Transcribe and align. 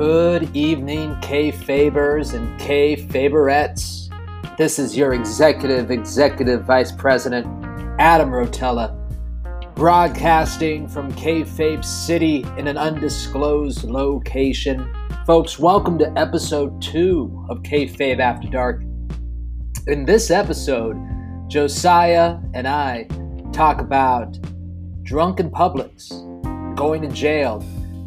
Good 0.00 0.56
evening, 0.56 1.14
Kayfabers 1.16 2.32
and 2.32 2.58
Kayfaberettes. 2.58 4.08
This 4.56 4.78
is 4.78 4.96
your 4.96 5.12
executive, 5.12 5.90
executive 5.90 6.64
vice 6.64 6.90
president, 6.90 7.46
Adam 7.98 8.30
Rotella, 8.30 8.96
broadcasting 9.74 10.88
from 10.88 11.12
Kayfabe 11.12 11.84
City 11.84 12.46
in 12.56 12.66
an 12.66 12.78
undisclosed 12.78 13.84
location. 13.84 14.90
Folks, 15.26 15.58
welcome 15.58 15.98
to 15.98 16.10
episode 16.18 16.80
two 16.80 17.44
of 17.50 17.58
Kayfabe 17.58 18.20
After 18.20 18.48
Dark. 18.48 18.82
In 19.86 20.06
this 20.06 20.30
episode, 20.30 20.96
Josiah 21.46 22.38
and 22.54 22.66
I 22.66 23.06
talk 23.52 23.82
about 23.82 24.38
drunken 25.02 25.50
Publix, 25.50 26.08
going 26.74 27.02
to 27.02 27.08
jail, 27.08 27.62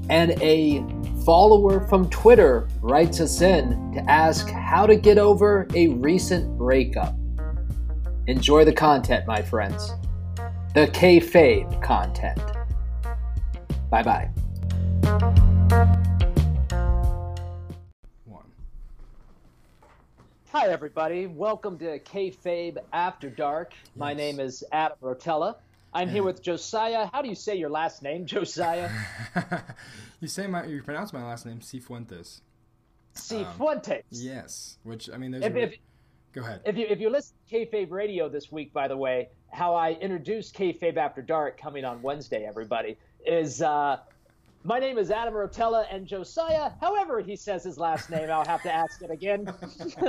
and 0.10 0.32
a 0.42 0.84
follower 1.26 1.80
from 1.88 2.10
Twitter 2.10 2.68
writes 2.82 3.22
us 3.22 3.42
in 3.42 3.94
to 3.94 4.12
ask 4.12 4.50
how 4.50 4.86
to 4.86 4.96
get 4.96 5.18
over 5.18 5.66
a 5.74 5.88
recent 5.88 6.58
breakup. 6.58 7.16
Enjoy 8.28 8.66
the 8.66 8.74
content, 8.74 9.26
my 9.26 9.42
friends. 9.42 9.92
The 10.74 10.88
kayfabe 10.88 11.82
content. 11.82 12.42
Bye 13.90 14.04
bye. 14.04 14.30
Hi, 20.52 20.68
everybody. 20.68 21.28
Welcome 21.28 21.78
to 21.80 22.00
Kayfabe 22.00 22.78
After 22.92 23.30
Dark. 23.30 23.74
My 23.96 24.14
name 24.14 24.40
is 24.40 24.64
Adam 24.72 24.98
Rotella. 25.02 25.56
I'm 25.94 26.10
here 26.10 26.24
with 26.24 26.42
Josiah. 26.42 27.08
How 27.14 27.22
do 27.22 27.30
you 27.30 27.36
say 27.36 27.56
your 27.56 27.70
last 27.70 28.02
name, 28.02 28.26
Josiah? 28.26 28.90
you 30.24 30.30
say 30.30 30.48
my, 30.48 30.66
you 30.66 30.82
pronounce 30.82 31.14
my 31.14 31.24
last 31.24 31.46
name 31.46 31.60
Cifuentes. 31.60 32.42
Cifuentes. 33.14 34.04
Yes, 34.10 34.78
which 34.84 35.10
I 35.14 35.18
mean, 35.18 35.32
there's. 35.32 35.44
If, 35.44 35.54
a, 35.54 35.62
if, 35.64 35.76
go 36.32 36.42
ahead. 36.42 36.62
if 36.66 36.78
you 36.78 36.88
if 36.90 37.00
you 37.00 37.10
listen 37.10 37.36
to 37.50 37.56
Kayfabe 37.56 37.92
Radio 37.92 38.30
this 38.30 38.52
week, 38.52 38.74
by 38.74 38.88
the 38.88 38.98
way, 38.98 39.30
how 39.52 39.76
I 39.76 39.92
introduced 39.92 40.58
Kayfabe 40.58 40.98
After 40.98 41.22
Dark 41.22 41.60
coming 41.60 41.86
on 41.86 42.02
Wednesday, 42.02 42.46
everybody 42.46 42.98
is 43.26 43.62
uh, 43.62 43.98
my 44.64 44.80
name 44.80 44.98
is 44.98 45.12
Adam 45.12 45.34
Rotella 45.34 45.86
and 45.92 46.08
Josiah. 46.08 46.72
However, 46.80 47.20
he 47.22 47.36
says 47.36 47.66
his 47.66 47.78
last 47.78 48.10
name, 48.10 48.30
I'll 48.30 48.46
have 48.46 48.64
to 48.64 48.74
ask 48.74 49.02
it 49.02 49.12
again. 49.12 49.54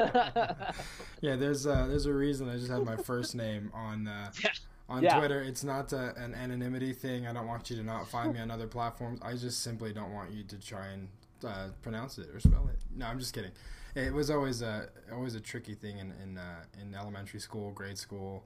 yeah, 1.20 1.34
there's 1.34 1.66
uh, 1.66 1.86
there's 1.88 2.06
a 2.06 2.12
reason 2.12 2.48
I 2.48 2.56
just 2.56 2.70
had 2.70 2.84
my 2.84 2.96
first 2.96 3.34
name 3.34 3.72
on 3.74 4.06
uh, 4.06 4.30
on 4.88 5.02
Yeah. 5.02 5.18
Twitter. 5.18 5.40
It's 5.40 5.64
not 5.64 5.92
uh 5.92 6.12
an 6.16 6.34
anonymity 6.34 6.92
thing. 6.92 7.26
I 7.26 7.32
don't 7.32 7.46
want 7.46 7.70
you 7.70 7.76
to 7.76 7.82
not 7.82 8.08
find 8.08 8.32
me 8.34 8.40
on 8.40 8.50
other 8.50 8.66
platforms. 8.66 9.20
I 9.22 9.34
just 9.34 9.62
simply 9.62 9.92
don't 9.92 10.12
want 10.12 10.30
you 10.32 10.44
to 10.44 10.58
try 10.58 10.86
and 10.88 11.08
uh, 11.44 11.68
pronounce 11.82 12.18
it 12.18 12.28
or 12.34 12.40
spell 12.40 12.68
it. 12.68 12.78
No, 12.96 13.06
I'm 13.06 13.18
just 13.18 13.34
kidding. 13.34 13.52
It 13.94 14.12
was 14.12 14.30
always 14.30 14.62
a 14.62 14.88
always 15.12 15.34
a 15.34 15.40
tricky 15.40 15.74
thing 15.74 15.98
in 15.98 16.12
in, 16.22 16.38
uh, 16.38 16.64
in 16.80 16.94
elementary 16.94 17.40
school, 17.40 17.70
grade 17.72 17.98
school, 17.98 18.44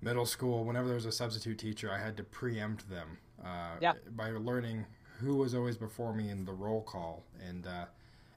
middle 0.00 0.26
school. 0.26 0.64
Whenever 0.64 0.86
there 0.86 0.94
was 0.96 1.06
a 1.06 1.12
substitute 1.12 1.58
teacher, 1.58 1.90
I 1.90 1.98
had 1.98 2.16
to 2.16 2.24
preempt 2.24 2.88
them 2.88 3.18
uh, 3.44 3.76
Yeah. 3.80 3.94
by 4.16 4.30
learning 4.30 4.86
who 5.20 5.36
was 5.36 5.54
always 5.54 5.76
before 5.76 6.12
me 6.14 6.30
in 6.30 6.44
the 6.44 6.52
roll 6.52 6.82
call 6.82 7.24
and 7.46 7.66
uh, 7.66 7.86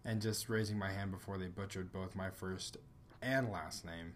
and 0.03 0.21
just 0.21 0.49
raising 0.49 0.77
my 0.77 0.91
hand 0.91 1.11
before 1.11 1.37
they 1.37 1.47
butchered 1.47 1.91
both 1.91 2.15
my 2.15 2.29
first 2.29 2.77
and 3.21 3.51
last 3.51 3.85
name. 3.85 4.13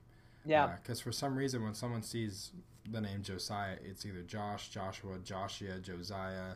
Yeah. 0.49 0.75
Because 0.81 0.99
for 0.99 1.11
some 1.11 1.35
reason, 1.35 1.63
when 1.63 1.73
someone 1.73 2.01
sees 2.01 2.51
the 2.91 3.01
name 3.01 3.21
Josiah, 3.21 3.75
it's 3.83 4.05
either 4.05 4.21
Josh, 4.21 4.69
Joshua, 4.69 5.17
Joshua, 5.23 5.79
Josiah, 5.79 6.55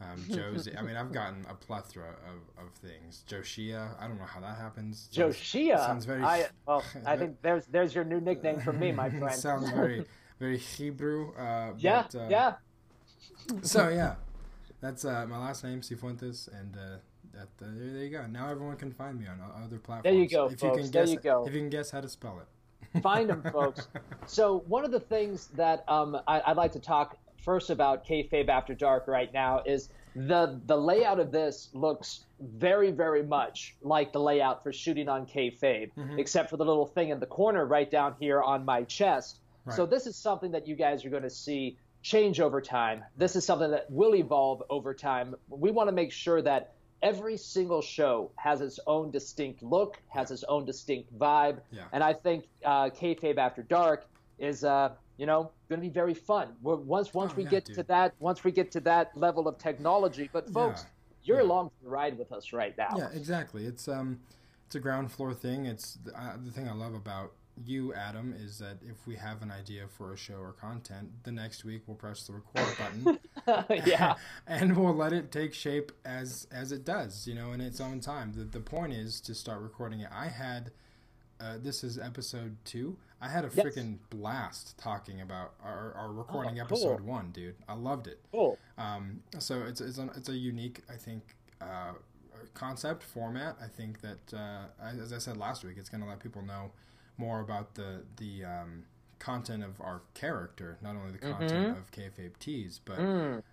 um, 0.00 0.24
Josie. 0.30 0.76
I 0.76 0.82
mean, 0.82 0.96
I've 0.96 1.12
gotten 1.12 1.44
a 1.48 1.54
plethora 1.54 2.16
of, 2.26 2.64
of 2.64 2.72
things. 2.74 3.24
Joshia. 3.28 3.90
I 4.00 4.08
don't 4.08 4.18
know 4.18 4.24
how 4.24 4.40
that 4.40 4.56
happens. 4.56 5.08
Sounds- 5.10 5.36
Joshia. 5.36 5.78
Sounds 5.78 6.04
very. 6.04 6.22
I, 6.22 6.46
well, 6.66 6.82
I 7.06 7.16
think 7.16 7.36
there's 7.42 7.66
there's 7.66 7.94
your 7.94 8.04
new 8.04 8.20
nickname 8.20 8.60
for 8.60 8.72
me, 8.72 8.92
my 8.92 9.10
friend. 9.18 9.34
sounds 9.34 9.70
very 9.70 10.04
very 10.38 10.58
Hebrew. 10.58 11.32
Uh, 11.34 11.72
yeah, 11.78 12.06
but, 12.10 12.20
uh, 12.20 12.26
yeah. 12.28 12.52
So 13.62 13.88
yeah, 13.88 14.14
that's 14.80 15.04
uh, 15.04 15.26
my 15.28 15.38
last 15.38 15.64
name, 15.64 15.80
Cifuentes, 15.80 16.48
and 16.48 16.76
uh, 16.76 16.96
that, 17.32 17.48
uh, 17.64 17.70
there, 17.74 18.04
you 18.04 18.10
go. 18.10 18.26
Now 18.26 18.50
everyone 18.50 18.76
can 18.76 18.92
find 18.92 19.18
me 19.18 19.26
on 19.26 19.40
other 19.40 19.78
platforms. 19.78 20.04
There 20.04 20.12
you 20.14 20.28
go, 20.28 20.46
if 20.46 20.58
folks. 20.58 20.76
You 20.76 20.82
can 20.82 20.90
There 20.90 21.06
you 21.06 21.18
go. 21.18 21.46
If 21.46 21.54
you 21.54 21.60
can 21.60 21.70
guess 21.70 21.90
how 21.90 22.00
to 22.00 22.08
spell 22.08 22.38
it. 22.40 22.46
Find 23.02 23.28
them, 23.28 23.42
folks. 23.52 23.88
So 24.26 24.58
one 24.66 24.84
of 24.84 24.90
the 24.90 25.00
things 25.00 25.48
that 25.56 25.84
um, 25.88 26.16
I, 26.26 26.40
I'd 26.46 26.56
like 26.56 26.72
to 26.72 26.80
talk 26.80 27.16
first 27.42 27.70
about 27.70 28.06
kayfabe 28.06 28.48
after 28.48 28.74
dark 28.74 29.06
right 29.06 29.32
now 29.32 29.62
is 29.66 29.88
the 30.16 30.60
the 30.64 30.76
layout 30.76 31.18
of 31.20 31.32
this 31.32 31.68
looks 31.74 32.24
very 32.40 32.90
very 32.92 33.22
much 33.22 33.74
like 33.82 34.12
the 34.12 34.20
layout 34.20 34.62
for 34.62 34.72
shooting 34.72 35.08
on 35.08 35.26
kayfabe, 35.26 35.90
Mm-hmm. 35.96 36.18
except 36.18 36.50
for 36.50 36.56
the 36.56 36.64
little 36.64 36.86
thing 36.86 37.08
in 37.10 37.20
the 37.20 37.26
corner 37.26 37.66
right 37.66 37.90
down 37.90 38.14
here 38.20 38.40
on 38.40 38.64
my 38.64 38.84
chest. 38.84 39.40
So 39.74 39.86
this 39.86 40.06
is 40.06 40.14
something 40.14 40.52
that 40.52 40.68
you 40.68 40.76
guys 40.76 41.04
are 41.06 41.10
going 41.10 41.22
to 41.22 41.30
see 41.30 41.78
change 42.02 42.38
over 42.38 42.60
time. 42.60 43.02
This 43.16 43.34
is 43.34 43.46
something 43.46 43.70
that 43.70 43.90
will 43.90 44.14
evolve 44.14 44.62
over 44.68 44.92
time. 44.92 45.34
We 45.48 45.70
want 45.70 45.88
to 45.88 45.92
make 45.94 46.12
sure 46.12 46.42
that 46.42 46.74
every 47.04 47.36
single 47.36 47.82
show 47.82 48.30
has 48.36 48.60
its 48.60 48.80
own 48.86 49.10
distinct 49.10 49.62
look, 49.62 50.00
has 50.08 50.30
its 50.30 50.42
own 50.44 50.64
distinct 50.64 51.16
vibe, 51.16 51.60
Yeah. 51.70 51.82
and 51.92 52.02
I 52.02 52.14
think 52.14 52.46
uh, 52.64 52.88
kayfabe 52.90 53.36
after 53.38 53.62
dark 53.62 54.06
is, 54.38 54.64
uh, 54.64 54.94
you 55.18 55.26
know, 55.26 55.52
going 55.68 55.80
to 55.80 55.86
be 55.86 55.92
very 55.92 56.14
fun. 56.14 56.56
We're, 56.62 56.76
once 56.76 57.14
once 57.14 57.32
Oh, 57.32 57.36
we 57.36 57.44
yeah, 57.44 57.50
get 57.50 57.64
dude. 57.66 57.76
to 57.76 57.82
that, 57.84 58.14
once 58.18 58.42
we 58.42 58.50
get 58.50 58.72
to 58.72 58.80
that 58.80 59.16
level 59.16 59.46
of 59.46 59.58
technology. 59.58 60.28
But 60.32 60.50
folks, 60.50 60.86
you're 61.22 61.38
yeah. 61.40 61.44
along 61.46 61.68
for 61.68 61.84
the 61.84 61.90
ride 61.90 62.18
with 62.18 62.32
us 62.32 62.52
right 62.52 62.76
now. 62.76 62.94
Yeah, 62.96 63.10
exactly. 63.12 63.66
It's 63.66 63.86
um, 63.86 64.20
it's 64.66 64.74
a 64.74 64.80
ground 64.80 65.12
floor 65.12 65.34
thing. 65.34 65.66
It's 65.66 65.94
the, 66.04 66.18
uh, 66.18 66.36
the 66.42 66.50
thing 66.50 66.68
I 66.68 66.72
love 66.72 66.94
about 66.94 67.32
you, 67.62 67.92
Adam, 67.94 68.34
is 68.36 68.58
that 68.58 68.78
if 68.82 69.06
we 69.06 69.14
have 69.16 69.42
an 69.42 69.50
idea 69.50 69.84
for 69.88 70.12
a 70.12 70.16
show 70.16 70.34
or 70.36 70.52
content, 70.52 71.10
the 71.24 71.32
next 71.32 71.64
week 71.64 71.82
we'll 71.86 71.96
press 71.96 72.26
the 72.26 72.32
record 72.34 72.76
button. 73.46 73.84
yeah. 73.86 74.14
and 74.46 74.76
we'll 74.76 74.94
let 74.94 75.12
it 75.12 75.30
take 75.30 75.54
shape 75.54 75.92
as 76.04 76.46
as 76.50 76.72
it 76.72 76.84
does, 76.84 77.26
you 77.26 77.34
know, 77.34 77.52
in 77.52 77.60
its 77.60 77.80
own 77.80 78.00
time. 78.00 78.32
The 78.36 78.44
the 78.44 78.60
point 78.60 78.92
is 78.92 79.20
to 79.22 79.34
start 79.34 79.60
recording 79.60 80.00
it. 80.00 80.08
I 80.12 80.26
had 80.28 80.72
uh, 81.40 81.58
this 81.62 81.84
is 81.84 81.98
episode 81.98 82.56
two. 82.64 82.96
I 83.20 83.28
had 83.28 83.44
a 83.44 83.50
Yes. 83.54 83.66
freaking 83.66 83.98
blast 84.10 84.76
talking 84.78 85.20
about 85.20 85.54
our, 85.62 85.92
our 85.94 86.12
recording 86.12 86.60
Oh, 86.60 86.64
cool. 86.66 86.76
episode 86.78 87.00
one, 87.00 87.30
dude. 87.32 87.54
I 87.68 87.74
loved 87.74 88.06
it. 88.06 88.20
Cool. 88.32 88.58
Um, 88.78 89.20
so 89.38 89.62
it's 89.62 89.80
it's 89.80 89.98
a, 89.98 90.10
it's 90.16 90.28
a 90.28 90.34
unique, 90.36 90.82
I 90.92 90.96
think, 90.96 91.22
uh, 91.60 91.92
concept 92.54 93.02
format. 93.02 93.56
I 93.62 93.66
think 93.66 94.00
that 94.02 94.34
uh, 94.36 94.64
as 94.82 95.12
I 95.12 95.18
said 95.18 95.36
last 95.36 95.64
week, 95.64 95.76
it's 95.78 95.88
going 95.88 96.02
to 96.02 96.08
let 96.08 96.20
people 96.20 96.42
know 96.42 96.70
more 97.16 97.40
about 97.40 97.74
the 97.74 98.02
the 98.16 98.44
um, 98.44 98.84
content 99.18 99.64
of 99.64 99.80
our 99.80 100.02
character, 100.14 100.76
not 100.82 100.96
only 100.96 101.12
the 101.12 101.18
content 101.18 101.78
of 101.78 101.90
kayfabe 101.90 102.38
tees, 102.38 102.80
but 102.84 102.98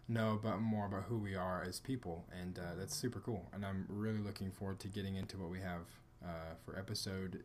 know 0.07 0.33
about 0.33 0.61
more 0.61 0.85
about 0.85 1.03
who 1.03 1.17
we 1.17 1.35
are 1.35 1.63
as 1.67 1.79
people, 1.79 2.25
and 2.41 2.59
uh, 2.59 2.75
that's 2.77 2.95
super 2.95 3.19
cool. 3.19 3.47
And 3.53 3.65
I'm 3.65 3.85
really 3.89 4.19
looking 4.19 4.51
forward 4.51 4.79
to 4.81 4.87
getting 4.87 5.15
into 5.15 5.37
what 5.37 5.49
we 5.49 5.59
have 5.59 5.81
uh, 6.23 6.27
for 6.65 6.77
episode 6.77 7.41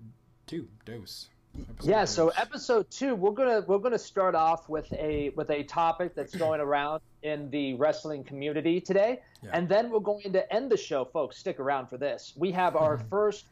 two, 0.47 0.69
dose. 0.85 1.29
Episode 1.71 1.89
Yeah, 1.91 2.05
so 2.05 2.29
episode 2.31 2.91
two, 2.91 3.15
we're 3.15 3.31
gonna 3.31 3.63
we're 3.67 3.79
gonna 3.79 3.99
start 3.99 4.35
off 4.35 4.69
with 4.69 4.93
a 4.93 5.31
with 5.37 5.51
a 5.51 5.63
topic 5.63 6.15
that's 6.15 6.35
going 6.45 6.61
around 6.61 7.01
in 7.23 7.49
the 7.51 7.75
wrestling 7.75 8.25
community 8.25 8.81
today, 8.81 9.21
Yeah. 9.43 9.51
and 9.55 9.69
then 9.69 9.91
we're 9.91 10.01
going 10.01 10.33
to 10.33 10.53
end 10.53 10.71
the 10.71 10.77
show, 10.77 11.05
folks. 11.05 11.39
Stick 11.39 11.59
around 11.61 11.87
for 11.87 11.97
this. 11.97 12.35
We 12.37 12.53
have 12.53 12.77
our 12.77 12.99
first 13.11 13.47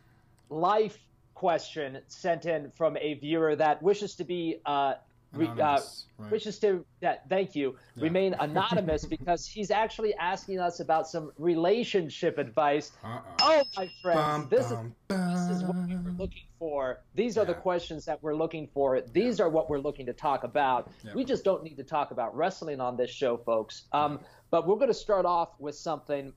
life 0.50 0.98
question 1.34 1.98
sent 2.08 2.46
in 2.46 2.70
from 2.70 2.96
a 2.96 3.14
viewer 3.14 3.56
that 3.56 3.82
wishes 3.82 4.14
to 4.16 4.24
be 4.24 4.60
uh, 4.66 4.94
re- 5.32 5.46
uh, 5.46 5.80
right. 6.18 6.30
wishes 6.30 6.58
to 6.60 6.84
that 7.00 7.28
thank 7.28 7.54
you 7.54 7.76
remain 7.96 8.34
anonymous 8.40 9.04
because 9.04 9.46
he's 9.46 9.70
actually 9.70 10.14
asking 10.14 10.58
us 10.60 10.80
about 10.80 11.08
some 11.08 11.32
relationship 11.38 12.38
advice. 12.38 12.92
Uh-oh. 13.04 13.22
Oh, 13.40 13.62
my 13.76 13.90
friends, 14.02 14.20
Bum, 14.20 14.48
this 14.50 14.66
is 14.66 14.72
bum, 14.72 14.94
this 15.08 15.56
is 15.56 15.64
what 15.64 15.76
we 15.76 15.94
bum. 15.94 16.04
we're 16.04 16.22
looking 16.22 16.44
for. 16.58 17.00
These 17.14 17.36
are 17.36 17.44
the 17.44 17.54
questions 17.54 18.04
that 18.06 18.22
we're 18.22 18.36
looking 18.36 18.68
for. 18.72 19.00
These 19.00 19.40
are 19.40 19.48
what 19.48 19.68
we're 19.68 19.78
looking 19.78 20.06
to 20.06 20.12
talk 20.12 20.44
about. 20.44 20.90
Yeah. 21.04 21.14
We 21.14 21.24
just 21.24 21.44
don't 21.44 21.62
need 21.62 21.76
to 21.76 21.84
talk 21.84 22.10
about 22.10 22.36
wrestling 22.36 22.80
on 22.80 22.96
this 22.96 23.10
show, 23.10 23.36
folks. 23.36 23.84
Um, 23.92 24.20
but 24.50 24.66
we're 24.66 24.76
going 24.76 24.88
to 24.88 24.94
start 24.94 25.26
off 25.26 25.50
with 25.58 25.74
something. 25.74 26.32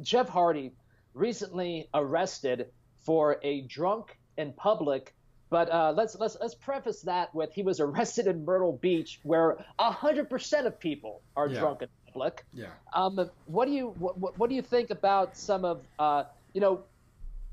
Jeff 0.00 0.28
Hardy 0.28 0.72
recently 1.14 1.88
arrested 1.94 2.68
for 3.00 3.38
a 3.42 3.62
drunk 3.62 4.18
in 4.36 4.52
public. 4.52 5.14
But 5.50 5.70
uh, 5.72 5.92
let's 5.96 6.14
let's 6.16 6.36
let's 6.40 6.54
preface 6.54 7.00
that 7.02 7.34
with 7.34 7.52
he 7.54 7.62
was 7.62 7.80
arrested 7.80 8.26
in 8.26 8.44
Myrtle 8.44 8.72
Beach, 8.72 9.18
where 9.22 9.56
hundred 9.78 10.28
percent 10.28 10.66
of 10.66 10.78
people 10.78 11.22
are 11.36 11.48
Yeah. 11.48 11.60
drunk 11.60 11.82
in 11.82 11.88
public. 12.06 12.44
Yeah. 12.52 12.66
Um, 12.92 13.30
what 13.46 13.64
do 13.66 13.72
you 13.72 13.88
what, 13.98 14.38
what- 14.38 14.48
do 14.50 14.54
you 14.54 14.62
think 14.62 14.90
about 14.90 15.36
some 15.36 15.64
of 15.64 15.80
uh, 15.98 16.24
you 16.52 16.60
know 16.60 16.82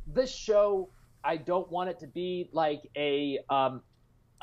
this 0.07 0.33
show? 0.35 0.89
I 1.23 1.37
don't 1.37 1.71
want 1.71 1.89
it 1.89 1.99
to 2.01 2.07
be 2.07 2.49
like 2.51 2.81
a 2.97 3.39
um, 3.49 3.81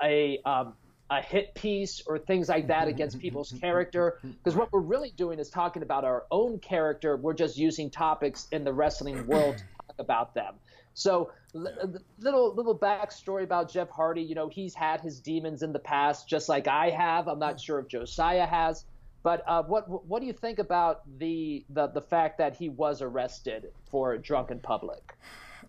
a 0.02 0.38
um, 0.46 0.72
a 1.10 1.20
hit 1.20 1.54
piece 1.54 2.00
or 2.06 2.18
things 2.18 2.48
like 2.48 2.68
that 2.68 2.88
against 2.88 3.18
people's 3.18 3.52
character. 3.60 4.18
Because 4.22 4.56
what 4.56 4.72
we're 4.72 4.80
really 4.80 5.12
doing 5.14 5.38
is 5.38 5.50
talking 5.50 5.82
about 5.82 6.04
our 6.04 6.24
own 6.30 6.58
character. 6.58 7.16
We're 7.18 7.34
just 7.34 7.58
using 7.58 7.90
topics 7.90 8.48
in 8.50 8.64
the 8.64 8.72
wrestling 8.72 9.26
world 9.26 9.58
to 9.58 9.64
talk 9.86 9.96
about 9.98 10.34
them. 10.34 10.54
So 10.94 11.30
little 11.54 12.54
little 12.54 12.78
backstory 12.78 13.44
about 13.44 13.70
Jeff 13.70 13.90
Hardy. 13.90 14.22
You 14.22 14.34
know, 14.34 14.48
he's 14.48 14.74
had 14.74 15.00
his 15.00 15.20
demons 15.20 15.62
in 15.62 15.72
the 15.72 15.78
past, 15.78 16.28
just 16.28 16.48
like 16.48 16.68
I 16.68 16.90
have. 16.90 17.28
I'm 17.28 17.38
not 17.38 17.60
sure 17.60 17.78
if 17.78 17.88
Josiah 17.88 18.46
has. 18.46 18.84
But 19.22 19.44
uh, 19.46 19.62
what 19.62 19.88
what 20.06 20.20
do 20.20 20.26
you 20.26 20.32
think 20.32 20.58
about 20.58 21.02
the, 21.18 21.64
the 21.70 21.88
the 21.88 22.02
fact 22.02 22.38
that 22.38 22.56
he 22.56 22.68
was 22.68 23.02
arrested 23.02 23.68
for 23.90 24.18
drunken 24.18 24.58
public? 24.58 25.14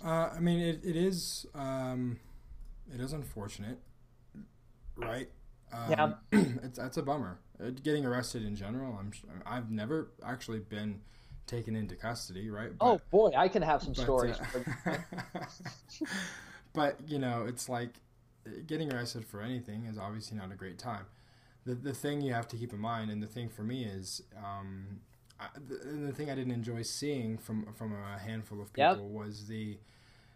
Uh, 0.04 0.30
I 0.36 0.40
mean, 0.40 0.60
it, 0.60 0.82
it 0.84 0.96
is 0.96 1.46
um, 1.54 2.20
it 2.94 3.00
is 3.00 3.14
unfortunate, 3.14 3.78
right? 4.96 5.30
Um, 5.72 5.90
yeah, 5.92 6.14
it's 6.64 6.80
that's 6.80 6.98
a 6.98 7.04
bummer. 7.04 7.40
Uh, 7.64 7.70
getting 7.70 8.06
arrested 8.06 8.44
in 8.44 8.56
general, 8.56 8.98
I'm 9.00 9.12
I've 9.46 9.70
never 9.70 10.12
actually 10.26 10.60
been 10.60 11.02
taken 11.48 11.76
into 11.76 11.96
custody, 11.96 12.50
right? 12.50 12.70
But, 12.78 12.86
oh 12.86 13.02
boy, 13.12 13.32
I 13.36 13.48
can 13.48 13.62
have 13.62 13.82
some 13.82 13.94
but, 13.94 14.02
stories. 14.02 14.36
Uh, 14.86 14.96
but 16.74 16.98
you 17.08 17.20
know, 17.20 17.46
it's 17.48 17.70
like 17.70 18.00
getting 18.68 18.92
arrested 18.94 19.26
for 19.26 19.42
anything 19.42 19.86
is 19.86 19.98
obviously 19.98 20.38
not 20.38 20.52
a 20.52 20.56
great 20.56 20.78
time. 20.78 21.06
The 21.66 21.76
the 21.76 21.94
thing 21.94 22.22
you 22.22 22.34
have 22.34 22.48
to 22.50 22.58
keep 22.58 22.74
in 22.74 22.80
mind, 22.80 23.12
and 23.12 23.22
the 23.22 23.28
thing 23.28 23.50
for 23.50 23.64
me 23.64 23.86
is, 23.86 24.22
um, 24.38 25.02
I, 25.40 25.48
the, 25.68 25.76
the, 26.08 26.12
thing 26.12 26.30
I 26.30 26.36
didn't 26.36 26.54
enjoy 26.54 26.82
seeing 26.82 27.38
from 27.38 27.74
from 27.74 27.94
a 27.94 28.20
handful 28.20 28.62
of 28.62 28.74
people 28.74 28.92
yep. 28.92 29.26
was 29.28 29.48
the 29.48 29.78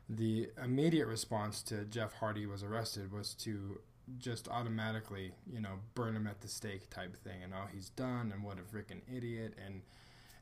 the 0.09 0.49
immediate 0.63 1.07
response 1.07 1.61
to 1.63 1.83
Jeff 1.85 2.13
Hardy 2.13 2.45
was 2.45 2.63
arrested 2.63 3.11
was 3.11 3.33
to 3.35 3.79
just 4.19 4.47
automatically, 4.47 5.33
you 5.51 5.59
know, 5.59 5.79
burn 5.93 6.15
him 6.15 6.27
at 6.27 6.39
the 6.39 6.47
stake 6.47 6.89
type 6.89 7.15
thing, 7.17 7.43
and 7.43 7.53
oh, 7.53 7.67
he's 7.73 7.89
done, 7.89 8.31
and 8.33 8.43
what 8.43 8.57
a 8.57 8.61
freaking 8.61 9.01
idiot, 9.13 9.53
and 9.65 9.81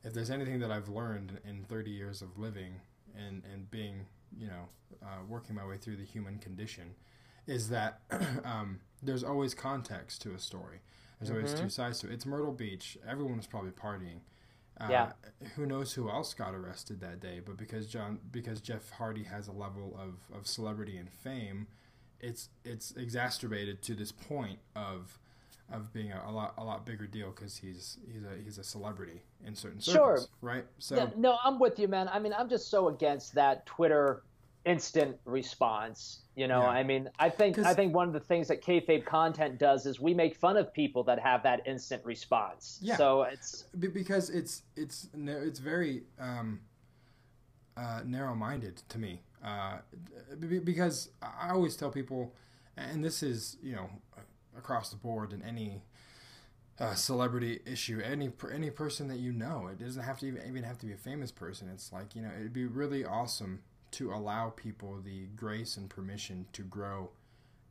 if 0.05 0.13
there's 0.13 0.29
anything 0.29 0.59
that 0.59 0.71
I've 0.71 0.87
learned 0.87 1.39
in 1.43 1.63
30 1.63 1.89
years 1.89 2.21
of 2.21 2.37
living 2.37 2.79
and, 3.17 3.41
and 3.51 3.69
being, 3.71 4.05
you 4.37 4.47
know, 4.47 4.69
uh, 5.03 5.23
working 5.27 5.55
my 5.55 5.65
way 5.65 5.77
through 5.77 5.97
the 5.97 6.05
human 6.05 6.37
condition, 6.37 6.93
is 7.47 7.69
that 7.69 8.01
um, 8.45 8.79
there's 9.01 9.23
always 9.23 9.55
context 9.55 10.21
to 10.21 10.33
a 10.33 10.39
story. 10.39 10.81
There's 11.19 11.29
mm-hmm. 11.29 11.45
always 11.45 11.59
two 11.59 11.69
sides 11.69 11.99
to 11.99 12.07
it. 12.07 12.13
It's 12.13 12.25
Myrtle 12.25 12.53
Beach. 12.53 12.97
Everyone 13.07 13.37
was 13.37 13.47
probably 13.47 13.71
partying. 13.71 14.19
Uh, 14.79 14.87
yeah. 14.89 15.11
Who 15.55 15.65
knows 15.65 15.93
who 15.93 16.09
else 16.09 16.33
got 16.33 16.53
arrested 16.53 16.99
that 17.01 17.19
day? 17.19 17.41
But 17.43 17.57
because 17.57 17.87
John, 17.87 18.19
because 18.31 18.61
Jeff 18.61 18.91
Hardy 18.91 19.23
has 19.23 19.47
a 19.47 19.53
level 19.53 19.97
of, 19.99 20.37
of 20.37 20.45
celebrity 20.45 20.97
and 20.97 21.09
fame, 21.09 21.67
it's 22.19 22.49
it's 22.63 22.91
exacerbated 22.91 23.81
to 23.83 23.95
this 23.95 24.11
point 24.11 24.59
of 24.75 25.17
of 25.71 25.91
being 25.93 26.11
a, 26.11 26.21
a, 26.27 26.31
lot 26.31 26.53
a 26.57 26.63
lot 26.63 26.85
bigger 26.85 27.07
deal 27.07 27.31
because 27.31 27.57
he's 27.57 27.97
he's 28.11 28.23
a 28.23 28.43
he's 28.43 28.57
a 28.57 28.63
celebrity 28.63 29.21
in 29.45 29.55
certain 29.55 29.81
circles, 29.81 30.21
sure. 30.21 30.27
right? 30.41 30.65
So 30.79 30.95
yeah, 30.95 31.07
no, 31.17 31.37
I'm 31.43 31.59
with 31.59 31.79
you, 31.79 31.87
man. 31.87 32.07
I 32.11 32.19
mean, 32.19 32.33
I'm 32.37 32.49
just 32.49 32.69
so 32.69 32.87
against 32.87 33.33
that 33.35 33.65
Twitter 33.65 34.23
instant 34.65 35.17
response. 35.25 36.19
You 36.35 36.47
know, 36.47 36.61
yeah. 36.61 36.69
I 36.69 36.83
mean, 36.83 37.09
I 37.17 37.29
think 37.29 37.57
I 37.59 37.73
think 37.73 37.95
one 37.95 38.07
of 38.07 38.13
the 38.13 38.19
things 38.19 38.47
that 38.49 38.61
kayfabe 38.61 39.05
content 39.05 39.57
does 39.57 39.85
is 39.85 39.99
we 39.99 40.13
make 40.13 40.35
fun 40.35 40.57
of 40.57 40.73
people 40.73 41.03
that 41.05 41.19
have 41.19 41.41
that 41.43 41.65
instant 41.65 42.03
response. 42.03 42.79
Yeah. 42.81 42.97
So 42.97 43.23
it's 43.23 43.63
because 43.79 44.29
it's 44.29 44.63
it's 44.75 45.07
it's 45.15 45.59
very 45.59 46.03
um, 46.19 46.59
uh, 47.77 48.01
narrow-minded 48.05 48.83
to 48.89 48.97
me. 48.99 49.21
Uh, 49.43 49.77
because 50.63 51.09
I 51.21 51.51
always 51.51 51.75
tell 51.75 51.91
people, 51.91 52.33
and 52.75 53.03
this 53.03 53.23
is 53.23 53.57
you 53.63 53.75
know 53.75 53.89
across 54.57 54.89
the 54.89 54.95
board 54.95 55.33
in 55.33 55.41
any 55.41 55.81
uh, 56.79 56.93
celebrity 56.93 57.59
issue, 57.65 58.01
any 58.03 58.31
any 58.51 58.69
person 58.69 59.07
that 59.07 59.19
you 59.19 59.31
know. 59.31 59.67
It 59.71 59.79
doesn't 59.79 60.03
have 60.03 60.19
to 60.19 60.27
even, 60.27 60.41
even 60.47 60.63
have 60.63 60.77
to 60.79 60.85
be 60.85 60.93
a 60.93 60.97
famous 60.97 61.31
person. 61.31 61.69
It's 61.73 61.91
like 61.93 62.15
you 62.15 62.21
know, 62.21 62.31
it'd 62.37 62.53
be 62.53 62.65
really 62.65 63.05
awesome 63.05 63.61
to 63.91 64.11
allow 64.11 64.49
people 64.49 64.99
the 65.03 65.27
grace 65.35 65.77
and 65.77 65.89
permission 65.89 66.47
to 66.53 66.63
grow 66.63 67.11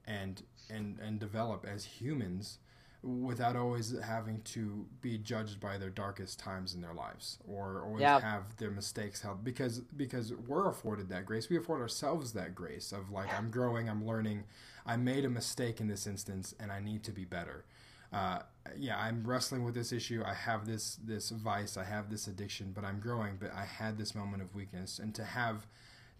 and 0.06 0.42
and 0.70 0.98
and 1.00 1.18
develop 1.18 1.66
as 1.66 1.84
humans 1.84 2.58
without 3.02 3.54
always 3.54 3.98
having 4.00 4.40
to 4.40 4.86
be 5.02 5.18
judged 5.18 5.60
by 5.60 5.76
their 5.76 5.90
darkest 5.90 6.38
times 6.38 6.74
in 6.74 6.80
their 6.80 6.94
lives 6.94 7.38
or 7.46 7.82
always 7.84 8.00
yeah. 8.00 8.18
have 8.18 8.56
their 8.56 8.70
mistakes 8.70 9.20
held 9.20 9.44
because 9.44 9.80
because 9.80 10.32
we're 10.32 10.70
afforded 10.70 11.10
that 11.10 11.26
grace 11.26 11.50
we 11.50 11.56
afford 11.58 11.82
ourselves 11.82 12.32
that 12.32 12.54
grace 12.54 12.92
of 12.92 13.10
like 13.10 13.32
i'm 13.34 13.50
growing 13.50 13.90
i'm 13.90 14.06
learning 14.06 14.42
I 14.86 14.96
made 14.96 15.24
a 15.24 15.30
mistake 15.30 15.80
in 15.80 15.88
this 15.88 16.06
instance 16.06 16.54
and 16.60 16.70
I 16.70 16.80
need 16.80 17.02
to 17.04 17.12
be 17.12 17.24
better. 17.24 17.64
Uh, 18.12 18.38
yeah, 18.78 18.96
I'm 18.98 19.26
wrestling 19.26 19.64
with 19.64 19.74
this 19.74 19.92
issue. 19.92 20.22
I 20.24 20.34
have 20.34 20.66
this 20.66 20.98
this 21.04 21.30
vice. 21.30 21.76
I 21.76 21.84
have 21.84 22.10
this 22.10 22.28
addiction, 22.28 22.70
but 22.72 22.84
I'm 22.84 23.00
growing. 23.00 23.36
But 23.40 23.52
I 23.52 23.64
had 23.64 23.98
this 23.98 24.14
moment 24.14 24.40
of 24.40 24.54
weakness, 24.54 25.00
and 25.00 25.12
to 25.16 25.24
have 25.24 25.66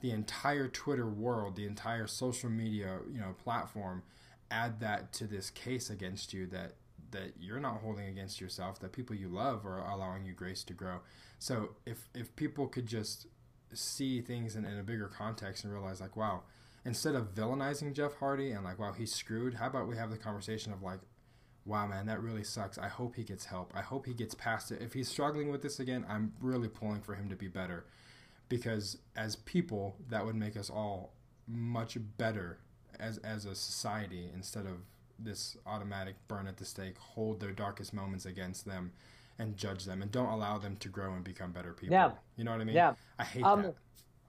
the 0.00 0.10
entire 0.10 0.66
Twitter 0.66 1.06
world, 1.06 1.54
the 1.54 1.66
entire 1.66 2.08
social 2.08 2.50
media, 2.50 2.98
you 3.12 3.20
know, 3.20 3.34
platform, 3.44 4.02
add 4.50 4.80
that 4.80 5.12
to 5.14 5.26
this 5.28 5.50
case 5.50 5.88
against 5.88 6.34
you 6.34 6.46
that 6.48 6.72
that 7.12 7.34
you're 7.38 7.60
not 7.60 7.80
holding 7.80 8.08
against 8.08 8.40
yourself, 8.40 8.80
that 8.80 8.90
people 8.90 9.14
you 9.14 9.28
love 9.28 9.64
are 9.64 9.78
allowing 9.78 10.24
you 10.24 10.32
grace 10.32 10.64
to 10.64 10.72
grow. 10.72 10.98
So 11.38 11.70
if 11.86 12.08
if 12.12 12.34
people 12.34 12.66
could 12.66 12.86
just 12.86 13.28
see 13.72 14.20
things 14.20 14.56
in, 14.56 14.64
in 14.64 14.78
a 14.78 14.82
bigger 14.82 15.06
context 15.06 15.62
and 15.62 15.72
realize 15.72 16.00
like, 16.00 16.16
wow, 16.16 16.42
instead 16.84 17.14
of 17.14 17.34
villainizing 17.34 17.92
Jeff 17.92 18.14
Hardy 18.14 18.50
and 18.50 18.64
like, 18.64 18.78
wow, 18.78 18.92
he's 18.92 19.14
screwed, 19.14 19.54
how 19.54 19.66
about 19.66 19.88
we 19.88 19.96
have 19.96 20.10
the 20.10 20.16
conversation 20.16 20.72
of 20.72 20.82
like, 20.82 21.00
wow, 21.64 21.86
man, 21.86 22.06
that 22.06 22.22
really 22.22 22.44
sucks. 22.44 22.76
I 22.76 22.88
hope 22.88 23.16
he 23.16 23.22
gets 23.22 23.46
help. 23.46 23.72
I 23.74 23.80
hope 23.80 24.06
he 24.06 24.12
gets 24.12 24.34
past 24.34 24.70
it. 24.70 24.82
If 24.82 24.92
he's 24.92 25.08
struggling 25.08 25.50
with 25.50 25.62
this 25.62 25.80
again, 25.80 26.04
I'm 26.08 26.32
really 26.40 26.68
pulling 26.68 27.00
for 27.00 27.14
him 27.14 27.28
to 27.30 27.36
be 27.36 27.48
better 27.48 27.86
because 28.48 28.98
as 29.16 29.36
people, 29.36 29.96
that 30.10 30.24
would 30.24 30.36
make 30.36 30.56
us 30.56 30.68
all 30.68 31.14
much 31.48 31.96
better 32.18 32.58
as, 33.00 33.18
as 33.18 33.46
a 33.46 33.54
society 33.54 34.30
instead 34.34 34.66
of 34.66 34.78
this 35.18 35.56
automatic 35.66 36.16
burn 36.28 36.46
at 36.46 36.58
the 36.58 36.64
stake, 36.64 36.98
hold 36.98 37.40
their 37.40 37.52
darkest 37.52 37.94
moments 37.94 38.26
against 38.26 38.66
them 38.66 38.92
and 39.38 39.56
judge 39.56 39.84
them 39.84 40.02
and 40.02 40.12
don't 40.12 40.28
allow 40.28 40.58
them 40.58 40.76
to 40.76 40.88
grow 40.88 41.14
and 41.14 41.24
become 41.24 41.50
better 41.50 41.72
people. 41.72 41.94
Yeah. 41.94 42.10
You 42.36 42.44
know 42.44 42.52
what 42.52 42.60
I 42.60 42.64
mean? 42.64 42.76
Yeah. 42.76 42.94
I 43.18 43.24
hate 43.24 43.42
um, 43.42 43.62
that 43.62 43.74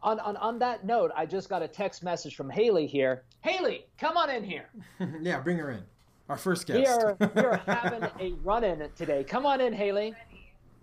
on, 0.02 0.20
on, 0.20 0.38
on 0.38 0.60
that 0.60 0.86
note, 0.86 1.12
I 1.16 1.26
just 1.26 1.50
got 1.50 1.62
a 1.62 1.68
text 1.68 2.04
message 2.04 2.36
from 2.36 2.50
Haley 2.50 2.88
here. 2.88 3.24
Haley, 3.42 3.86
come 3.98 4.18
on 4.18 4.30
in 4.30 4.44
here. 4.44 4.70
yeah, 5.22 5.40
bring 5.40 5.58
her 5.58 5.72
in. 5.72 5.84
Our 6.30 6.38
first 6.38 6.68
guest. 6.68 6.80
We 6.80 6.86
are, 6.86 7.18
we 7.36 7.42
are 7.42 7.58
having 7.66 8.04
a 8.20 8.34
run 8.44 8.64
in 8.64 8.88
today. 8.96 9.24
Come 9.24 9.46
on 9.46 9.62
in, 9.62 9.74
Haley. 9.74 10.14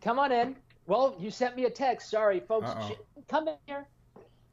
Come 0.00 0.18
on 0.18 0.32
in. 0.32 0.56
Well, 0.86 1.16
you 1.18 1.30
sent 1.30 1.56
me 1.56 1.64
a 1.64 1.70
text. 1.70 2.10
Sorry, 2.10 2.40
folks. 2.40 2.68
Uh-oh. 2.68 2.96
Come 3.28 3.48
in 3.48 3.56
here. 3.66 3.86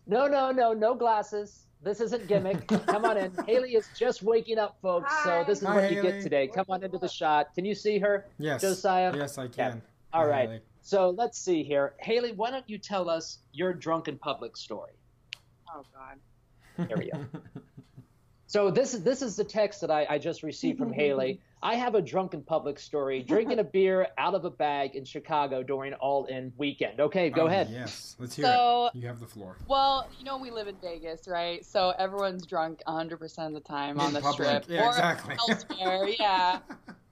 No, 0.08 0.28
no, 0.28 0.52
no, 0.52 0.74
no 0.74 0.96
glasses. 0.96 1.66
This 1.82 2.02
isn't 2.02 2.28
gimmick. 2.28 2.68
Come 2.68 3.06
on 3.06 3.18
in. 3.18 3.32
Haley 3.48 3.76
is 3.76 3.88
just 3.98 4.22
waking 4.22 4.58
up, 4.58 4.78
folks. 4.82 5.08
Hi. 5.10 5.24
So 5.24 5.48
this 5.48 5.62
is 5.62 5.68
Hi, 5.68 5.76
what 5.76 5.92
you 5.92 6.02
get 6.02 6.22
today. 6.22 6.48
Come 6.48 6.66
on 6.70 6.84
into 6.84 6.98
the 6.98 7.08
shot. 7.08 7.54
Can 7.56 7.66
you 7.66 7.74
see 7.74 8.00
her? 8.00 8.26
Yes. 8.38 8.62
Josiah? 8.62 9.16
Yes, 9.16 9.38
I 9.38 9.48
can. 9.48 9.78
Yeah. 9.78 10.20
All 10.20 10.24
Hi, 10.26 10.30
right. 10.30 10.50
Haley. 10.50 10.62
So 10.90 11.12
let's 11.12 11.38
see 11.38 11.62
here. 11.62 11.94
Haley, 12.00 12.32
why 12.32 12.50
don't 12.50 12.68
you 12.68 12.80
tell 12.80 13.12
us 13.12 13.38
your 13.54 13.74
drunken 13.74 14.18
public 14.18 14.58
story? 14.58 14.94
Oh, 15.72 15.84
God. 15.94 16.88
There 16.88 16.98
we 16.98 17.12
go. 17.12 17.26
so 18.48 18.72
this 18.72 18.96
is 18.96 19.04
this 19.04 19.22
is 19.22 19.36
the 19.36 19.44
text 19.44 19.82
that 19.82 19.92
I, 19.92 20.08
I 20.10 20.18
just 20.18 20.42
received 20.42 20.80
from 20.80 20.92
Haley. 20.92 21.42
I 21.62 21.76
have 21.76 21.94
a 21.94 22.02
drunken 22.02 22.42
public 22.42 22.80
story, 22.80 23.22
drinking 23.22 23.60
a 23.60 23.64
beer 23.76 24.08
out 24.18 24.34
of 24.34 24.46
a 24.46 24.50
bag 24.50 24.96
in 24.96 25.06
Chicago 25.06 25.62
during 25.62 25.94
All 25.94 26.26
In 26.26 26.52
weekend. 26.58 27.00
Okay, 27.00 27.30
go 27.30 27.44
oh, 27.44 27.48
ahead. 27.48 27.70
Yes, 27.70 28.16
let's 28.18 28.36
hear 28.36 28.46
so, 28.46 28.90
it. 28.92 28.98
You 28.98 29.06
have 29.06 29.20
the 29.20 29.28
floor. 29.28 29.58
Well, 29.68 30.10
you 30.18 30.26
know 30.26 30.40
we 30.40 30.50
live 30.50 30.68
in 30.68 30.78
Vegas, 30.82 31.28
right? 31.28 31.64
So 31.64 31.94
everyone's 32.00 32.48
drunk 32.48 32.82
100% 32.88 33.46
of 33.46 33.54
the 33.54 33.60
time 33.60 34.00
on 34.00 34.12
the 34.12 34.22
public. 34.22 34.64
strip 34.64 34.66
yeah, 34.68 34.88
or 34.88 34.90
exactly. 34.90 35.36
elsewhere. 35.48 36.08
yeah. 36.20 36.60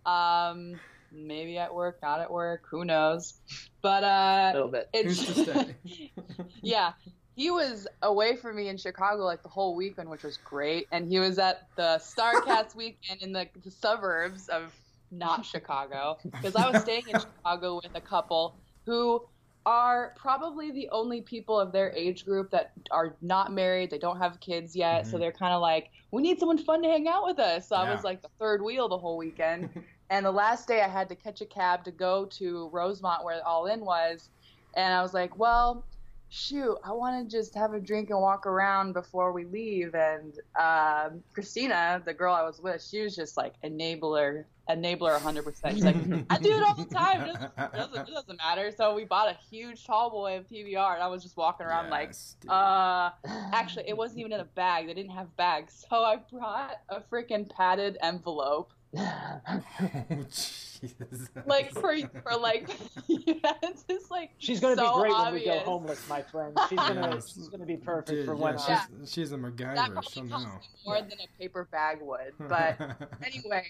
Um, 0.07 0.79
maybe 1.11 1.57
at 1.57 1.73
work, 1.73 1.99
not 2.01 2.19
at 2.19 2.31
work, 2.31 2.63
who 2.69 2.85
knows? 2.85 3.35
But 3.81 4.03
uh, 4.03 4.51
a 4.51 4.53
little 4.53 4.67
bit. 4.69 4.89
It's, 4.93 5.47
yeah, 6.61 6.93
he 7.37 7.51
was 7.51 7.87
away 8.01 8.35
from 8.35 8.55
me 8.55 8.67
in 8.67 8.77
Chicago 8.77 9.23
like 9.23 9.43
the 9.43 9.49
whole 9.49 9.75
weekend, 9.75 10.09
which 10.09 10.23
was 10.23 10.37
great. 10.37 10.87
And 10.91 11.07
he 11.07 11.19
was 11.19 11.37
at 11.37 11.67
the 11.75 12.01
Starrcast 12.01 12.75
weekend 12.75 13.21
in 13.21 13.31
the, 13.31 13.47
the 13.63 13.69
suburbs 13.69 14.49
of 14.49 14.73
not 15.11 15.45
Chicago 15.45 16.17
because 16.23 16.55
I 16.55 16.69
was 16.69 16.81
staying 16.81 17.03
in 17.07 17.19
Chicago 17.19 17.75
with 17.75 17.93
a 17.93 18.01
couple 18.01 18.55
who 18.87 19.23
are 19.67 20.15
probably 20.15 20.71
the 20.71 20.89
only 20.89 21.21
people 21.21 21.59
of 21.59 21.71
their 21.71 21.91
age 21.91 22.25
group 22.25 22.49
that 22.51 22.71
are 22.89 23.15
not 23.21 23.51
married. 23.51 23.91
They 23.91 23.99
don't 23.99 24.17
have 24.17 24.39
kids 24.39 24.75
yet, 24.75 25.03
mm-hmm. 25.03 25.11
so 25.11 25.17
they're 25.19 25.31
kind 25.31 25.53
of 25.53 25.61
like, 25.61 25.91
we 26.09 26.23
need 26.23 26.39
someone 26.39 26.57
fun 26.57 26.81
to 26.81 26.89
hang 26.89 27.07
out 27.07 27.23
with 27.23 27.37
us. 27.37 27.67
So 27.67 27.75
yeah. 27.75 27.83
I 27.83 27.93
was 27.93 28.03
like 28.03 28.23
the 28.23 28.29
third 28.39 28.63
wheel 28.63 28.89
the 28.89 28.97
whole 28.97 29.17
weekend. 29.17 29.69
And 30.09 30.25
the 30.25 30.31
last 30.31 30.67
day 30.67 30.81
I 30.81 30.87
had 30.87 31.09
to 31.09 31.15
catch 31.15 31.41
a 31.41 31.45
cab 31.45 31.83
to 31.85 31.91
go 31.91 32.25
to 32.25 32.69
Rosemont 32.71 33.23
where 33.23 33.45
All 33.45 33.67
In 33.67 33.81
was. 33.81 34.29
And 34.75 34.93
I 34.93 35.01
was 35.01 35.13
like, 35.13 35.37
well, 35.37 35.83
shoot, 36.29 36.77
I 36.83 36.91
want 36.91 37.29
to 37.29 37.37
just 37.37 37.55
have 37.55 37.73
a 37.73 37.79
drink 37.79 38.09
and 38.09 38.19
walk 38.19 38.45
around 38.45 38.93
before 38.93 39.31
we 39.31 39.45
leave. 39.45 39.95
And 39.95 40.33
um, 40.59 41.23
Christina, 41.33 42.01
the 42.05 42.13
girl 42.13 42.33
I 42.33 42.43
was 42.43 42.59
with, 42.61 42.83
she 42.83 43.01
was 43.01 43.15
just 43.15 43.37
like 43.37 43.53
enabler, 43.63 44.45
enabler 44.69 45.17
100%. 45.19 45.71
She's 45.71 45.83
like, 45.83 45.95
I 46.29 46.37
do 46.37 46.51
it 46.51 46.63
all 46.63 46.75
the 46.75 46.85
time. 46.85 47.21
It 47.21 47.33
doesn't, 47.33 47.51
it 47.57 47.73
doesn't, 47.73 48.07
it 48.09 48.13
doesn't 48.13 48.37
matter. 48.37 48.71
So 48.75 48.93
we 48.93 49.05
bought 49.05 49.29
a 49.29 49.37
huge 49.49 49.85
tall 49.85 50.09
boy 50.09 50.37
of 50.37 50.47
PBR, 50.49 50.95
and 50.95 51.03
I 51.03 51.07
was 51.07 51.23
just 51.23 51.37
walking 51.37 51.65
around 51.65 51.89
Yes, 51.91 52.35
like, 52.45 52.51
uh, 52.51 53.11
actually, 53.53 53.87
it 53.87 53.97
wasn't 53.97 54.19
even 54.19 54.33
in 54.33 54.41
a 54.41 54.45
bag. 54.45 54.87
They 54.87 54.93
didn't 54.93 55.11
have 55.11 55.35
bags. 55.37 55.85
So 55.89 56.03
I 56.03 56.17
brought 56.31 56.77
a 56.89 56.99
freaking 57.01 57.49
padded 57.49 57.97
envelope. 58.01 58.71
Oh, 58.95 59.41
Like 61.47 61.71
for 61.73 61.95
for 62.23 62.37
like 62.39 62.69
yeah, 63.07 63.53
it's 63.63 63.83
just 63.89 64.11
like 64.11 64.29
She's 64.37 64.59
gonna 64.59 64.75
so 64.75 64.93
be 64.95 65.01
great 65.01 65.13
obvious. 65.13 65.45
when 65.47 65.53
we 65.55 65.59
go 65.59 65.65
homeless, 65.65 66.07
my 66.07 66.21
friend. 66.21 66.55
She's 66.69 66.77
gonna 66.77 67.15
Yes. 67.15 67.33
she's 67.33 67.47
gonna 67.49 67.65
be 67.65 67.77
perfect 67.77 68.09
Dude, 68.09 68.25
for 68.27 68.35
yeah, 68.35 68.41
when. 68.41 68.57
she's, 68.59 69.11
she's 69.11 69.31
a 69.31 69.37
That 69.37 69.41
MacGyver. 69.55 70.03
She'll 70.11 70.27
probably 70.27 70.29
cost 70.29 70.69
me 70.71 70.79
more 70.85 71.01
than 71.01 71.13
a 71.13 71.37
paper 71.39 71.67
bag 71.71 71.97
would. 72.01 72.33
But 72.47 72.77
anyway, 73.25 73.65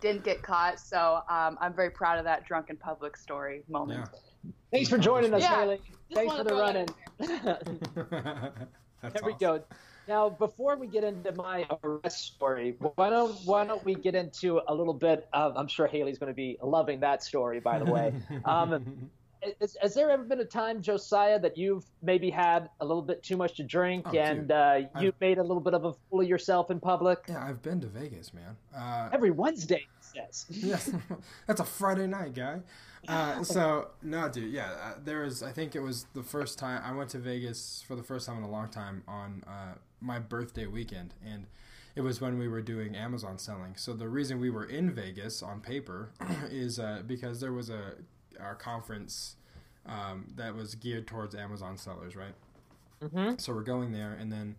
didn't 0.00 0.24
get 0.24 0.42
caught. 0.42 0.80
So 0.80 1.20
um, 1.28 1.58
I'm 1.60 1.74
very 1.74 1.90
proud 1.90 2.18
of 2.18 2.24
that 2.24 2.46
drunken 2.46 2.76
public 2.78 3.16
story 3.18 3.62
moment. 3.68 4.08
yeah. 4.44 4.50
Thanks 4.70 4.88
for 4.88 4.98
joining 4.98 5.32
us, 5.34 5.42
Yeah. 5.42 5.60
Haley. 5.60 5.80
Thanks 6.12 6.34
for 6.34 6.44
the 6.44 6.54
running. 6.54 6.88
run 7.18 7.28
that 7.44 8.68
There 9.02 9.22
we 9.24 9.32
awesome. 9.32 9.38
go. 9.38 9.62
Now, 10.06 10.28
before 10.28 10.76
we 10.76 10.86
get 10.86 11.02
into 11.04 11.32
my 11.32 11.66
arrest 11.82 12.34
story, 12.34 12.76
why 12.96 13.10
don't 13.10 13.34
why 13.46 13.64
don't 13.64 13.84
we 13.84 13.94
get 13.94 14.14
into 14.14 14.60
a 14.68 14.74
little 14.74 14.92
bit 14.94 15.26
of? 15.32 15.56
I'm 15.56 15.68
sure 15.68 15.86
Haley's 15.86 16.18
going 16.18 16.30
to 16.30 16.36
be 16.36 16.58
loving 16.62 17.00
that 17.00 17.22
story, 17.22 17.60
by 17.60 17.78
the 17.78 17.86
way. 17.86 18.12
Um, 18.44 19.10
Is, 19.60 19.76
has 19.82 19.92
there 19.94 20.10
ever 20.10 20.24
been 20.24 20.40
a 20.40 20.44
time, 20.46 20.80
Josiah, 20.80 21.38
that 21.40 21.58
you've 21.58 21.84
maybe 22.02 22.30
had 22.30 22.70
a 22.80 22.84
little 22.86 23.02
bit 23.02 23.22
too 23.22 23.36
much 23.36 23.56
to 23.56 23.62
drink 23.62 24.06
Oh, 24.08 24.16
and 24.16 24.50
uh, 24.50 24.80
you 24.98 25.08
I've- 25.08 25.12
made 25.20 25.36
a 25.36 25.42
little 25.42 25.60
bit 25.60 25.74
of 25.74 25.84
a 25.84 25.92
fool 25.92 26.22
of 26.22 26.26
yourself 26.28 26.70
in 26.70 26.80
public? 26.80 27.18
yeah, 27.28 27.44
I've 27.44 27.60
been 27.60 27.78
to 27.82 27.86
Vegas, 27.86 28.32
man. 28.32 28.56
Uh, 28.74 29.10
Every 29.12 29.30
Wednesday, 29.30 29.86
he 30.00 30.20
says. 30.20 30.46
yes, 30.50 30.90
that's 31.46 31.60
a 31.60 31.64
Friday 31.64 32.06
night, 32.06 32.34
guy. 32.34 32.60
Uh, 33.08 33.42
so 33.42 33.88
no, 34.02 34.28
dude, 34.28 34.52
yeah, 34.52 34.70
uh, 34.82 34.94
there 35.02 35.22
was. 35.22 35.42
I 35.42 35.52
think 35.52 35.74
it 35.74 35.80
was 35.80 36.06
the 36.14 36.22
first 36.22 36.58
time 36.58 36.82
I 36.84 36.92
went 36.92 37.10
to 37.10 37.18
Vegas 37.18 37.84
for 37.86 37.96
the 37.96 38.02
first 38.02 38.26
time 38.26 38.38
in 38.38 38.44
a 38.44 38.50
long 38.50 38.68
time 38.68 39.02
on 39.06 39.44
uh, 39.46 39.74
my 40.00 40.18
birthday 40.18 40.66
weekend, 40.66 41.14
and 41.24 41.46
it 41.96 42.00
was 42.00 42.20
when 42.20 42.38
we 42.38 42.48
were 42.48 42.62
doing 42.62 42.96
Amazon 42.96 43.38
selling. 43.38 43.76
So 43.76 43.92
the 43.92 44.08
reason 44.08 44.40
we 44.40 44.50
were 44.50 44.64
in 44.64 44.92
Vegas 44.92 45.42
on 45.42 45.60
paper 45.60 46.10
is 46.50 46.78
uh, 46.78 47.02
because 47.06 47.40
there 47.40 47.52
was 47.52 47.70
a 47.70 47.94
our 48.40 48.54
conference 48.54 49.36
um, 49.86 50.32
that 50.36 50.54
was 50.54 50.74
geared 50.74 51.06
towards 51.06 51.34
Amazon 51.34 51.76
sellers, 51.76 52.16
right? 52.16 52.34
Mm-hmm. 53.02 53.34
So 53.38 53.52
we're 53.52 53.62
going 53.62 53.92
there, 53.92 54.14
and 54.14 54.32
then 54.32 54.56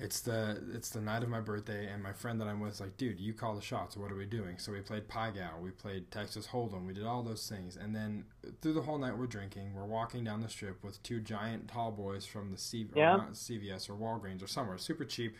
it's 0.00 0.20
the 0.20 0.62
it's 0.72 0.90
the 0.90 1.00
night 1.00 1.22
of 1.24 1.28
my 1.28 1.40
birthday, 1.40 1.86
and 1.88 2.02
my 2.02 2.12
friend 2.12 2.40
that 2.40 2.46
I'm 2.46 2.60
with 2.60 2.74
is 2.74 2.80
like, 2.80 2.96
dude, 2.96 3.18
you 3.18 3.32
call 3.34 3.54
the 3.56 3.60
shots. 3.62 3.96
What 3.96 4.12
are 4.12 4.16
we 4.16 4.26
doing? 4.26 4.58
So 4.58 4.70
we 4.72 4.80
played 4.80 5.08
Pai 5.08 5.32
Gow, 5.32 5.58
we 5.60 5.70
played 5.70 6.10
Texas 6.12 6.46
Hold'em, 6.46 6.86
we 6.86 6.92
did 6.94 7.04
all 7.04 7.22
those 7.22 7.48
things, 7.48 7.76
and 7.76 7.94
then 7.96 8.24
through 8.62 8.74
the 8.74 8.82
whole 8.82 8.98
night 8.98 9.18
we're 9.18 9.26
drinking. 9.26 9.74
We're 9.74 9.84
walking 9.86 10.22
down 10.22 10.40
the 10.40 10.48
strip 10.48 10.84
with 10.84 11.02
two 11.02 11.20
giant 11.20 11.68
tall 11.68 11.90
boys 11.90 12.26
from 12.26 12.52
the 12.52 12.58
C- 12.58 12.88
or 12.94 12.98
Yeah. 12.98 13.16
not 13.16 13.36
CVS 13.36 13.88
or 13.90 13.94
Walgreens 13.94 14.42
or 14.42 14.46
somewhere 14.46 14.78
super 14.78 15.04
cheap. 15.04 15.36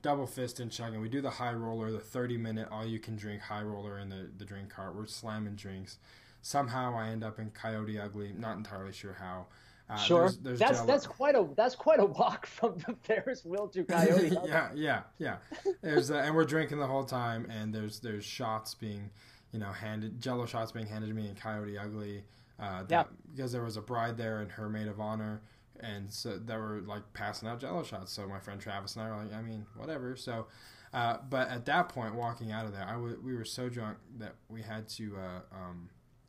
Double 0.00 0.26
fist 0.26 0.60
and 0.60 0.70
chugging. 0.70 1.00
We 1.00 1.08
do 1.08 1.20
the 1.20 1.30
high 1.30 1.52
roller, 1.52 1.90
the 1.90 1.98
30 1.98 2.36
minute 2.38 2.68
all 2.70 2.86
you 2.86 3.00
can 3.00 3.16
drink 3.16 3.42
high 3.42 3.62
roller 3.62 3.98
in 3.98 4.08
the, 4.08 4.30
the 4.38 4.44
drink 4.44 4.70
cart. 4.70 4.94
We're 4.94 5.06
slamming 5.06 5.56
drinks. 5.56 5.98
Somehow 6.40 6.96
I 6.96 7.08
end 7.08 7.24
up 7.24 7.38
in 7.40 7.50
Coyote 7.50 7.98
Ugly. 7.98 8.32
Not 8.38 8.56
entirely 8.56 8.92
sure 8.92 9.14
how. 9.14 9.46
Uh, 9.90 9.96
Sure, 9.96 10.18
there's- 10.20 10.36
there's 10.42 10.58
that's 10.58 10.78
Jell-O- 10.78 10.86
that's 10.86 11.06
quite 11.06 11.34
a 11.34 11.48
that's 11.56 11.74
quite 11.74 11.98
a 12.00 12.04
walk 12.04 12.44
from 12.46 12.76
the 12.86 12.94
Ferris 13.02 13.44
wheel 13.44 13.68
to 13.68 13.84
Coyote. 13.84 14.36
Ugly. 14.36 14.48
Yeah, 14.50 14.70
yeah, 14.74 15.02
yeah. 15.18 15.36
There's 15.80 16.10
uh, 16.10 16.16
and 16.16 16.34
we're 16.34 16.44
drinking 16.44 16.78
the 16.78 16.86
whole 16.86 17.04
time, 17.04 17.46
and 17.50 17.74
there's 17.74 18.00
there's 18.00 18.24
shots 18.24 18.74
being, 18.74 19.10
you 19.52 19.58
know, 19.58 19.72
handed 19.72 20.20
Jello 20.20 20.44
shots 20.46 20.72
being 20.72 20.86
handed 20.86 21.06
to 21.08 21.14
me 21.14 21.28
in 21.28 21.34
Coyote 21.36 21.78
Ugly. 21.78 22.24
Uh, 22.60 22.82
that, 22.84 22.90
Yeah. 22.90 23.04
Because 23.34 23.52
there 23.52 23.62
was 23.62 23.76
a 23.76 23.80
bride 23.82 24.16
there 24.18 24.40
and 24.40 24.50
her 24.52 24.68
maid 24.68 24.88
of 24.88 25.00
honor, 25.00 25.40
and 25.80 26.12
so 26.12 26.36
they 26.38 26.56
were 26.56 26.80
like 26.84 27.02
passing 27.14 27.48
out 27.48 27.58
Jello 27.60 27.82
shots. 27.82 28.12
So 28.12 28.26
my 28.28 28.40
friend 28.40 28.60
Travis 28.60 28.96
and 28.96 29.04
I 29.06 29.10
were 29.10 29.16
like, 29.22 29.32
I 29.32 29.40
mean, 29.42 29.64
whatever. 29.76 30.16
So, 30.16 30.48
uh, 30.92 31.18
but 31.30 31.48
at 31.50 31.64
that 31.66 31.88
point, 31.88 32.14
walking 32.14 32.50
out 32.52 32.66
of 32.66 32.72
there, 32.72 32.84
I 32.86 32.92
w- 32.92 33.20
we 33.24 33.34
were 33.36 33.44
so 33.44 33.68
drunk 33.70 33.96
that 34.18 34.34
we 34.50 34.60
had 34.60 34.88
to. 34.90 35.16
Uh, 35.16 35.40
um, 35.56 35.88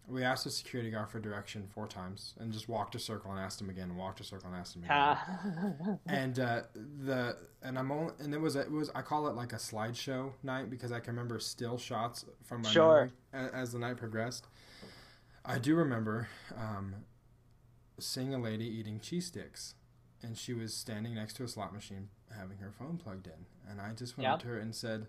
we 0.09 0.23
asked 0.23 0.43
the 0.43 0.49
security 0.51 0.89
guard 0.91 1.09
for 1.09 1.19
direction 1.19 1.67
four 1.73 1.87
times 1.87 2.33
and 2.39 2.51
just 2.51 2.67
walked 2.67 2.95
a 2.95 2.99
circle 2.99 3.31
and 3.31 3.39
asked 3.39 3.61
him 3.61 3.69
again, 3.69 3.89
and 3.89 3.97
walked 3.97 4.19
a 4.19 4.23
circle 4.23 4.47
and 4.49 4.55
asked 4.57 4.75
him 4.75 4.83
again 4.83 5.99
and 6.07 6.39
uh, 6.39 6.61
the 6.73 7.37
and 7.61 7.77
I'm 7.77 7.91
only 7.91 8.13
and 8.19 8.33
it 8.33 8.41
was 8.41 8.55
it 8.55 8.71
was 8.71 8.89
I 8.95 9.01
call 9.01 9.27
it 9.27 9.35
like 9.35 9.53
a 9.53 9.57
slideshow 9.57 10.31
night 10.43 10.69
because 10.69 10.91
I 10.91 10.99
can 10.99 11.13
remember 11.13 11.39
still 11.39 11.77
shots 11.77 12.25
from 12.43 12.61
my 12.63 12.69
Sure. 12.69 13.11
memory 13.33 13.51
as 13.53 13.71
the 13.73 13.79
night 13.79 13.97
progressed. 13.97 14.47
I 15.45 15.57
do 15.59 15.75
remember 15.75 16.27
um, 16.57 16.95
seeing 17.99 18.33
a 18.33 18.39
lady 18.39 18.65
eating 18.65 18.99
cheese 18.99 19.27
sticks, 19.27 19.75
and 20.21 20.37
she 20.37 20.53
was 20.53 20.73
standing 20.73 21.15
next 21.15 21.33
to 21.37 21.43
a 21.43 21.47
slot 21.47 21.73
machine 21.73 22.09
having 22.37 22.57
her 22.59 22.71
phone 22.71 22.97
plugged 22.97 23.27
in, 23.27 23.45
and 23.69 23.81
I 23.81 23.93
just 23.93 24.17
went 24.17 24.25
Yeah. 24.27 24.33
up 24.33 24.41
to 24.41 24.47
her 24.47 24.57
and 24.59 24.75
said. 24.75 25.07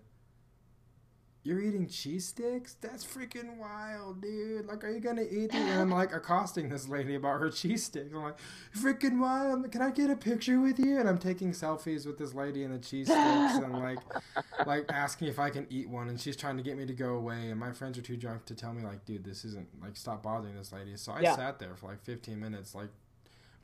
You're 1.43 1.59
eating 1.59 1.87
cheese 1.87 2.27
sticks? 2.27 2.75
That's 2.81 3.03
freaking 3.03 3.57
wild, 3.57 4.21
dude. 4.21 4.67
Like, 4.67 4.83
are 4.83 4.91
you 4.91 4.99
gonna 4.99 5.23
eat 5.23 5.51
these? 5.51 5.61
And 5.61 5.81
I'm 5.81 5.89
like 5.89 6.13
accosting 6.13 6.69
this 6.69 6.87
lady 6.87 7.15
about 7.15 7.39
her 7.39 7.49
cheese 7.49 7.83
sticks. 7.85 8.13
I'm 8.13 8.21
like, 8.21 8.37
freaking 8.77 9.19
wild. 9.19 9.71
Can 9.71 9.81
I 9.81 9.89
get 9.89 10.11
a 10.11 10.15
picture 10.15 10.59
with 10.59 10.77
you? 10.77 10.99
And 10.99 11.09
I'm 11.09 11.17
taking 11.17 11.51
selfies 11.51 12.05
with 12.05 12.19
this 12.19 12.35
lady 12.35 12.63
and 12.63 12.71
the 12.73 12.77
cheese 12.79 13.07
sticks 13.07 13.55
and 13.55 13.79
like 13.79 13.99
like 14.67 14.85
asking 14.91 15.29
if 15.29 15.39
I 15.39 15.49
can 15.49 15.65
eat 15.71 15.89
one 15.89 16.09
and 16.09 16.21
she's 16.21 16.35
trying 16.37 16.57
to 16.57 16.63
get 16.63 16.77
me 16.77 16.85
to 16.85 16.93
go 16.93 17.15
away 17.15 17.49
and 17.49 17.59
my 17.59 17.71
friends 17.71 17.97
are 17.97 18.03
too 18.03 18.17
drunk 18.17 18.45
to 18.45 18.53
tell 18.53 18.71
me 18.73 18.83
like, 18.83 19.03
dude, 19.05 19.23
this 19.23 19.43
isn't 19.43 19.67
like 19.81 19.97
stop 19.97 20.21
bothering 20.21 20.55
this 20.55 20.71
lady. 20.71 20.95
So 20.95 21.11
I 21.11 21.21
Yeah. 21.21 21.35
sat 21.35 21.57
there 21.57 21.75
for 21.75 21.87
like 21.87 22.03
15 22.03 22.39
minutes 22.39 22.75
like 22.75 22.89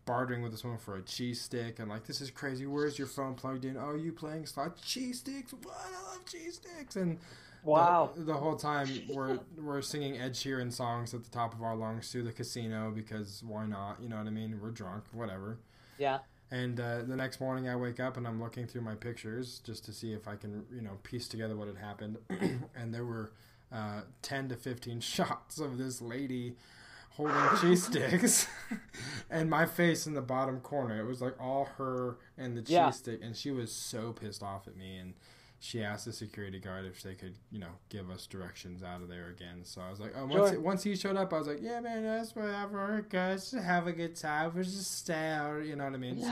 bartering 0.05 0.41
with 0.41 0.51
this 0.53 0.63
woman 0.63 0.79
for 0.79 0.95
a 0.95 1.01
cheese 1.01 1.41
stick 1.41 1.77
and 1.77 1.89
like 1.89 2.05
this 2.07 2.21
is 2.21 2.31
crazy. 2.31 2.65
Where's 2.65 2.97
your 2.97 3.07
phone 3.07 3.35
plugged 3.35 3.65
in? 3.65 3.77
Oh, 3.77 3.93
you 3.93 4.11
playing 4.13 4.47
slot 4.47 4.81
cheese 4.81 5.19
sticks? 5.19 5.53
What? 5.53 5.75
I 5.77 6.13
love 6.15 6.25
cheese 6.25 6.55
sticks 6.55 6.95
and 6.95 7.19
wow. 7.71 8.11
the, 8.15 8.23
the 8.23 8.33
whole 8.33 8.55
time 8.55 8.87
we're 9.13 9.39
we're 9.57 9.81
singing 9.81 10.17
Ed 10.17 10.33
Sheeran 10.33 10.71
songs 10.71 11.13
at 11.13 11.23
the 11.23 11.29
top 11.29 11.53
of 11.53 11.61
our 11.61 11.75
lungs 11.75 12.11
to 12.11 12.23
the 12.23 12.31
casino 12.31 12.91
because 12.93 13.43
why 13.45 13.65
not? 13.65 14.01
You 14.01 14.09
know 14.09 14.17
what 14.17 14.27
I 14.27 14.31
mean? 14.31 14.59
We're 14.61 14.71
drunk, 14.71 15.03
whatever. 15.11 15.59
Yeah. 15.97 16.19
And 16.49 16.79
uh, 16.79 17.01
the 17.01 17.15
next 17.15 17.41
morning, 17.41 17.67
I 17.67 17.75
wake 17.75 17.99
up 17.99 18.15
and 18.15 18.25
I'm 18.25 18.41
looking 18.41 18.67
through 18.67 18.81
my 18.81 18.95
pictures 18.95 19.59
just 19.65 19.83
to 19.85 19.91
see 19.91 20.13
if 20.13 20.27
I 20.29 20.35
can, 20.37 20.63
you 20.73 20.81
know, 20.81 20.97
piece 21.03 21.27
together 21.27 21.57
what 21.57 21.67
had 21.67 21.77
happened. 21.77 22.17
and 22.75 22.93
there 22.93 23.03
were 23.03 23.31
uh, 23.71 24.01
10 24.21 24.49
to 24.49 24.55
15 24.55 24.99
shots 25.01 25.59
of 25.59 25.77
this 25.77 26.01
lady 26.01 26.55
holding 27.09 27.35
cheese 27.59 27.83
sticks 27.87 28.47
and 29.29 29.49
my 29.49 29.65
face 29.65 30.07
in 30.07 30.13
the 30.13 30.21
bottom 30.21 30.61
corner. 30.61 30.97
It 31.01 31.05
was 31.05 31.21
like 31.21 31.35
all 31.37 31.65
her 31.77 32.17
and 32.37 32.55
the 32.55 32.61
cheese 32.61 32.71
Yeah. 32.71 32.89
stick. 32.91 33.19
And 33.21 33.35
she 33.35 33.51
was 33.51 33.69
so 33.71 34.13
pissed 34.13 34.41
off 34.41 34.67
at 34.67 34.77
me. 34.77 34.97
And 34.97 35.15
she 35.59 35.83
asked 35.83 36.05
the 36.05 36.13
security 36.13 36.59
guard 36.59 36.85
if 36.85 37.01
they 37.01 37.15
could, 37.15 37.33
you 37.51 37.59
know, 37.59 37.71
give 37.89 38.09
us 38.11 38.27
directions 38.27 38.83
out 38.83 39.01
of 39.01 39.07
there 39.09 39.29
again. 39.29 39.61
So 39.63 39.81
I 39.81 39.89
was 39.89 39.99
like, 39.99 40.13
oh, 40.15 40.25
once, 40.27 40.51
Sure. 40.51 40.59
once 40.59 40.83
he 40.83 40.95
showed 40.95 41.17
up, 41.17 41.33
I 41.33 41.39
was 41.39 41.47
like, 41.47 41.59
yeah, 41.61 41.79
man, 41.79 42.03
that's 42.03 42.35
whatever, 42.35 43.03
guys. 43.09 43.49
Just 43.51 43.63
have 43.63 43.87
a 43.87 43.91
good 43.91 44.15
time. 44.15 44.51
We'll 44.53 44.63
just 44.63 44.97
stay 44.99 45.29
out. 45.31 45.65
You 45.65 45.75
know 45.75 45.85
what 45.85 45.93
I 45.93 45.97
mean? 45.97 46.21
So 46.21 46.27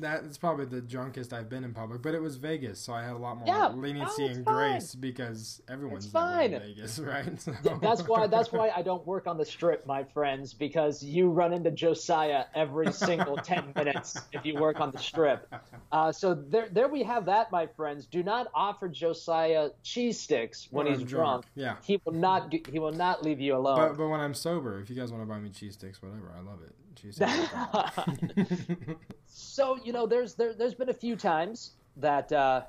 that 0.00 0.24
is 0.24 0.38
probably 0.38 0.66
the 0.66 0.80
drunkest 0.80 1.32
I've 1.32 1.48
been 1.48 1.64
in 1.64 1.72
public, 1.72 2.02
but 2.02 2.14
it 2.14 2.20
was 2.20 2.36
Vegas, 2.36 2.78
so 2.80 2.92
I 2.92 3.02
had 3.02 3.12
a 3.12 3.18
lot 3.18 3.38
more 3.38 3.46
Yeah. 3.46 3.68
leniency 3.68 4.24
Oh, 4.24 4.26
and 4.28 4.44
fine. 4.44 4.54
grace 4.72 4.94
because 4.94 5.62
everyone's 5.68 6.04
It's 6.06 6.14
never 6.14 6.40
in 6.42 6.50
fine. 6.52 6.60
Vegas, 6.60 6.98
right? 7.00 7.40
So- 7.40 7.78
that's 7.80 8.06
why 8.06 8.26
that's 8.26 8.52
why 8.52 8.70
I 8.74 8.82
don't 8.82 9.06
work 9.06 9.26
on 9.26 9.38
the 9.38 9.44
strip, 9.44 9.86
my 9.86 10.04
friends, 10.04 10.52
because 10.54 11.02
you 11.02 11.30
run 11.30 11.52
into 11.52 11.70
Josiah 11.70 12.44
every 12.54 12.92
single 12.92 13.36
ten 13.36 13.72
minutes 13.74 14.18
if 14.32 14.44
you 14.44 14.56
work 14.56 14.80
on 14.80 14.90
the 14.90 14.98
strip. 14.98 15.52
Uh, 15.92 16.12
so 16.12 16.34
there 16.34 16.68
there 16.70 16.88
we 16.88 17.02
have 17.04 17.24
that, 17.26 17.37
my 17.50 17.66
friends. 17.66 18.06
Do 18.06 18.22
not 18.22 18.48
offer 18.54 18.88
Josiah 18.88 19.70
cheese 19.82 20.18
sticks 20.18 20.68
when 20.70 20.86
When 20.86 20.94
he's 20.94 21.02
I'm 21.02 21.08
drunk. 21.08 21.44
Yeah. 21.54 21.76
He 21.82 22.00
will 22.04 22.12
not 22.12 22.50
do- 22.50 22.62
he 22.70 22.78
will 22.78 22.92
not 22.92 23.22
leave 23.22 23.40
you 23.40 23.56
alone. 23.56 23.76
But, 23.76 23.96
but 23.96 24.08
when 24.08 24.20
I'm 24.20 24.34
sober, 24.34 24.80
if 24.80 24.90
you 24.90 24.96
guys 24.96 25.12
want 25.12 25.22
to 25.22 25.26
buy 25.26 25.38
me 25.38 25.50
cheese 25.50 25.74
sticks, 25.74 26.02
whatever, 26.02 26.32
I 26.36 26.40
love 26.40 26.60
it. 26.62 26.74
Cheese 27.00 27.16
sticks. 27.16 28.68
so 29.26 29.78
you 29.84 29.92
know, 29.92 30.06
there's 30.06 30.34
there, 30.34 30.54
there's 30.54 30.74
been 30.74 30.88
a 30.88 30.94
few 30.94 31.16
times 31.16 31.72
that 31.96 32.32
uh, 32.32 32.62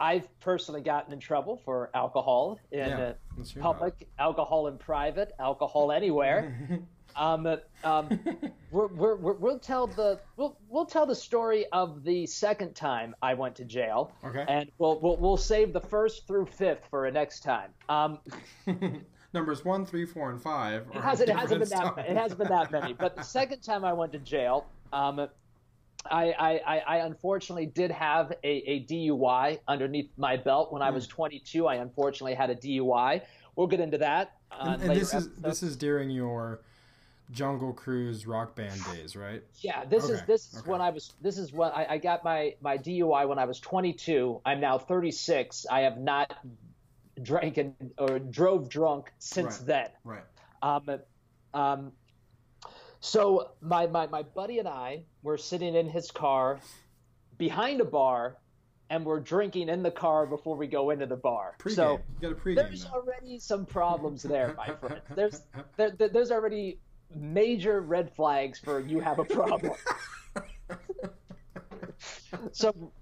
I've 0.00 0.28
personally 0.40 0.80
gotten 0.80 1.12
in 1.12 1.20
trouble 1.20 1.60
for 1.64 1.90
alcohol 1.94 2.58
in 2.72 2.78
Yeah, 2.78 2.98
uh, 2.98 3.12
let's 3.36 3.50
hear 3.52 3.60
about 3.60 3.74
public, 3.74 4.08
alcohol 4.18 4.66
in 4.68 4.78
private, 4.78 5.32
alcohol 5.38 5.92
anywhere. 5.92 6.56
um, 7.16 7.46
um, 7.84 8.08
we're, 8.70 8.86
we're, 8.88 9.16
we're, 9.16 9.32
we'll 9.34 9.58
tell 9.58 9.86
the 9.86 10.20
we'll, 10.36 10.58
we'll 10.68 10.86
tell 10.86 11.06
the 11.06 11.14
story 11.14 11.66
of 11.72 12.04
the 12.04 12.26
second 12.26 12.74
time 12.74 13.14
I 13.22 13.34
went 13.34 13.56
to 13.56 13.64
jail, 13.64 14.12
Okay. 14.24 14.44
and 14.48 14.70
we'll, 14.78 15.00
we'll 15.00 15.16
we'll 15.16 15.36
save 15.36 15.72
the 15.72 15.80
first 15.80 16.26
through 16.26 16.46
fifth 16.46 16.84
for 16.90 17.06
a 17.06 17.12
next 17.12 17.40
time. 17.40 17.70
Um, 17.88 18.18
Numbers 19.32 19.64
one, 19.64 19.86
three, 19.86 20.04
four, 20.06 20.30
and 20.30 20.42
five. 20.42 20.86
it 20.92 21.00
hasn't 21.00 21.28
it 21.28 21.36
hasn't 21.36 21.60
been 21.60 21.68
that 21.68 21.98
it 21.98 22.16
hasn't 22.16 22.38
been 22.38 22.48
that 22.48 22.72
many, 22.72 22.92
but 22.94 23.14
the 23.16 23.22
second 23.38 23.60
time 23.60 23.84
I 23.84 23.92
went 23.92 24.12
to 24.12 24.18
jail, 24.18 24.66
um, 24.92 25.28
I, 26.10 26.32
I, 26.32 26.50
I, 26.66 26.78
I 26.78 26.96
unfortunately 27.06 27.66
did 27.66 27.90
have 27.92 28.32
a, 28.42 28.48
a 28.48 28.84
DUI 28.86 29.60
underneath 29.68 30.10
my 30.16 30.36
belt 30.36 30.72
when 30.72 30.82
I 30.82 30.88
Hmm. 30.88 30.94
was 30.94 31.06
22. 31.06 31.66
I 31.66 31.76
unfortunately 31.76 32.34
had 32.34 32.50
a 32.50 32.56
DUI. 32.56 33.20
We'll 33.54 33.66
get 33.68 33.80
into 33.80 33.98
that. 33.98 34.32
on 34.50 34.74
And, 34.74 34.82
and 34.84 34.96
this 35.00 35.12
is 35.14 35.28
this 35.34 35.62
is 35.62 35.76
during 35.76 36.10
your 36.10 36.62
Jungle 37.30 37.72
Cruise 37.72 38.26
rock 38.26 38.54
band 38.56 38.80
days, 38.92 39.14
right? 39.16 39.42
Yeah, 39.60 39.84
this 39.84 40.08
is 40.08 40.22
this 40.22 40.52
is 40.52 40.60
okay. 40.60 40.70
when 40.70 40.80
I 40.80 40.90
was 40.90 41.12
this 41.20 41.38
is 41.38 41.52
when 41.52 41.70
I, 41.70 41.86
I 41.90 41.98
got 41.98 42.24
my 42.24 42.54
my 42.60 42.76
DUI 42.76 43.28
when 43.28 43.38
I 43.38 43.44
was 43.44 43.60
22. 43.60 44.40
I'm 44.44 44.60
now 44.60 44.78
36. 44.78 45.66
I 45.70 45.80
have 45.80 45.98
not 45.98 46.36
drank 47.22 47.58
and, 47.58 47.74
or 47.98 48.18
drove 48.18 48.68
drunk 48.68 49.12
since 49.18 49.58
Right. 49.58 49.66
then. 49.66 49.88
Right. 50.04 50.24
Um, 50.62 50.98
um, 51.54 51.92
so 53.00 53.52
my, 53.60 53.86
my 53.86 54.06
my 54.08 54.22
buddy 54.22 54.58
and 54.58 54.68
I 54.68 55.04
were 55.22 55.38
sitting 55.38 55.74
in 55.74 55.88
his 55.88 56.10
car 56.10 56.58
behind 57.38 57.80
a 57.80 57.84
bar, 57.84 58.36
and 58.90 59.04
we're 59.06 59.20
drinking 59.20 59.68
in 59.68 59.82
the 59.82 59.90
car 59.90 60.26
before 60.26 60.56
we 60.56 60.66
go 60.66 60.90
into 60.90 61.06
the 61.06 61.16
bar. 61.16 61.54
Pre-game. 61.58 61.76
So 61.76 62.00
you 62.20 62.34
got 62.34 62.46
a 62.46 62.54
there's 62.54 62.84
now. 62.84 62.90
already 62.92 63.38
some 63.38 63.64
problems 63.64 64.22
there, 64.22 64.54
my 64.56 64.74
friend. 64.74 65.00
There's 65.14 65.42
there, 65.76 65.90
there- 65.92 66.08
there's 66.08 66.30
already 66.30 66.78
major 67.14 67.80
red 67.80 68.14
flags 68.14 68.58
for 68.58 68.80
you 68.80 69.00
have 69.00 69.18
a 69.18 69.24
problem. 69.24 69.72
so 72.52 72.92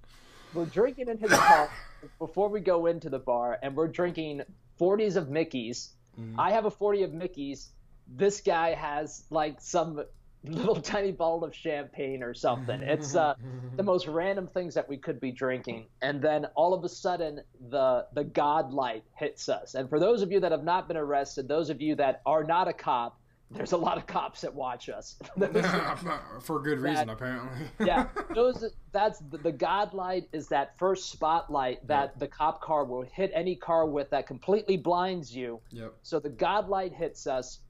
we're 0.55 0.65
drinking 0.67 1.09
in 1.09 1.19
his 1.19 1.31
car 1.31 1.71
before 2.19 2.49
we 2.49 2.61
go 2.61 2.87
into 2.87 3.11
the 3.11 3.19
bar, 3.19 3.59
and 3.63 3.77
we're 3.77 3.89
drinking 3.89 4.43
40s 4.81 5.17
of 5.17 5.29
Mickey's. 5.29 5.91
I 6.37 6.53
have 6.53 6.65
a 6.65 6.71
40 6.71 7.05
of 7.05 7.15
Mickey's. 7.15 7.71
This 8.09 8.41
guy 8.41 8.75
has 8.75 9.25
like 9.31 9.61
some 9.61 10.03
little 10.45 10.77
tiny 10.81 11.13
bottle 11.13 11.45
of 11.45 11.55
champagne 11.55 12.23
or 12.23 12.35
something. 12.35 12.81
It's 12.83 13.15
uh, 13.15 13.35
the 13.77 13.83
most 13.83 14.07
random 14.07 14.47
things 14.47 14.75
that 14.75 14.89
we 14.89 14.97
could 14.97 15.21
be 15.21 15.33
drinking, 15.33 15.87
and 16.01 16.23
then 16.23 16.47
all 16.55 16.75
of 16.75 16.85
a 16.85 16.89
sudden 16.89 17.41
the 17.71 18.07
the 18.15 18.25
God 18.25 18.73
light 18.73 19.05
hits 19.15 19.49
us. 19.49 19.75
And 19.75 19.89
for 19.89 20.01
those 20.01 20.23
of 20.23 20.33
you 20.33 20.41
that 20.41 20.53
have 20.53 20.65
not 20.65 20.89
been 20.89 20.97
arrested, 20.97 21.49
those 21.49 21.71
of 21.71 21.81
you 21.81 21.97
that 21.97 22.23
are 22.25 22.45
not 22.45 22.69
a 22.69 22.73
cop, 22.73 23.18
there's 23.51 23.73
a 23.73 23.77
lot 23.77 23.97
of 23.97 24.07
cops 24.07 24.43
that 24.43 24.55
watch 24.55 24.89
us. 24.89 25.17
For 26.41 26.61
good 26.61 26.81
reason, 26.81 27.09
apparently. 27.09 27.67
yeah, 27.87 28.09
those 28.35 28.65
that's 28.93 29.21
the, 29.31 29.39
the 29.39 29.53
God 29.53 29.95
light 29.95 30.29
is 30.33 30.49
that 30.49 30.79
first 30.79 31.11
spotlight 31.11 31.87
that 31.87 32.19
the 32.19 32.29
cop 32.29 32.61
car 32.61 32.85
will 32.85 33.03
hit 33.03 33.31
any 33.35 33.57
car 33.57 33.87
with 33.87 34.11
that 34.11 34.27
completely 34.27 34.77
blinds 34.77 35.35
you. 35.35 35.61
Yep. 35.71 35.95
So 36.03 36.21
the 36.21 36.29
God 36.29 36.69
light 36.69 36.93
hits 36.93 37.27
us, 37.27 37.61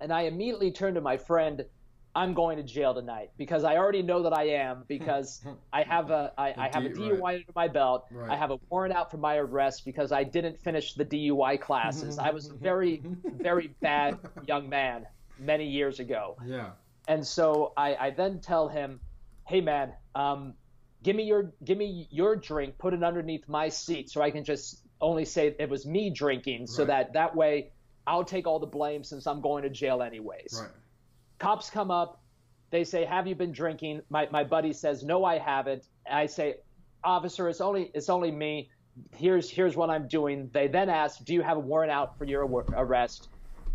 and 0.00 0.12
I 0.12 0.22
immediately 0.22 0.72
turn 0.72 0.94
to 0.94 1.00
my 1.00 1.16
friend. 1.16 1.64
I'm 2.16 2.32
going 2.32 2.56
to 2.56 2.62
jail 2.62 2.94
tonight 2.94 3.30
because 3.36 3.62
I 3.62 3.76
already 3.76 4.00
know 4.00 4.22
that 4.22 4.32
I 4.32 4.44
am 4.44 4.84
because 4.88 5.44
I 5.72 5.82
have 5.82 6.10
a 6.10 6.32
I, 6.38 6.54
I 6.56 6.70
have 6.72 6.86
a 6.86 6.88
DUI 6.88 7.20
right. 7.20 7.34
under 7.34 7.52
my 7.54 7.68
belt. 7.68 8.06
Right. 8.10 8.30
I 8.30 8.36
have 8.36 8.50
a 8.50 8.58
warrant 8.70 8.94
out 8.94 9.10
for 9.10 9.18
my 9.18 9.36
arrest 9.36 9.84
because 9.84 10.12
I 10.12 10.24
didn't 10.24 10.58
finish 10.58 10.94
the 10.94 11.04
DUI 11.04 11.60
classes. 11.60 12.18
I 12.18 12.30
was 12.30 12.48
a 12.48 12.54
very 12.70 13.02
very 13.22 13.68
bad 13.82 14.18
young 14.48 14.70
man 14.70 15.06
many 15.38 15.66
years 15.68 16.00
ago. 16.00 16.38
Yeah. 16.46 16.70
And 17.06 17.24
so 17.24 17.74
I, 17.76 17.94
I 17.94 18.10
then 18.10 18.40
tell 18.40 18.68
him, 18.68 18.98
"Hey 19.46 19.60
man, 19.60 19.92
um, 20.14 20.54
give 21.02 21.14
me 21.16 21.24
your 21.24 21.52
give 21.62 21.76
me 21.76 22.08
your 22.10 22.34
drink, 22.34 22.78
put 22.78 22.94
it 22.94 23.04
underneath 23.04 23.46
my 23.46 23.68
seat, 23.68 24.08
so 24.08 24.22
I 24.22 24.30
can 24.30 24.42
just 24.42 24.82
only 25.02 25.26
say 25.26 25.54
it 25.58 25.68
was 25.68 25.84
me 25.84 26.08
drinking, 26.08 26.66
so 26.66 26.82
Right. 26.82 26.86
that 26.88 27.12
that 27.12 27.36
way 27.36 27.72
I'll 28.06 28.24
take 28.24 28.46
all 28.46 28.58
the 28.58 28.66
blame 28.66 29.04
since 29.04 29.26
I'm 29.26 29.42
going 29.42 29.64
to 29.64 29.70
jail 29.70 30.00
anyways." 30.00 30.58
Right. 30.58 30.70
Cops 31.38 31.70
come 31.70 31.90
up, 31.90 32.20
they 32.70 32.84
say, 32.84 33.04
"Have 33.04 33.26
you 33.26 33.34
been 33.34 33.52
drinking?" 33.52 34.02
My 34.10 34.28
my 34.30 34.44
buddy 34.44 34.72
says, 34.72 35.02
"No, 35.02 35.24
I 35.24 35.38
haven't." 35.38 35.88
I 36.10 36.26
say, 36.26 36.56
"Officer, 37.04 37.48
it's 37.48 37.60
only 37.60 37.90
it's 37.94 38.08
only 38.08 38.30
me. 38.30 38.70
Here's 39.14 39.50
here's 39.50 39.76
what 39.76 39.90
I'm 39.90 40.08
doing." 40.08 40.50
They 40.52 40.68
then 40.68 40.88
ask, 40.88 41.24
"Do 41.24 41.34
you 41.34 41.42
have 41.42 41.56
a 41.56 41.60
warrant 41.60 41.92
out 41.92 42.16
for 42.18 42.24
your 42.24 42.46
arrest?" 42.74 43.28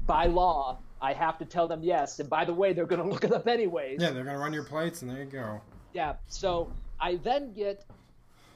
By 0.06 0.26
law, 0.26 0.80
I 1.02 1.14
have 1.14 1.38
to 1.40 1.46
tell 1.46 1.68
them 1.68 1.84
yes. 1.84 2.20
And 2.20 2.30
by 2.30 2.46
the 2.46 2.54
way, 2.54 2.74
they're 2.74 2.86
going 2.86 3.02
to 3.08 3.08
look 3.08 3.24
it 3.24 3.34
up 3.34 3.48
anyways. 3.48 4.02
Yeah, 4.02 4.12
they're 4.12 4.24
gonna 4.24 4.40
run 4.40 4.54
your 4.54 4.64
plates, 4.64 5.02
and 5.02 5.12
there 5.12 5.24
you 5.24 5.30
go. 5.30 5.62
Yeah. 5.94 6.16
So 6.28 6.72
I 7.00 7.16
then 7.18 7.54
get, 7.54 7.86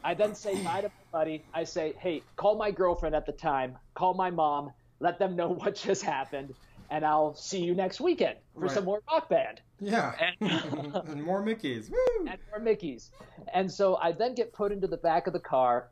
I 0.03 0.13
then 0.13 0.35
say 0.35 0.55
bye 0.63 0.81
to 0.81 0.87
my 0.87 1.19
buddy. 1.19 1.43
I 1.53 1.63
say, 1.63 1.93
hey, 1.99 2.21
call 2.35 2.55
my 2.55 2.71
girlfriend 2.71 3.15
at 3.15 3.25
the 3.25 3.31
time, 3.31 3.77
call 3.95 4.13
my 4.13 4.29
mom, 4.29 4.71
let 4.99 5.19
them 5.19 5.35
know 5.35 5.49
what 5.61 5.75
just 5.75 6.03
happened, 6.03 6.53
and 6.89 7.05
I'll 7.05 7.35
see 7.35 7.61
you 7.63 7.73
next 7.75 7.99
weekend 7.99 8.37
for 8.53 8.61
Right. 8.61 8.71
some 8.71 8.85
more 8.85 9.01
rock 9.11 9.29
band 9.29 9.61
Yeah. 9.79 10.13
And- 10.41 10.95
and 11.09 11.23
more 11.23 11.41
Mickey's. 11.41 11.89
Woo! 11.89 11.97
and 12.29 12.39
more 12.51 12.59
Mickey's. 12.59 13.11
And 13.53 13.71
so 13.71 13.95
I 13.97 14.11
then 14.11 14.35
get 14.35 14.53
put 14.53 14.71
into 14.71 14.87
the 14.87 14.97
back 14.97 15.27
of 15.27 15.33
the 15.33 15.39
car, 15.39 15.89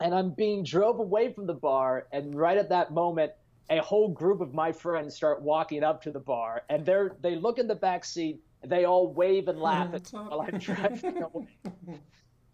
and 0.00 0.14
I'm 0.14 0.30
being 0.30 0.62
drove 0.64 0.98
away 1.00 1.32
from 1.32 1.46
the 1.46 1.54
bar. 1.54 2.06
And 2.12 2.34
right 2.34 2.56
at 2.58 2.68
that 2.70 2.92
moment, 2.92 3.32
a 3.68 3.78
whole 3.80 4.08
group 4.08 4.40
of 4.40 4.52
my 4.54 4.72
friends 4.72 5.14
start 5.14 5.42
walking 5.42 5.82
up 5.84 6.02
to 6.02 6.10
the 6.10 6.20
bar, 6.20 6.62
and 6.68 6.84
they're 6.86 7.16
they 7.20 7.36
look 7.36 7.58
in 7.58 7.66
the 7.68 7.74
back 7.74 8.04
seat. 8.04 8.40
They 8.64 8.84
all 8.84 9.12
wave 9.12 9.48
and 9.48 9.58
laugh 9.60 9.94
at 9.94 10.12
me 10.12 10.18
while 10.18 10.40
I'm 10.42 10.58
driving 10.58 11.22
away. 11.22 11.48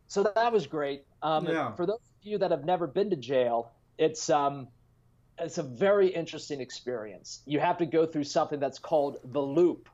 So 0.07 0.23
that 0.35 0.53
was 0.53 0.67
great. 0.67 1.05
Um, 1.23 1.47
Yeah. 1.47 1.73
For 1.75 1.85
those 1.87 1.97
of 1.97 2.23
you 2.27 2.39
that 2.39 2.51
have 2.53 2.65
never 2.65 2.87
been 2.87 3.11
to 3.11 3.17
jail, 3.17 3.73
it's 3.99 4.31
um, 4.31 4.69
it's 5.39 5.59
a 5.59 5.63
very 5.63 6.09
interesting 6.09 6.61
experience. 6.61 7.43
You 7.47 7.61
have 7.61 7.79
to 7.79 7.87
go 7.87 8.07
through 8.07 8.25
something 8.25 8.59
that's 8.59 8.79
called 8.79 9.19
the 9.25 9.41
loop. 9.41 9.89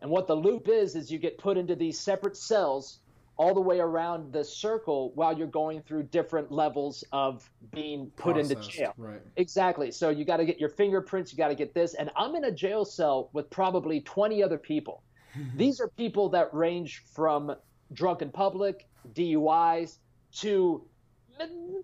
And 0.00 0.10
what 0.10 0.26
the 0.26 0.34
loop 0.34 0.68
is, 0.68 0.94
is 0.94 1.10
you 1.10 1.18
get 1.18 1.38
put 1.38 1.56
into 1.56 1.74
these 1.74 1.98
separate 1.98 2.36
cells 2.36 2.98
all 3.38 3.54
the 3.54 3.60
way 3.60 3.80
around 3.80 4.32
the 4.32 4.42
circle 4.42 5.12
while 5.14 5.36
you're 5.36 5.46
going 5.46 5.82
through 5.82 6.02
different 6.04 6.50
levels 6.50 7.04
of 7.12 7.48
being 7.72 8.10
put 8.16 8.36
into 8.36 8.54
jail. 8.56 8.94
Right. 8.96 9.20
Exactly. 9.36 9.90
So 9.90 10.08
you 10.08 10.24
got 10.24 10.38
to 10.38 10.46
get 10.46 10.58
your 10.58 10.70
fingerprints, 10.70 11.32
you 11.32 11.38
got 11.38 11.48
to 11.48 11.54
get 11.54 11.74
this. 11.74 11.94
And 11.94 12.10
I'm 12.16 12.34
in 12.34 12.44
a 12.44 12.50
jail 12.50 12.84
cell 12.84 13.28
with 13.32 13.50
probably 13.50 14.00
20 14.00 14.42
other 14.42 14.58
people. 14.58 15.02
These 15.56 15.80
are 15.80 15.88
people 15.88 16.30
that 16.30 16.52
range 16.54 17.02
from 17.12 17.54
drunk 17.92 18.22
in 18.22 18.30
public, 18.30 18.86
DUIs, 19.14 19.98
to 20.38 20.82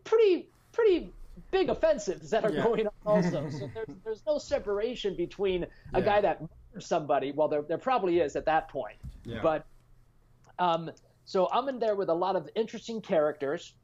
pretty, 0.04 0.48
pretty 0.72 1.12
big 1.50 1.68
offensives 1.70 2.30
that 2.30 2.44
are 2.44 2.52
Yeah. 2.52 2.64
going 2.64 2.86
on 2.86 2.92
also. 3.06 3.48
so 3.58 3.70
there's, 3.74 3.96
there's 4.04 4.22
no 4.26 4.38
separation 4.38 5.16
between 5.16 5.64
a 5.94 6.00
Yeah. 6.00 6.04
guy 6.04 6.20
that 6.20 6.40
murders 6.40 6.86
somebody. 6.86 7.32
Well, 7.32 7.48
there, 7.48 7.62
there 7.62 7.78
probably 7.78 8.20
is 8.20 8.36
at 8.36 8.44
that 8.46 8.68
point. 8.68 8.96
Yeah. 9.24 9.40
But 9.42 9.66
um, 10.58 10.90
so 11.24 11.48
I'm 11.52 11.68
in 11.68 11.78
there 11.78 11.94
with 11.94 12.08
a 12.08 12.14
lot 12.14 12.36
of 12.36 12.48
interesting 12.54 13.00
characters. 13.00 13.74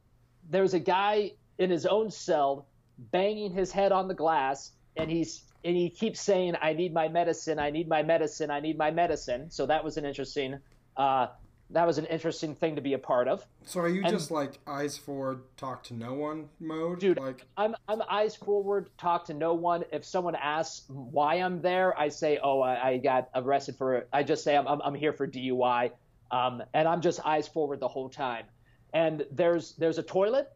There's 0.50 0.74
a 0.74 0.80
guy 0.80 1.32
in 1.58 1.70
his 1.70 1.86
own 1.86 2.10
cell 2.10 2.66
banging 3.12 3.52
his 3.52 3.70
head 3.72 3.92
on 3.92 4.08
the 4.08 4.14
glass, 4.14 4.72
and 4.96 5.10
he's 5.10 5.44
and 5.64 5.76
he 5.76 5.90
keeps 5.90 6.20
saying, 6.20 6.54
"I 6.62 6.72
need 6.72 6.92
my 6.94 7.08
medicine. 7.08 7.58
I 7.58 7.70
need 7.70 7.88
my 7.88 8.02
medicine. 8.02 8.50
I 8.50 8.60
need 8.60 8.78
my 8.78 8.90
medicine." 8.90 9.50
So 9.50 9.66
that 9.66 9.82
was 9.84 9.96
an 9.96 10.04
interesting. 10.04 10.58
Uh, 10.96 11.28
that 11.70 11.86
was 11.86 11.98
an 11.98 12.06
interesting 12.06 12.54
thing 12.54 12.76
to 12.76 12.80
be 12.80 12.94
a 12.94 12.98
part 12.98 13.28
of. 13.28 13.44
So 13.66 13.80
are 13.80 13.88
you 13.88 14.02
and- 14.02 14.10
just 14.10 14.30
like 14.30 14.58
eyes 14.66 14.96
forward, 14.96 15.40
talk 15.56 15.84
to 15.84 15.94
no 15.94 16.14
one 16.14 16.48
mode? 16.60 17.00
Dude, 17.00 17.18
like 17.18 17.46
I'm 17.56 17.74
I'm 17.86 18.02
eyes 18.08 18.34
forward, 18.34 18.88
talk 18.96 19.26
to 19.26 19.34
no 19.34 19.54
one. 19.54 19.84
If 19.92 20.04
someone 20.04 20.34
asks 20.34 20.84
why 20.88 21.36
I'm 21.36 21.60
there, 21.60 21.98
I 21.98 22.08
say, 22.08 22.38
"Oh, 22.42 22.60
I, 22.60 22.88
I 22.88 22.96
got 22.98 23.28
arrested 23.34 23.76
for." 23.76 24.06
I 24.12 24.22
just 24.22 24.44
say, 24.44 24.56
"I'm 24.56 24.66
I'm, 24.66 24.80
I'm 24.82 24.94
here 24.94 25.12
for 25.12 25.26
DUI," 25.26 25.90
um, 26.30 26.62
and 26.72 26.88
I'm 26.88 27.00
just 27.00 27.20
eyes 27.24 27.46
forward 27.46 27.80
the 27.80 27.88
whole 27.88 28.08
time. 28.08 28.46
And 28.94 29.26
there's 29.30 29.74
there's 29.74 29.98
a 29.98 30.02
toilet. 30.02 30.48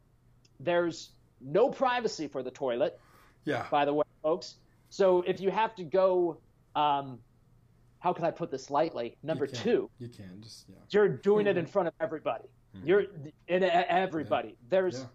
There's 0.61 1.11
no 1.41 1.69
privacy 1.69 2.29
for 2.29 2.43
the 2.43 2.51
toilet, 2.51 2.99
yeah. 3.45 3.67
by 3.71 3.85
the 3.85 3.93
way, 3.93 4.05
folks. 4.23 4.55
So 4.91 5.23
if 5.27 5.41
you 5.41 5.51
have 5.51 5.75
to 5.77 5.85
go, 5.85 6.39
um, 6.77 7.19
how 8.03 8.13
can 8.13 8.25
I 8.25 8.33
put 8.33 8.51
this 8.51 8.69
lightly? 8.69 9.17
Number 9.23 9.45
You 9.45 9.53
two, 9.53 9.91
You 9.99 10.09
can 10.09 10.43
just 10.43 10.65
yeah. 10.69 10.75
you're 10.91 11.09
doing 11.09 11.47
it 11.47 11.57
in 11.57 11.65
hmm. 11.65 11.71
front 11.71 11.89
of 11.89 11.95
everybody. 12.01 12.49
Hmm. 12.75 12.87
You're 12.87 13.05
in 13.47 13.63
everybody. 13.63 14.57
There's 14.69 15.01
Yeah. 15.01 15.07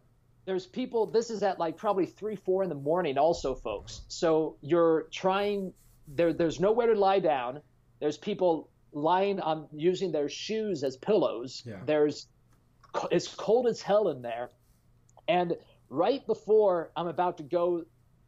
there's 0.45 0.65
people. 0.65 1.05
This 1.05 1.29
is 1.29 1.43
at 1.43 1.59
like 1.59 1.75
probably 1.75 2.05
three, 2.05 2.37
four 2.37 2.63
in 2.63 2.69
the 2.69 2.75
morning, 2.75 3.17
also, 3.17 3.55
folks. 3.55 4.01
So 4.07 4.55
you're 4.61 5.07
trying. 5.11 5.73
There, 6.07 6.31
there's 6.31 6.61
nowhere 6.61 6.87
to 6.87 6.97
lie 6.97 7.19
down. 7.19 7.61
There's 7.99 8.17
people 8.17 8.69
lying 8.93 9.41
on 9.41 9.67
using 9.73 10.13
their 10.13 10.29
shoes 10.29 10.85
as 10.85 10.95
pillows. 10.95 11.63
Yeah. 11.65 11.81
There's 11.85 12.27
it's 13.11 13.27
cold 13.27 13.67
as 13.67 13.81
hell 13.81 14.07
in 14.07 14.21
there. 14.21 14.49
And 15.27 15.57
right 15.89 16.25
before 16.25 16.91
I'm 16.95 17.07
about 17.07 17.35
to 17.39 17.43
go 17.43 17.83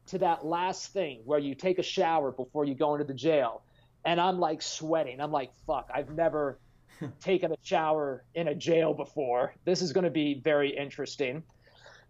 to 0.08 0.18
that 0.18 0.46
last 0.46 0.92
thing 0.92 1.22
where 1.24 1.40
you 1.40 1.56
take 1.56 1.80
a 1.80 1.84
shower 1.84 2.34
before 2.34 2.66
you 2.66 2.76
go 2.76 2.94
into 2.96 3.06
the 3.06 3.14
jail, 3.14 3.62
and 4.06 4.20
I'm 4.20 4.40
like 4.40 4.62
sweating. 4.62 5.20
I'm 5.22 5.32
like, 5.32 5.52
fuck, 5.68 5.90
I've 5.94 6.10
never 6.10 6.60
taken 7.20 7.52
a 7.52 7.56
shower 7.62 8.24
in 8.36 8.48
a 8.50 8.56
jail 8.56 8.94
before. 8.94 9.54
This 9.66 9.82
is 9.82 9.94
going 9.94 10.04
to 10.06 10.10
be 10.10 10.42
very 10.44 10.76
interesting. 10.76 11.44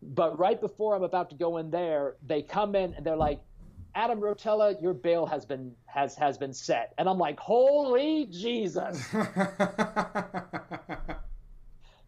But 0.01 0.39
right 0.39 0.59
before 0.59 0.95
I'm 0.95 1.03
about 1.03 1.29
to 1.31 1.35
go 1.35 1.57
in 1.57 1.71
there, 1.71 2.15
they 2.25 2.41
come 2.41 2.75
in 2.75 2.93
and 2.93 3.05
they're 3.05 3.17
like, 3.17 3.41
Adam 3.95 4.19
Rotella, 4.21 4.79
your 4.81 4.93
bail 4.93 5.25
has 5.25 5.45
been 5.45 5.75
has 5.87 6.15
has 6.15 6.37
been 6.37 6.53
set. 6.53 6.93
And 6.97 7.09
I'm 7.09 7.17
like, 7.17 7.39
holy 7.39 8.27
Jesus. 8.27 9.03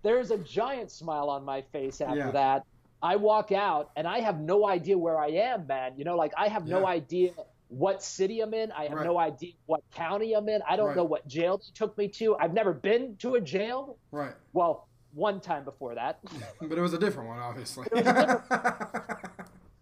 There's 0.04 0.32
a 0.32 0.38
giant 0.38 0.92
smile 0.92 1.30
on 1.30 1.44
my 1.44 1.62
face 1.62 2.02
after 2.02 2.18
Yeah. 2.18 2.32
that. 2.32 2.64
I 3.04 3.16
walk 3.16 3.52
out 3.52 3.90
and 3.96 4.08
I 4.08 4.20
have 4.20 4.40
no 4.40 4.68
idea 4.68 4.98
where 4.98 5.20
I 5.20 5.30
am, 5.30 5.66
man. 5.68 5.94
You 5.98 6.06
know, 6.06 6.16
like 6.16 6.34
I 6.38 6.48
have 6.50 6.68
no 6.68 6.86
idea 6.86 7.32
what 7.72 8.04
city 8.04 8.42
I'm 8.42 8.54
in. 8.54 8.70
I 8.74 8.84
have 8.88 8.98
Right. 8.98 9.06
no 9.06 9.18
idea 9.18 9.54
what 9.66 9.82
county 9.94 10.34
I'm 10.34 10.48
in. 10.50 10.62
I 10.68 10.76
don't 10.76 10.88
Right. 10.88 10.98
know 10.98 11.06
what 11.06 11.26
jail 11.26 11.58
they 11.58 11.72
took 11.74 11.98
me 11.98 12.10
to. 12.10 12.36
I've 12.38 12.54
never 12.54 12.74
been 12.74 13.16
to 13.18 13.36
a 13.36 13.42
jail. 13.42 13.98
right. 14.12 14.36
Well, 14.52 14.90
one 15.14 15.40
time 15.40 15.64
before 15.64 15.96
that. 15.96 16.20
But 16.62 16.78
it 16.78 16.82
was 16.82 16.94
a 16.94 16.98
different 17.00 17.30
one, 17.30 17.40
obviously. 17.40 17.86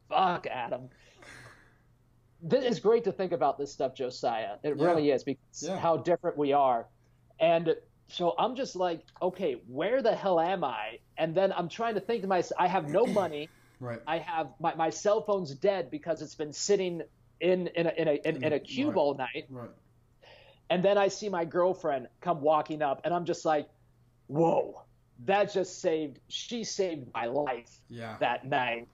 Fuck, 0.10 0.47
Adam. 0.47 0.89
This 2.41 2.63
is 2.63 2.80
great 2.80 3.04
to 3.06 3.12
think 3.12 3.32
about 3.32 3.58
this 3.58 3.73
stuff, 3.73 3.95
Josiah. 3.95 4.58
It 4.63 4.78
Yeah. 4.78 4.86
really 4.86 5.10
is 5.12 5.23
because 5.23 5.63
Yeah. 5.63 5.78
how 5.78 5.97
different 5.97 6.38
we 6.38 6.54
are. 6.54 6.88
And 7.39 7.75
so 8.08 8.34
I'm 8.38 8.56
just 8.56 8.75
like, 8.75 9.04
okay, 9.21 9.54
where 9.67 10.02
the 10.04 10.15
hell 10.15 10.39
am 10.39 10.63
I? 10.63 10.99
And 11.17 11.34
then 11.36 11.52
I'm 11.52 11.69
trying 11.69 11.95
to 11.95 12.02
think 12.02 12.21
to 12.21 12.28
myself, 12.28 12.60
I 12.62 12.67
have 12.67 12.88
no 12.88 13.06
money. 13.23 13.52
right. 13.80 14.02
I 14.08 14.17
have 14.19 14.54
my, 14.60 14.75
my 14.75 14.89
cell 14.89 15.21
phone's 15.23 15.56
dead 15.56 15.89
because 15.89 16.21
it's 16.21 16.36
been 16.36 16.54
sitting 16.54 17.02
in 17.41 17.67
in 17.67 17.88
a, 17.88 17.89
in 17.91 18.08
a, 18.08 18.13
in, 18.28 18.43
in 18.43 18.54
a 18.54 18.60
cube 18.60 18.89
Right. 18.89 18.97
all 18.97 19.13
night. 19.15 19.45
Right. 19.49 19.69
And 20.69 20.84
then 20.84 20.97
I 20.97 21.08
see 21.08 21.30
my 21.30 21.45
girlfriend 21.45 22.08
come 22.21 22.41
walking 22.41 22.82
up, 22.82 23.02
and 23.04 23.13
I'm 23.13 23.25
just 23.25 23.43
like, 23.43 23.67
whoa, 24.28 24.84
that 25.25 25.52
just 25.52 25.82
saved, 25.82 26.19
she 26.28 26.63
saved 26.63 27.08
my 27.13 27.25
life 27.25 27.80
Yeah. 27.89 28.17
that 28.19 28.45
night. 28.45 28.88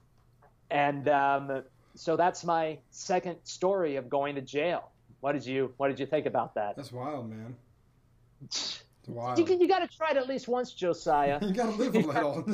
And 0.70 1.08
um, 1.08 1.62
so 1.94 2.16
that's 2.16 2.44
my 2.44 2.78
second 2.90 3.36
story 3.44 3.96
of 3.96 4.08
going 4.08 4.34
to 4.36 4.40
jail. 4.40 4.90
What 5.20 5.32
did 5.32 5.44
you 5.46 5.74
What 5.76 5.88
did 5.88 6.00
you 6.00 6.06
think 6.06 6.26
about 6.26 6.54
that? 6.54 6.76
That's 6.76 6.92
wild, 6.92 7.28
man. 7.30 7.56
It's 8.44 8.82
wild. 9.06 9.38
You, 9.38 9.58
you 9.58 9.68
got 9.68 9.80
to 9.88 9.96
try 9.96 10.10
it 10.10 10.16
at 10.16 10.26
least 10.28 10.48
once, 10.48 10.72
Josiah. 10.72 11.38
You 11.42 11.52
gotta 11.52 11.72
live 11.72 11.94
a 11.94 11.98
little. 12.12 12.44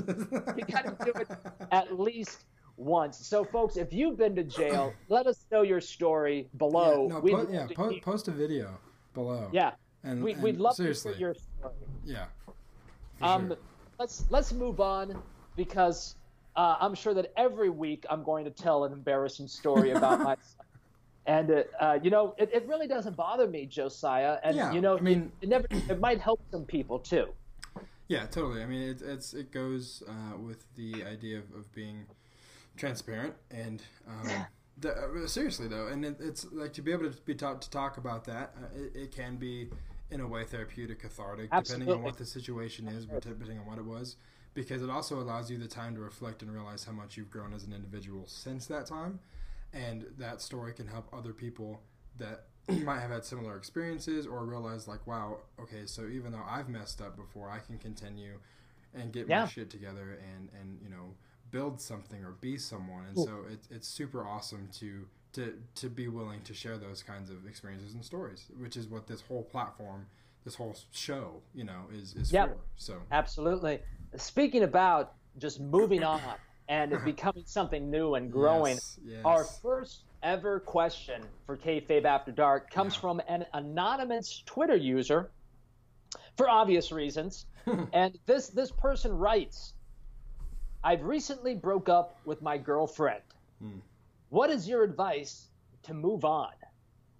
You 0.56 0.64
got 0.64 0.84
to 0.84 0.96
do 1.04 1.12
it 1.20 1.28
at 1.70 1.98
least 1.98 2.44
once. 2.76 3.18
So, 3.26 3.44
folks, 3.44 3.76
if 3.76 3.92
you've 3.92 4.16
been 4.16 4.34
to 4.36 4.44
jail, 4.44 4.92
let 5.08 5.26
us 5.26 5.46
know 5.50 5.62
your 5.62 5.80
story 5.80 6.48
below. 6.58 7.08
Yeah, 7.08 7.14
no, 7.14 7.20
po- 7.20 7.48
yeah 7.50 7.66
po- 7.74 8.00
post 8.00 8.28
a 8.28 8.30
video 8.30 8.78
below. 9.14 9.48
yeah. 9.52 9.72
and, 10.04 10.22
We, 10.22 10.34
we'd 10.36 10.58
love 10.58 10.74
seriously. 10.76 11.12
to 11.12 11.18
hear 11.18 11.28
your 11.28 11.34
story. 11.34 11.74
Yeah. 12.04 12.24
Um, 13.20 13.48
sure. 13.48 13.56
let's 13.98 14.24
let's 14.30 14.52
move 14.52 14.80
on 14.80 15.22
because 15.56 16.16
uh, 16.56 16.76
I'm 16.80 16.94
sure 16.94 17.14
that 17.14 17.32
every 17.36 17.70
week 17.70 18.04
I'm 18.10 18.24
going 18.24 18.44
to 18.44 18.50
tell 18.50 18.84
an 18.84 18.92
embarrassing 18.92 19.48
story 19.48 19.90
about 19.92 20.18
myself. 20.24 20.66
And 21.26 21.50
uh, 21.52 21.62
uh, 21.80 21.98
you 22.02 22.10
know, 22.10 22.34
it, 22.36 22.50
it 22.52 22.66
really 22.66 22.88
doesn't 22.88 23.16
bother 23.16 23.46
me, 23.46 23.66
Josiah. 23.66 24.38
And 24.42 24.56
Yeah, 24.56 24.72
you 24.72 24.80
know, 24.80 24.98
I 24.98 25.00
mean- 25.00 25.30
it, 25.40 25.44
it 25.44 25.48
never 25.48 25.66
it 25.70 26.00
might 26.00 26.20
help 26.20 26.40
some 26.50 26.64
people 26.64 26.98
too. 26.98 27.26
Yeah, 28.08 28.26
totally. 28.26 28.62
I 28.62 28.66
mean, 28.66 28.82
it, 28.82 29.00
it's 29.00 29.32
it 29.32 29.52
goes 29.52 30.02
uh, 30.08 30.36
with 30.36 30.64
the 30.74 31.04
idea 31.04 31.38
of, 31.38 31.44
of 31.54 31.72
being 31.72 32.04
transparent 32.76 33.34
and 33.50 33.82
um, 34.08 34.46
the, 34.78 34.92
uh, 34.92 35.26
seriously 35.26 35.68
though, 35.68 35.86
and 35.88 36.04
it, 36.04 36.16
it's 36.20 36.46
like 36.52 36.72
to 36.74 36.82
be 36.82 36.92
able 36.92 37.10
to 37.10 37.16
be 37.22 37.34
taught 37.34 37.62
to 37.62 37.70
talk 37.70 37.96
about 37.98 38.24
that. 38.24 38.54
Uh, 38.60 38.66
it, 38.82 38.96
it 38.96 39.12
can 39.12 39.36
be 39.36 39.68
in 40.10 40.20
a 40.20 40.26
way 40.26 40.44
therapeutic, 40.44 41.00
cathartic, 41.00 41.50
depending 41.68 41.88
on 41.90 42.02
what 42.02 42.16
the 42.18 42.24
situation 42.26 42.88
is, 42.88 43.06
but 43.06 43.22
depending 43.22 43.58
on 43.58 43.66
what 43.66 43.78
it 43.78 43.84
was, 43.84 44.16
because 44.54 44.82
it 44.82 44.90
also 44.90 45.20
allows 45.20 45.50
you 45.50 45.56
the 45.58 45.68
time 45.68 45.94
to 45.94 46.00
reflect 46.00 46.42
and 46.42 46.52
realize 46.52 46.84
how 46.84 46.92
much 46.92 47.16
you've 47.16 47.30
grown 47.30 47.52
as 47.54 47.64
an 47.64 47.72
individual 47.72 48.24
since 48.26 48.66
that 48.66 48.86
time, 48.86 49.20
and 49.72 50.06
that 50.18 50.40
story 50.42 50.72
can 50.72 50.86
help 50.86 51.08
other 51.12 51.32
people 51.32 51.80
that 52.18 52.44
might 52.82 53.00
have 53.00 53.10
had 53.10 53.24
similar 53.24 53.56
experiences 53.56 54.26
or 54.26 54.44
realize 54.44 54.86
like 54.86 55.04
wow 55.06 55.38
okay 55.58 55.84
so 55.86 56.06
even 56.06 56.30
though 56.30 56.44
i've 56.48 56.68
messed 56.68 57.00
up 57.00 57.16
before 57.16 57.50
i 57.50 57.58
can 57.58 57.76
continue 57.78 58.38
and 58.94 59.12
get 59.12 59.26
Yeah. 59.26 59.44
my 59.44 59.48
shit 59.48 59.68
together 59.70 60.20
and 60.36 60.48
and 60.60 60.78
you 60.80 60.88
know 60.88 61.14
build 61.52 61.80
something 61.80 62.24
or 62.24 62.32
be 62.40 62.56
someone 62.58 63.04
and 63.06 63.14
Cool. 63.14 63.26
so 63.26 63.32
it, 63.50 63.60
it's 63.70 63.86
super 63.86 64.26
awesome 64.26 64.68
to 64.80 65.06
to 65.34 65.56
to 65.76 65.88
be 65.88 66.08
willing 66.08 66.40
to 66.42 66.52
share 66.54 66.76
those 66.78 67.02
kinds 67.02 67.30
of 67.30 67.46
experiences 67.46 67.94
and 67.94 68.04
stories 68.04 68.46
which 68.58 68.76
is 68.76 68.88
what 68.88 69.06
this 69.06 69.20
whole 69.20 69.44
platform 69.44 70.06
this 70.44 70.54
whole 70.56 70.74
show 70.92 71.40
you 71.54 71.62
know 71.64 71.82
is 71.94 72.14
is 72.16 72.32
Yep. 72.32 72.48
for 72.48 72.56
so 72.76 73.02
Absolutely. 73.12 73.78
Speaking 74.16 74.64
about 74.64 75.14
just 75.38 75.60
moving 75.60 76.02
on 76.02 76.20
and 76.68 76.92
becoming 77.04 77.44
something 77.46 77.90
new 77.90 78.14
and 78.16 78.30
growing, 78.30 78.74
yes, 78.74 78.98
yes. 79.04 79.22
our 79.24 79.44
first 79.44 80.02
ever 80.22 80.60
question 80.60 81.22
for 81.46 81.56
Kayfabe 81.56 82.04
After 82.04 82.32
Dark 82.32 82.70
comes 82.70 82.94
Yeah. 82.94 83.00
from 83.00 83.22
an 83.28 83.46
anonymous 83.54 84.42
Twitter 84.46 84.76
user, 84.76 85.30
for 86.36 86.48
obvious 86.48 86.92
reasons. 86.92 87.46
and 87.92 88.18
this 88.26 88.48
this 88.48 88.70
person 88.72 89.12
writes, 89.12 89.74
"I've 90.84 91.02
recently 91.04 91.54
broke 91.54 91.88
up 91.88 92.18
with 92.24 92.42
my 92.42 92.58
girlfriend. 92.58 93.22
Hmm. 93.60 93.78
What 94.28 94.50
is 94.50 94.68
your 94.68 94.82
advice 94.82 95.48
to 95.84 95.94
move 95.94 96.24
on?" 96.24 96.50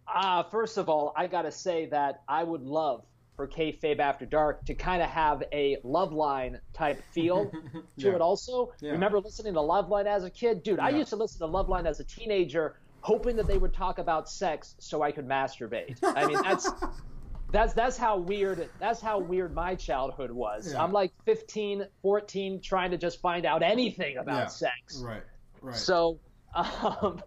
Ah, 0.06 0.42
first 0.42 0.78
of 0.78 0.88
all, 0.88 1.12
I 1.16 1.26
gotta 1.26 1.52
say 1.52 1.86
that 1.86 2.22
I 2.28 2.42
would 2.42 2.62
love 2.62 3.04
for 3.36 3.48
Kayfabe 3.48 3.98
After 3.98 4.26
Dark 4.26 4.64
to 4.66 4.74
kind 4.74 5.00
of 5.02 5.08
have 5.08 5.42
a 5.52 5.78
love 5.84 6.12
line 6.12 6.60
type 6.74 7.02
feel 7.14 7.50
to 7.72 7.82
Yeah. 7.96 8.14
it 8.16 8.20
also. 8.20 8.72
Yeah. 8.80 8.92
Remember 8.92 9.20
listening 9.20 9.54
to 9.54 9.60
Loveline 9.60 10.06
as 10.06 10.24
a 10.24 10.30
kid? 10.30 10.62
Dude, 10.62 10.78
I 10.80 10.90
used 10.90 11.10
to 11.10 11.16
listen 11.16 11.40
to 11.46 11.50
Loveline 11.50 11.86
as 11.86 11.98
a 12.00 12.04
teenager 12.04 12.76
hoping 13.00 13.36
that 13.36 13.46
they 13.46 13.56
would 13.58 13.72
talk 13.72 13.98
about 13.98 14.28
sex 14.28 14.74
so 14.78 15.02
I 15.02 15.12
could 15.12 15.26
masturbate. 15.26 15.96
I 16.02 16.26
mean, 16.26 16.40
that's 16.42 16.70
that's 17.52 17.74
that's 17.74 17.96
how 17.96 18.16
weird 18.18 18.68
that's 18.80 19.00
how 19.00 19.18
weird 19.20 19.54
my 19.54 19.74
childhood 19.74 20.30
was. 20.30 20.72
Yeah. 20.72 20.82
I'm 20.82 20.92
like 20.92 21.12
15, 21.26 21.86
14 22.02 22.60
trying 22.60 22.90
to 22.92 22.98
just 22.98 23.20
find 23.20 23.44
out 23.46 23.62
anything 23.62 24.16
about 24.16 24.38
Yeah. 24.38 24.46
sex. 24.46 25.00
right 25.04 25.22
right 25.60 25.76
So, 25.76 26.18
um, 26.54 27.22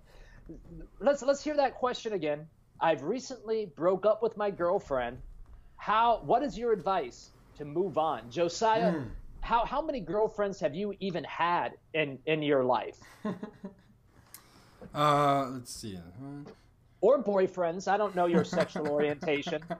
let's 0.99 1.21
let's 1.21 1.43
hear 1.43 1.55
that 1.57 1.75
question 1.75 2.13
again. 2.13 2.47
I've 2.81 3.03
recently 3.03 3.67
broke 3.67 4.05
up 4.05 4.21
with 4.21 4.35
my 4.35 4.51
girlfriend. 4.51 5.19
How? 5.77 6.21
What 6.25 6.43
is 6.43 6.57
your 6.57 6.73
advice 6.73 7.29
to 7.57 7.65
move 7.65 7.97
on, 7.97 8.29
Josiah? 8.31 8.91
Hmm. 8.91 9.03
How 9.41 9.63
how 9.65 9.81
many 9.81 9.99
girlfriends 9.99 10.59
have 10.59 10.73
you 10.73 10.95
even 10.99 11.23
had 11.23 11.73
in 11.93 12.17
in 12.25 12.41
your 12.41 12.63
life, 12.63 12.97
uh 14.93 15.47
let's 15.51 15.73
see 15.73 15.99
or 17.01 17.23
boyfriends? 17.23 17.87
I 17.87 17.97
don't 17.97 18.15
know 18.15 18.25
your 18.25 18.43
sexual 18.43 18.87
orientation. 18.89 19.61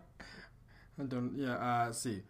I 0.99 1.03
don't. 1.03 1.36
Yeah. 1.36 1.55
Uh, 1.55 1.91
see. 1.91 2.21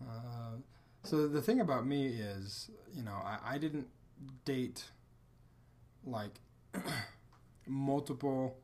Uh, 0.00 0.56
so 1.04 1.28
the 1.28 1.42
thing 1.42 1.60
about 1.60 1.86
me 1.86 2.06
is, 2.06 2.70
you 2.94 3.02
know, 3.02 3.12
I, 3.24 3.54
I 3.54 3.58
didn't 3.58 3.86
date 4.44 4.84
like 6.04 6.40
multiple 7.66 8.56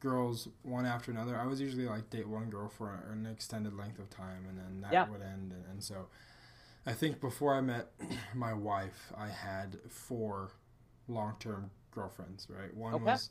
girls 0.00 0.48
one 0.62 0.86
after 0.86 1.10
another. 1.10 1.36
I 1.36 1.46
was 1.46 1.60
usually 1.60 1.86
like 1.86 2.10
date 2.10 2.28
one 2.28 2.50
girl 2.50 2.68
for 2.68 3.02
an 3.12 3.26
extended 3.26 3.74
length 3.76 3.98
of 3.98 4.10
time, 4.10 4.46
and 4.48 4.58
then 4.58 4.80
that 4.82 4.92
Yeah. 4.92 5.08
would 5.08 5.22
end. 5.22 5.52
And, 5.52 5.64
and 5.70 5.82
so, 5.82 6.06
I 6.86 6.92
think 6.92 7.20
before 7.20 7.54
I 7.54 7.60
met 7.60 7.90
my 8.34 8.52
wife, 8.54 9.12
I 9.16 9.28
had 9.28 9.78
four 9.88 10.52
long-term 11.08 11.70
girlfriends. 11.92 12.46
Right. 12.50 12.74
One 12.74 12.94
Okay. 12.94 13.04
was 13.04 13.30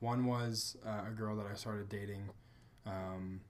one 0.00 0.26
was 0.26 0.76
uh, 0.86 1.02
a 1.08 1.10
girl 1.10 1.36
that 1.36 1.46
I 1.46 1.54
started 1.54 1.88
dating. 1.88 2.28
Um, 2.86 3.40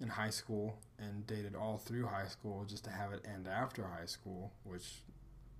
in 0.00 0.08
high 0.08 0.30
school 0.30 0.78
and 0.98 1.26
dated 1.26 1.54
all 1.54 1.78
through 1.78 2.06
high 2.06 2.26
school 2.26 2.64
just 2.66 2.84
to 2.84 2.90
have 2.90 3.12
it 3.12 3.24
end 3.24 3.46
after 3.46 3.84
high 3.84 4.06
school, 4.06 4.52
which 4.64 5.02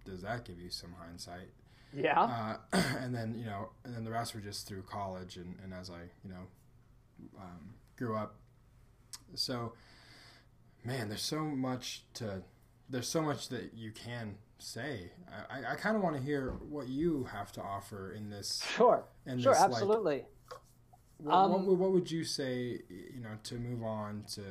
does 0.04 0.22
that 0.22 0.44
give 0.44 0.60
you 0.60 0.70
some 0.70 0.94
hindsight? 0.98 1.50
Yeah. 1.92 2.20
Uh, 2.20 2.56
and 3.00 3.14
then 3.14 3.34
you 3.38 3.46
know, 3.46 3.70
and 3.84 3.94
then 3.94 4.04
the 4.04 4.10
rest 4.10 4.34
were 4.34 4.40
just 4.40 4.66
through 4.66 4.82
college 4.82 5.36
and, 5.36 5.56
and 5.62 5.72
as 5.72 5.90
I 5.90 6.02
you 6.24 6.30
know 6.30 6.46
um, 7.38 7.74
grew 7.96 8.16
up. 8.16 8.34
So, 9.34 9.72
man, 10.84 11.08
there's 11.08 11.22
so 11.22 11.44
much 11.44 12.04
to 12.14 12.42
there's 12.88 13.08
so 13.08 13.22
much 13.22 13.48
that 13.48 13.72
you 13.74 13.92
can 13.92 14.36
say. 14.58 15.10
I, 15.50 15.72
I, 15.72 15.74
kind 15.74 15.96
of 15.96 16.02
want 16.02 16.16
to 16.16 16.22
hear 16.22 16.50
what 16.68 16.88
you 16.88 17.26
have 17.32 17.50
to 17.52 17.62
offer 17.62 18.12
in 18.12 18.30
this. 18.30 18.62
Sure. 18.76 19.04
In 19.26 19.40
Sure. 19.40 19.52
this, 19.52 19.62
like, 19.62 19.70
Absolutely. 19.70 20.24
What, 21.18 21.34
Um, 21.34 21.50
what, 21.52 21.60
would- 21.64 21.78
what 21.78 21.92
would 21.92 22.10
you 22.10 22.24
say, 22.24 22.82
you 22.88 23.20
know, 23.20 23.36
to 23.44 23.54
move 23.56 23.82
on 23.82 24.24
to 24.34 24.42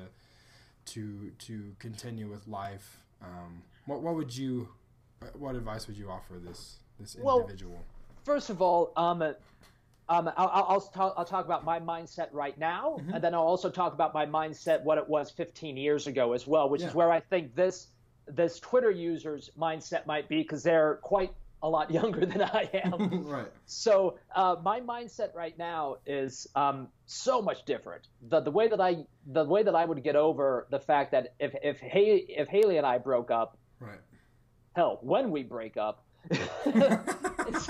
to 0.86 1.32
to 1.40 1.76
continue 1.80 2.28
with 2.30 2.48
life? 2.48 3.00
Um, 3.22 3.64
what 3.86 4.02
what 4.02 4.16
would 4.16 4.36
you 4.36 4.70
what 5.38 5.56
advice 5.56 5.88
would 5.88 5.98
you 5.98 6.10
offer 6.10 6.36
this 6.40 6.78
this 7.00 7.16
individual? 7.16 7.74
Well? 7.74 7.84
First 8.26 8.50
of 8.50 8.62
all, 8.62 8.92
um, 8.96 9.22
um, 9.22 9.36
I'll, 10.10 10.32
I'll, 10.38 10.66
I'll, 10.70 10.82
talk, 10.82 11.14
I'll 11.18 11.26
talk 11.26 11.44
about 11.46 11.66
my 11.66 11.78
mindset 11.80 12.28
right 12.32 12.58
now, 12.58 12.98
Mm-hmm. 13.00 13.14
and 13.16 13.24
then 13.24 13.34
I'll 13.34 13.42
also 13.42 13.70
talk 13.70 13.94
about 13.94 14.14
my 14.14 14.26
mindset 14.26 14.82
what 14.84 14.98
it 14.98 15.08
was 15.08 15.30
15 15.32 15.76
years 15.76 16.08
ago 16.08 16.32
as 16.34 16.48
well, 16.48 16.70
which 16.70 16.82
Yeah. 16.82 16.88
is 16.88 16.96
where 16.96 17.12
I 17.12 17.20
think 17.20 17.56
this 17.56 17.88
this 18.28 18.60
Twitter 18.60 18.92
user's 18.92 19.50
mindset 19.60 20.06
might 20.06 20.30
be 20.30 20.38
because 20.42 20.64
they're 20.64 20.96
quite 21.02 21.34
a 21.64 21.70
lot 21.70 21.90
younger 21.90 22.26
than 22.26 22.42
I 22.44 22.70
am. 22.74 23.24
right. 23.28 23.48
So 23.66 24.20
uh, 24.36 24.58
my 24.62 24.82
mindset 24.82 25.34
right 25.34 25.58
now 25.58 25.96
is 26.06 26.46
um, 26.56 26.90
so 27.08 27.42
much 27.42 27.64
different. 27.66 28.08
The 28.30 28.42
the 28.42 28.52
way 28.52 28.68
that 28.68 28.80
I 28.82 29.06
the 29.26 29.46
way 29.46 29.64
that 29.64 29.74
I 29.74 29.86
would 29.86 30.04
get 30.04 30.16
over 30.16 30.68
the 30.70 30.80
fact 30.80 31.12
that 31.14 31.34
if 31.40 31.54
if 31.64 31.80
Haley, 31.80 32.26
if 32.30 32.48
Haley 32.50 32.78
and 32.78 32.86
I 32.86 32.98
broke 33.00 33.32
up, 33.32 33.58
Right. 33.80 34.00
hell, 34.76 35.00
when 35.02 35.32
we 35.32 35.44
break 35.44 35.76
up, 35.78 36.04
it's, 36.30 37.70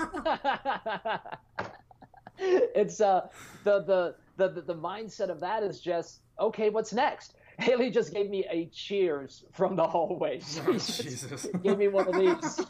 it's 2.38 3.00
uh 3.00 3.28
the, 3.64 3.80
the 3.82 4.14
the 4.36 4.60
the 4.62 4.74
mindset 4.74 5.28
of 5.30 5.40
that 5.40 5.62
is 5.62 5.80
just 5.80 6.20
okay. 6.38 6.68
What's 6.70 6.92
next? 6.92 7.34
Haley 7.60 7.90
just 7.90 8.12
gave 8.12 8.28
me 8.30 8.44
a 8.50 8.66
cheers 8.72 9.44
from 9.52 9.76
the 9.76 9.86
hallway. 9.86 10.40
She 10.40 10.60
Oh, 10.66 10.72
Jesus. 10.72 11.46
gave 11.62 11.78
me 11.78 11.86
one 11.86 12.08
of 12.08 12.14
these. 12.16 12.60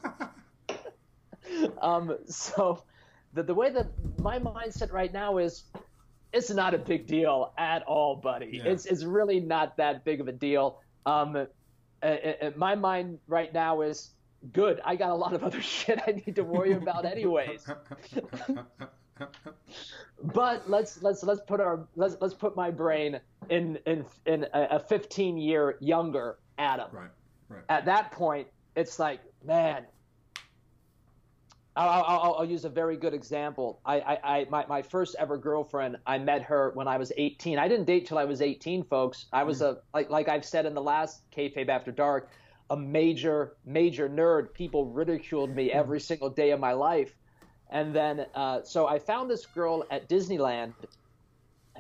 Um, 1.85 2.17
so 2.27 2.83
the 3.35 3.43
the 3.43 3.55
way 3.55 3.71
that 3.71 3.87
my 4.19 4.39
mindset 4.39 4.93
right 4.93 5.13
now 5.13 5.39
is, 5.39 5.65
it's 6.33 6.51
not 6.51 6.75
a 6.75 6.79
big 6.79 7.07
deal 7.07 7.53
at 7.59 7.83
all, 7.83 8.17
buddy. 8.17 8.61
Yeah. 8.65 8.73
It's 8.73 8.87
it's 8.87 9.05
really 9.05 9.41
not 9.41 9.77
that 9.77 10.05
big 10.05 10.21
of 10.21 10.29
a 10.29 10.33
deal. 10.33 10.81
Um, 11.07 11.37
uh, 11.37 11.45
uh, 12.03 12.07
uh, 12.07 12.51
my 12.57 12.75
mind 12.75 13.19
right 13.29 13.53
now 13.53 13.83
is 13.83 14.11
good. 14.53 14.81
I 14.85 14.97
got 14.97 15.11
a 15.11 15.15
lot 15.15 15.35
of 15.35 15.45
other 15.45 15.61
shit 15.75 16.01
I 16.07 16.13
need 16.13 16.37
to 16.37 16.45
worry 16.45 16.73
about 16.73 17.05
anyways. 17.05 17.67
But 20.23 20.69
let's 20.69 21.03
let's 21.03 21.23
let's 21.23 21.41
put 21.47 21.61
our 21.61 21.87
let's 21.97 22.17
let's 22.21 22.35
put 22.35 22.57
my 22.57 22.71
brain 22.71 23.21
in 23.51 23.79
in 23.87 24.05
in 24.27 24.45
a, 24.55 24.69
a 24.73 24.81
15 24.81 25.37
year 25.37 25.77
younger 25.81 26.39
Adam 26.59 26.89
right. 26.93 27.11
Right. 27.49 27.63
at 27.69 27.85
that 27.85 28.11
point, 28.11 28.49
it's 28.75 28.99
like, 28.99 29.21
man. 29.45 29.85
I'll, 31.77 32.05
I'll, 32.05 32.35
I'll 32.39 32.45
use 32.45 32.65
a 32.65 32.69
very 32.69 32.97
good 32.97 33.15
example. 33.15 33.81
I, 33.85 34.01
I, 34.01 34.19
I 34.23 34.47
my, 34.49 34.65
my 34.67 34.83
first 34.83 35.17
ever 35.19 35.37
girlfriend, 35.37 35.97
I 36.07 36.19
met 36.19 36.43
her 36.43 36.71
when 36.75 36.87
I 36.87 36.99
was 36.99 37.13
18. 37.17 37.59
I 37.59 37.67
didn't 37.67 37.87
date 37.87 38.07
till 38.07 38.19
I 38.19 38.25
was 38.25 38.41
18, 38.41 38.85
folks. 38.85 39.27
I 39.33 39.43
was 39.43 39.61
a 39.61 39.79
like 39.93 40.09
like 40.09 40.29
I've 40.29 40.45
said 40.45 40.67
in 40.67 40.75
the 40.75 40.83
last 40.83 41.23
kayfabe 41.37 41.69
after 41.69 41.91
dark, 41.91 42.31
a 42.71 42.77
major 42.77 43.57
major 43.65 44.09
nerd. 44.09 44.55
People 44.55 44.87
ridiculed 44.87 45.55
me 45.55 45.73
every 45.73 45.99
single 45.99 46.31
day 46.31 46.53
of 46.53 46.61
my 46.61 46.75
life, 46.75 47.13
and 47.71 47.95
then 47.95 48.27
uh, 48.37 48.63
so 48.63 48.87
I 48.87 49.01
found 49.01 49.29
this 49.29 49.45
girl 49.45 49.85
at 49.91 50.09
Disneyland. 50.09 50.75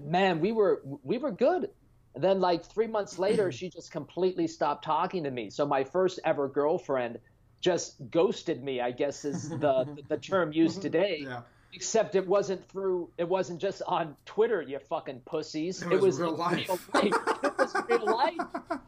Man, 0.02 0.40
we 0.40 0.50
were 0.50 0.82
we 1.04 1.18
were 1.18 1.30
good. 1.30 1.70
And 2.16 2.22
then 2.22 2.40
like 2.40 2.64
three 2.64 2.88
months 2.88 3.16
later, 3.18 3.52
she 3.52 3.70
just 3.70 3.92
completely 3.92 4.48
stopped 4.48 4.84
talking 4.84 5.22
to 5.22 5.30
me. 5.30 5.50
So 5.50 5.66
my 5.66 5.84
first 5.84 6.18
ever 6.24 6.48
girlfriend 6.48 7.18
just 7.64 7.96
ghosted 8.10 8.62
me. 8.62 8.82
I 8.82 8.90
guess 8.90 9.24
is 9.24 9.48
the 9.64 9.86
the 10.08 10.18
term 10.18 10.52
used 10.52 10.82
today. 10.82 11.20
Yeah. 11.22 11.40
Except 11.72 12.14
it 12.14 12.28
wasn't 12.28 12.68
through. 12.68 13.10
It 13.18 13.28
wasn't 13.28 13.60
just 13.60 13.82
on 13.88 14.14
Twitter, 14.26 14.62
you 14.62 14.78
fucking 14.78 15.22
pussies. 15.24 15.82
It 15.82 16.00
was 16.00 16.20
real 16.20 16.36
life. 16.36 16.68
Real 16.68 16.78
life. 16.92 17.14
it 17.42 17.58
was 17.58 17.74
real 17.88 18.06
life. 18.06 18.38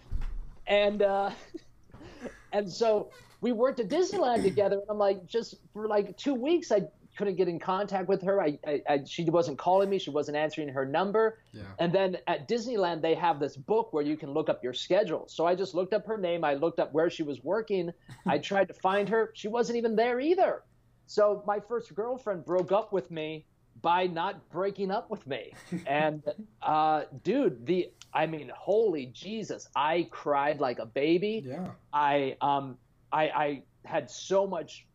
And 0.68 1.00
uh, 1.00 1.30
and 2.52 2.68
so 2.68 3.10
we 3.40 3.52
worked 3.52 3.78
at 3.78 3.88
Disneyland 3.88 4.42
together. 4.42 4.80
And 4.80 4.90
I'm 4.90 4.98
like, 4.98 5.24
just 5.24 5.54
for 5.72 5.86
like 5.86 6.16
two 6.16 6.34
weeks, 6.34 6.72
I 6.72 6.88
couldn't 7.16 7.36
get 7.36 7.48
in 7.48 7.58
contact 7.58 8.08
with 8.08 8.22
her. 8.22 8.40
I, 8.40 8.58
I, 8.66 8.82
I 8.88 9.04
she 9.04 9.24
wasn't 9.24 9.58
calling 9.58 9.88
me. 9.88 9.98
She 9.98 10.10
wasn't 10.10 10.36
answering 10.36 10.68
her 10.68 10.84
number. 10.84 11.38
Yeah. 11.52 11.62
And 11.78 11.92
then 11.92 12.18
at 12.26 12.48
Disneyland, 12.48 13.02
they 13.02 13.14
have 13.14 13.40
this 13.40 13.56
book 13.56 13.92
where 13.92 14.04
you 14.04 14.16
can 14.16 14.32
look 14.32 14.48
up 14.48 14.62
your 14.62 14.74
schedule. 14.74 15.26
So 15.28 15.46
I 15.46 15.54
just 15.54 15.74
looked 15.74 15.92
up 15.92 16.06
her 16.06 16.18
name. 16.18 16.44
I 16.44 16.54
looked 16.54 16.78
up 16.78 16.92
where 16.92 17.10
she 17.10 17.22
was 17.22 17.42
working. 17.42 17.92
I 18.26 18.38
tried 18.38 18.68
to 18.68 18.74
find 18.74 19.08
her. 19.08 19.30
She 19.34 19.48
wasn't 19.48 19.78
even 19.78 19.96
there 19.96 20.20
either. 20.20 20.62
So 21.06 21.42
my 21.46 21.60
first 21.60 21.94
girlfriend 21.94 22.44
broke 22.44 22.72
up 22.72 22.92
with 22.92 23.10
me 23.10 23.46
by 23.82 24.06
not 24.06 24.48
breaking 24.50 24.90
up 24.90 25.10
with 25.10 25.26
me. 25.26 25.52
And 25.86 26.22
uh, 26.62 27.02
dude, 27.22 27.66
the 27.66 27.90
I 28.12 28.26
mean, 28.26 28.50
holy 28.56 29.06
Jesus, 29.06 29.68
I 29.76 30.08
cried 30.10 30.58
like 30.60 30.78
a 30.78 30.86
baby. 30.86 31.44
Yeah. 31.46 31.68
I 31.92 32.36
um 32.40 32.78
I 33.12 33.28
I 33.28 33.62
had 33.84 34.10
so 34.10 34.46
much 34.46 34.85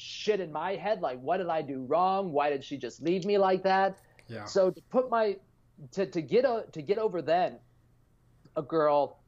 shit 0.00 0.40
in 0.40 0.50
my 0.50 0.74
head 0.76 1.00
like 1.00 1.20
what 1.20 1.36
did 1.38 1.48
I 1.48 1.62
do 1.62 1.84
wrong? 1.84 2.32
Why 2.32 2.50
did 2.50 2.64
she 2.64 2.76
just 2.76 3.02
leave 3.02 3.24
me 3.24 3.38
like 3.38 3.62
that? 3.64 3.98
Yeah. 4.28 4.44
So 4.44 4.70
to 4.70 4.80
put 4.90 5.10
my 5.10 5.36
to 5.92 6.06
to 6.06 6.22
get 6.22 6.44
a, 6.44 6.64
to 6.72 6.82
get 6.82 6.98
over 6.98 7.22
then 7.22 7.58
a 8.56 8.62
girl 8.62 9.18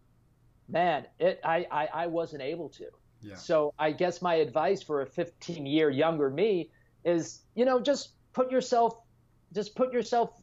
man, 0.69 1.07
it 1.19 1.41
I 1.45 1.67
I, 1.71 1.89
I 1.93 2.07
wasn't 2.07 2.43
able 2.43 2.69
to. 2.71 2.87
Yeah. 3.23 3.37
So 3.37 3.73
I 3.79 3.93
guess 3.93 4.21
my 4.21 4.35
advice 4.35 4.83
for 4.83 5.03
a 5.03 5.07
15 5.07 5.65
year 5.65 5.91
younger 5.91 6.29
me 6.29 6.71
is, 7.05 7.43
you 7.55 7.65
know, 7.65 7.81
just 7.81 8.11
put 8.33 8.51
yourself, 8.51 8.99
just 9.55 9.75
put 9.75 9.93
yourself 9.93 10.43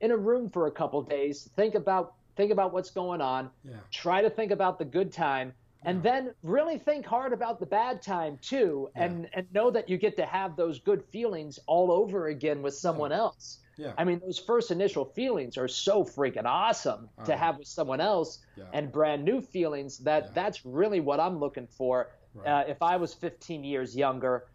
in 0.00 0.10
a 0.10 0.16
room 0.16 0.48
for 0.48 0.66
a 0.66 0.70
couple 0.70 1.02
days. 1.02 1.50
Think 1.56 1.74
about, 1.74 2.14
think 2.36 2.52
about 2.52 2.72
what's 2.72 2.90
going 2.90 3.20
on. 3.20 3.50
Yeah. 3.64 3.76
Try 3.90 4.22
to 4.22 4.30
think 4.30 4.52
about 4.52 4.78
the 4.78 4.84
good 4.84 5.12
time, 5.12 5.52
and 5.84 6.02
then 6.02 6.34
really 6.42 6.78
think 6.78 7.04
hard 7.06 7.32
about 7.32 7.58
the 7.60 7.66
bad 7.66 8.02
time 8.02 8.38
too, 8.40 8.88
and 8.94 9.28
and 9.34 9.46
know 9.52 9.70
that 9.70 9.88
you 9.88 9.98
get 9.98 10.16
to 10.16 10.26
have 10.26 10.56
those 10.56 10.78
good 10.78 11.02
feelings 11.04 11.58
all 11.66 11.90
over 11.90 12.28
again 12.28 12.62
with 12.62 12.74
someone 12.74 13.12
else. 13.12 13.58
Yeah. 13.76 13.92
I 13.96 14.04
mean, 14.04 14.20
those 14.20 14.38
first 14.38 14.70
initial 14.70 15.04
feelings 15.04 15.56
are 15.56 15.66
so 15.68 16.04
freaking 16.04 16.44
awesome 16.44 17.08
to 17.24 17.32
Uh-huh. 17.32 17.36
have 17.44 17.58
with 17.58 17.66
someone 17.68 18.00
else, 18.00 18.38
Yeah. 18.56 18.64
and 18.72 18.92
brand 18.92 19.24
new 19.24 19.40
feelings. 19.40 19.98
That 19.98 20.24
Yeah. 20.24 20.30
that's 20.34 20.64
really 20.66 21.00
what 21.00 21.18
I'm 21.20 21.38
looking 21.38 21.66
for. 21.66 22.10
Right. 22.34 22.48
Uh, 22.48 22.64
if 22.68 22.82
I 22.82 22.96
was 22.96 23.14
15 23.14 23.64
years 23.64 23.96
younger, 23.96 24.46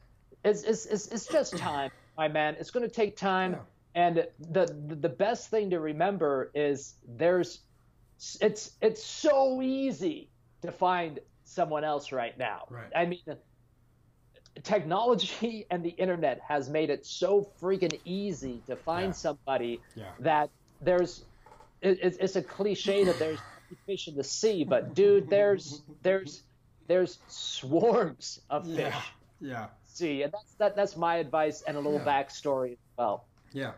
it's 0.44 0.64
it's 0.64 0.86
it's, 0.86 1.08
it's 1.08 1.28
just 1.28 1.58
time, 1.58 1.92
my 2.18 2.28
man. 2.28 2.56
It's 2.60 2.72
going 2.72 2.88
to 2.88 2.94
take 2.94 3.18
time, 3.18 3.54
Yeah. 3.54 3.60
and 4.06 4.28
the, 4.40 4.66
the 4.88 4.96
the 4.96 5.10
best 5.10 5.50
thing 5.50 5.72
to 5.72 5.80
remember 5.80 6.52
is 6.54 6.96
there's 7.08 7.62
it's 8.40 8.72
it's 8.82 9.04
so 9.04 9.62
easy 9.62 10.30
to 10.62 10.72
find 10.72 11.20
someone 11.46 11.84
else 11.84 12.12
right 12.12 12.38
now. 12.38 12.66
Right. 12.70 12.92
I 12.96 13.06
mean, 13.06 13.22
technology 14.64 15.66
and 15.72 15.84
the 15.84 15.90
internet 15.90 16.40
has 16.48 16.70
made 16.70 16.90
it 16.90 17.06
so 17.06 17.50
freaking 17.62 18.00
easy 18.06 18.62
to 18.68 18.76
find 18.76 19.08
Yeah. 19.08 19.12
somebody 19.14 19.82
Yeah. 19.96 20.12
that 20.20 20.50
there's 20.82 21.24
it, 21.82 22.00
it's- 22.02 22.36
a 22.36 22.42
cliche 22.42 23.04
that 23.04 23.20
there's 23.20 23.40
fish 23.86 24.08
in 24.08 24.16
the 24.16 24.24
sea, 24.24 24.64
but 24.64 24.94
dude, 24.96 25.30
there's 25.30 25.82
there's 26.02 26.44
there's 26.88 27.20
swarms 27.28 28.40
of 28.50 28.66
fish. 28.66 28.78
Yeah. 28.78 29.02
Yeah. 29.40 29.68
See, 29.86 30.24
and 30.24 30.32
that's 30.32 30.54
that 30.56 30.76
that's 30.76 30.96
my 30.98 31.18
advice 31.18 31.62
and 31.68 31.76
a 31.78 31.80
little 31.80 32.00
backstory 32.00 32.72
as 32.74 32.78
well. 32.98 33.26
Yeah. 33.52 33.74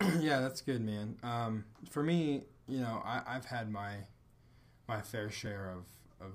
yeah, 0.20 0.40
that's 0.40 0.60
good, 0.60 0.82
man. 0.84 1.16
Um, 1.22 1.64
for 1.90 2.02
me, 2.02 2.42
you 2.68 2.80
know, 2.80 3.00
I, 3.04 3.22
I've 3.26 3.44
had 3.44 3.70
my 3.70 3.96
my 4.88 5.00
fair 5.00 5.30
share 5.30 5.70
of 5.70 5.84
of 6.20 6.32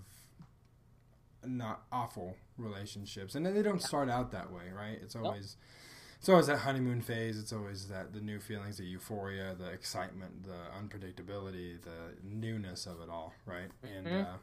not 1.46 1.84
awful 1.92 2.36
relationships, 2.58 3.34
and 3.36 3.46
they 3.46 3.62
don't 3.62 3.82
start 3.82 4.10
out 4.10 4.32
that 4.32 4.52
way, 4.52 4.64
right? 4.76 5.00
It's 5.02 5.16
always 5.16 5.56
it's 6.20 6.28
always 6.28 6.48
that 6.48 6.60
honeymoon 6.60 7.02
phase. 7.02 7.40
It's 7.40 7.54
always 7.54 7.88
that 7.88 8.14
the 8.14 8.20
new 8.20 8.40
feelings, 8.40 8.78
the 8.78 8.84
euphoria, 8.86 9.56
the 9.58 9.70
excitement, 9.70 10.44
the 10.44 10.58
unpredictability, 10.78 11.82
the 11.82 12.16
newness 12.24 12.86
of 12.86 13.00
it 13.02 13.10
all, 13.10 13.34
right? 13.46 13.70
And 13.84 14.06
Mhm. 14.08 14.26
uh, 14.34 14.38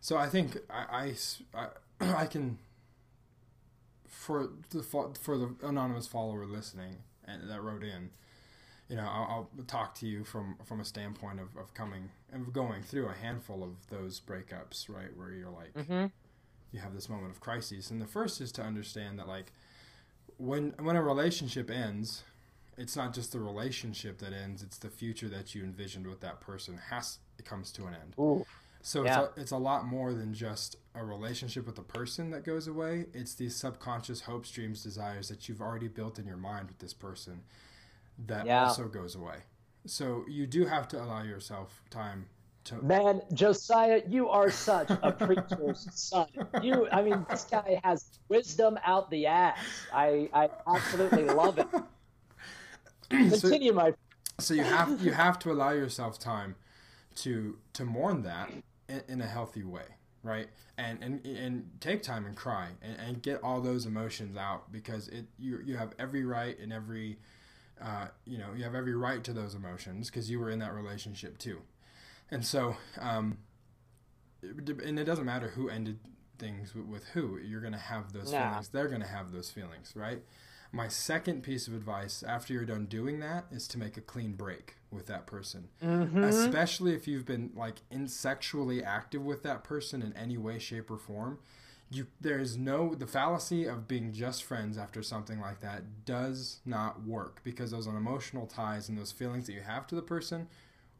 so 0.00 0.16
I 0.16 0.28
think 0.28 0.56
i 0.70 1.14
i 2.00 2.26
can 2.26 2.58
for 4.08 4.48
the 4.70 4.82
fo- 4.82 5.12
for 5.12 5.36
the 5.36 5.54
anonymous 5.62 6.06
follower 6.06 6.46
listening 6.46 7.02
and 7.24 7.48
that 7.50 7.62
wrote 7.62 7.84
in, 7.84 8.10
you 8.90 8.96
know, 8.96 9.04
I'll, 9.04 9.48
I'll 9.58 9.64
talk 9.66 9.94
to 9.96 10.06
you 10.08 10.24
from 10.24 10.56
from 10.64 10.80
a 10.80 10.84
standpoint 10.84 11.40
of, 11.40 11.56
of 11.56 11.74
coming 11.74 12.10
and 12.32 12.52
going 12.52 12.82
through 12.82 13.08
a 13.08 13.14
handful 13.14 13.62
of 13.64 13.88
those 13.88 14.20
breakups, 14.20 14.88
right, 14.88 15.16
where 15.16 15.30
you're 15.32 15.50
like 15.50 15.74
Mm-hmm. 15.76 16.06
you 16.72 16.80
have 16.80 16.94
this 16.94 17.08
moment 17.08 17.32
of 17.32 17.40
crisis, 17.40 17.90
and 17.90 18.02
the 18.02 18.06
first 18.06 18.40
is 18.40 18.52
to 18.52 18.62
understand 18.62 19.18
that 19.18 19.28
like 19.28 19.52
when 20.38 20.74
when 20.80 20.96
a 20.96 21.02
relationship 21.02 21.70
ends, 21.70 22.24
it's 22.78 22.96
not 22.96 23.14
just 23.14 23.32
the 23.32 23.40
relationship 23.40 24.18
that 24.18 24.32
ends; 24.32 24.62
it's 24.62 24.78
the 24.78 24.90
future 24.90 25.28
that 25.28 25.54
you 25.54 25.62
envisioned 25.64 26.06
with 26.06 26.20
that 26.20 26.40
person 26.40 26.78
has 26.90 27.18
it 27.38 27.44
comes 27.44 27.72
to 27.72 27.86
an 27.86 27.94
end. 27.94 28.16
Ooh, 28.18 28.46
So 28.82 29.04
Yeah. 29.04 29.08
it's, 29.08 29.16
a, 29.38 29.40
it's 29.42 29.50
a 29.52 29.58
lot 29.58 29.86
more 29.86 30.12
than 30.14 30.34
just 30.34 30.76
a 30.94 31.04
relationship 31.04 31.66
with 31.66 31.78
a 31.78 31.82
person 31.82 32.30
that 32.30 32.44
goes 32.44 32.66
away. 32.66 33.06
It's 33.14 33.34
these 33.34 33.56
subconscious 33.56 34.22
hopes, 34.22 34.50
dreams, 34.50 34.82
desires 34.82 35.28
that 35.28 35.48
you've 35.48 35.60
already 35.60 35.88
built 35.88 36.18
in 36.18 36.26
your 36.26 36.36
mind 36.38 36.68
with 36.68 36.78
this 36.78 36.94
person 36.94 37.42
that 38.26 38.46
Yeah. 38.46 38.64
also 38.66 38.88
goes 38.88 39.14
away. 39.14 39.36
So 39.86 40.24
you 40.28 40.46
do 40.46 40.66
have 40.66 40.88
to 40.88 41.02
allow 41.02 41.22
yourself 41.22 41.82
time 41.90 42.26
to 42.64 42.76
Man, 42.84 43.22
Josiah, 43.32 44.02
you 44.06 44.28
are 44.28 44.50
such 44.50 44.90
a 45.02 45.12
preacher's 45.12 45.88
son. 45.94 46.26
You, 46.62 46.88
I 46.92 47.02
mean, 47.02 47.24
this 47.30 47.44
guy 47.44 47.80
has 47.82 48.18
wisdom 48.28 48.78
out 48.84 49.10
the 49.10 49.26
ass. 49.26 49.86
I, 49.92 50.28
I 50.34 50.50
absolutely 50.66 51.24
love 51.24 51.58
it. 51.58 51.66
Continue, 53.10 53.72
my. 53.72 53.92
so 54.38 54.54
you 54.54 54.62
have 54.62 55.00
you 55.02 55.12
have 55.12 55.38
to 55.40 55.50
allow 55.50 55.70
yourself 55.70 56.18
time 56.18 56.54
to 57.16 57.58
to 57.72 57.84
mourn 57.84 58.22
that 58.22 58.50
in, 58.88 59.02
in 59.08 59.20
a 59.20 59.26
healthy 59.26 59.64
way 59.64 59.84
right 60.22 60.48
and 60.78 61.02
and 61.02 61.26
and 61.26 61.68
take 61.80 62.02
time 62.02 62.24
and 62.24 62.36
cry 62.36 62.68
and, 62.82 62.96
and 63.00 63.22
get 63.22 63.42
all 63.42 63.60
those 63.60 63.84
emotions 63.86 64.36
out 64.36 64.70
because 64.70 65.08
it 65.08 65.24
you 65.38 65.60
you 65.64 65.76
have 65.76 65.92
every 65.98 66.24
right 66.24 66.56
and 66.60 66.72
every 66.72 67.18
uh, 67.80 68.08
you 68.24 68.38
know 68.38 68.52
you 68.56 68.64
have 68.64 68.74
every 68.74 68.94
right 68.94 69.22
to 69.24 69.32
those 69.32 69.54
emotions 69.54 70.10
because 70.10 70.30
you 70.30 70.38
were 70.38 70.50
in 70.50 70.58
that 70.60 70.74
relationship 70.74 71.38
too. 71.38 71.62
And 72.30 72.44
so 72.44 72.76
um 73.00 73.38
and 74.42 74.98
it 74.98 75.04
doesn't 75.04 75.26
matter 75.26 75.48
who 75.48 75.68
ended 75.68 75.98
things 76.38 76.74
with, 76.74 77.04
who 77.08 77.38
you're 77.38 77.60
gonna 77.60 77.78
have 77.78 78.12
those 78.12 78.32
feelings. 78.50 78.68
They're 78.68 78.88
gonna 78.88 79.06
have 79.06 79.32
those 79.32 79.50
feelings 79.50 79.92
right? 79.94 80.22
My 80.72 80.86
second 80.88 81.42
piece 81.42 81.66
of 81.66 81.74
advice 81.74 82.22
after 82.22 82.52
you're 82.54 82.64
done 82.64 82.86
doing 82.86 83.18
that 83.20 83.46
is 83.50 83.66
to 83.68 83.78
make 83.78 83.96
a 83.96 84.00
clean 84.00 84.32
break 84.34 84.76
with 84.90 85.06
that 85.06 85.26
person. 85.26 85.68
Mhm. 85.82 86.24
especially 86.24 86.94
if 86.94 87.06
you've 87.08 87.24
been 87.26 87.50
like 87.54 87.76
in 87.90 88.06
sexually 88.08 88.82
active 88.82 89.22
with 89.22 89.42
that 89.42 89.62
person 89.64 90.00
in 90.02 90.12
any 90.14 90.36
way 90.38 90.58
shape 90.58 90.90
or 90.90 90.98
form 90.98 91.38
you 91.90 92.06
there's 92.20 92.56
no 92.56 92.94
the 92.94 93.06
fallacy 93.06 93.66
of 93.66 93.88
being 93.88 94.12
just 94.12 94.44
friends 94.44 94.78
after 94.78 95.02
something 95.02 95.40
like 95.40 95.60
that 95.60 96.04
does 96.04 96.60
not 96.64 97.02
work 97.04 97.40
because 97.42 97.70
those 97.72 97.86
emotional 97.86 98.46
ties 98.46 98.88
and 98.88 98.96
those 98.96 99.10
feelings 99.12 99.46
that 99.46 99.52
you 99.54 99.60
have 99.60 99.86
to 99.88 99.94
the 99.94 100.02
person 100.02 100.46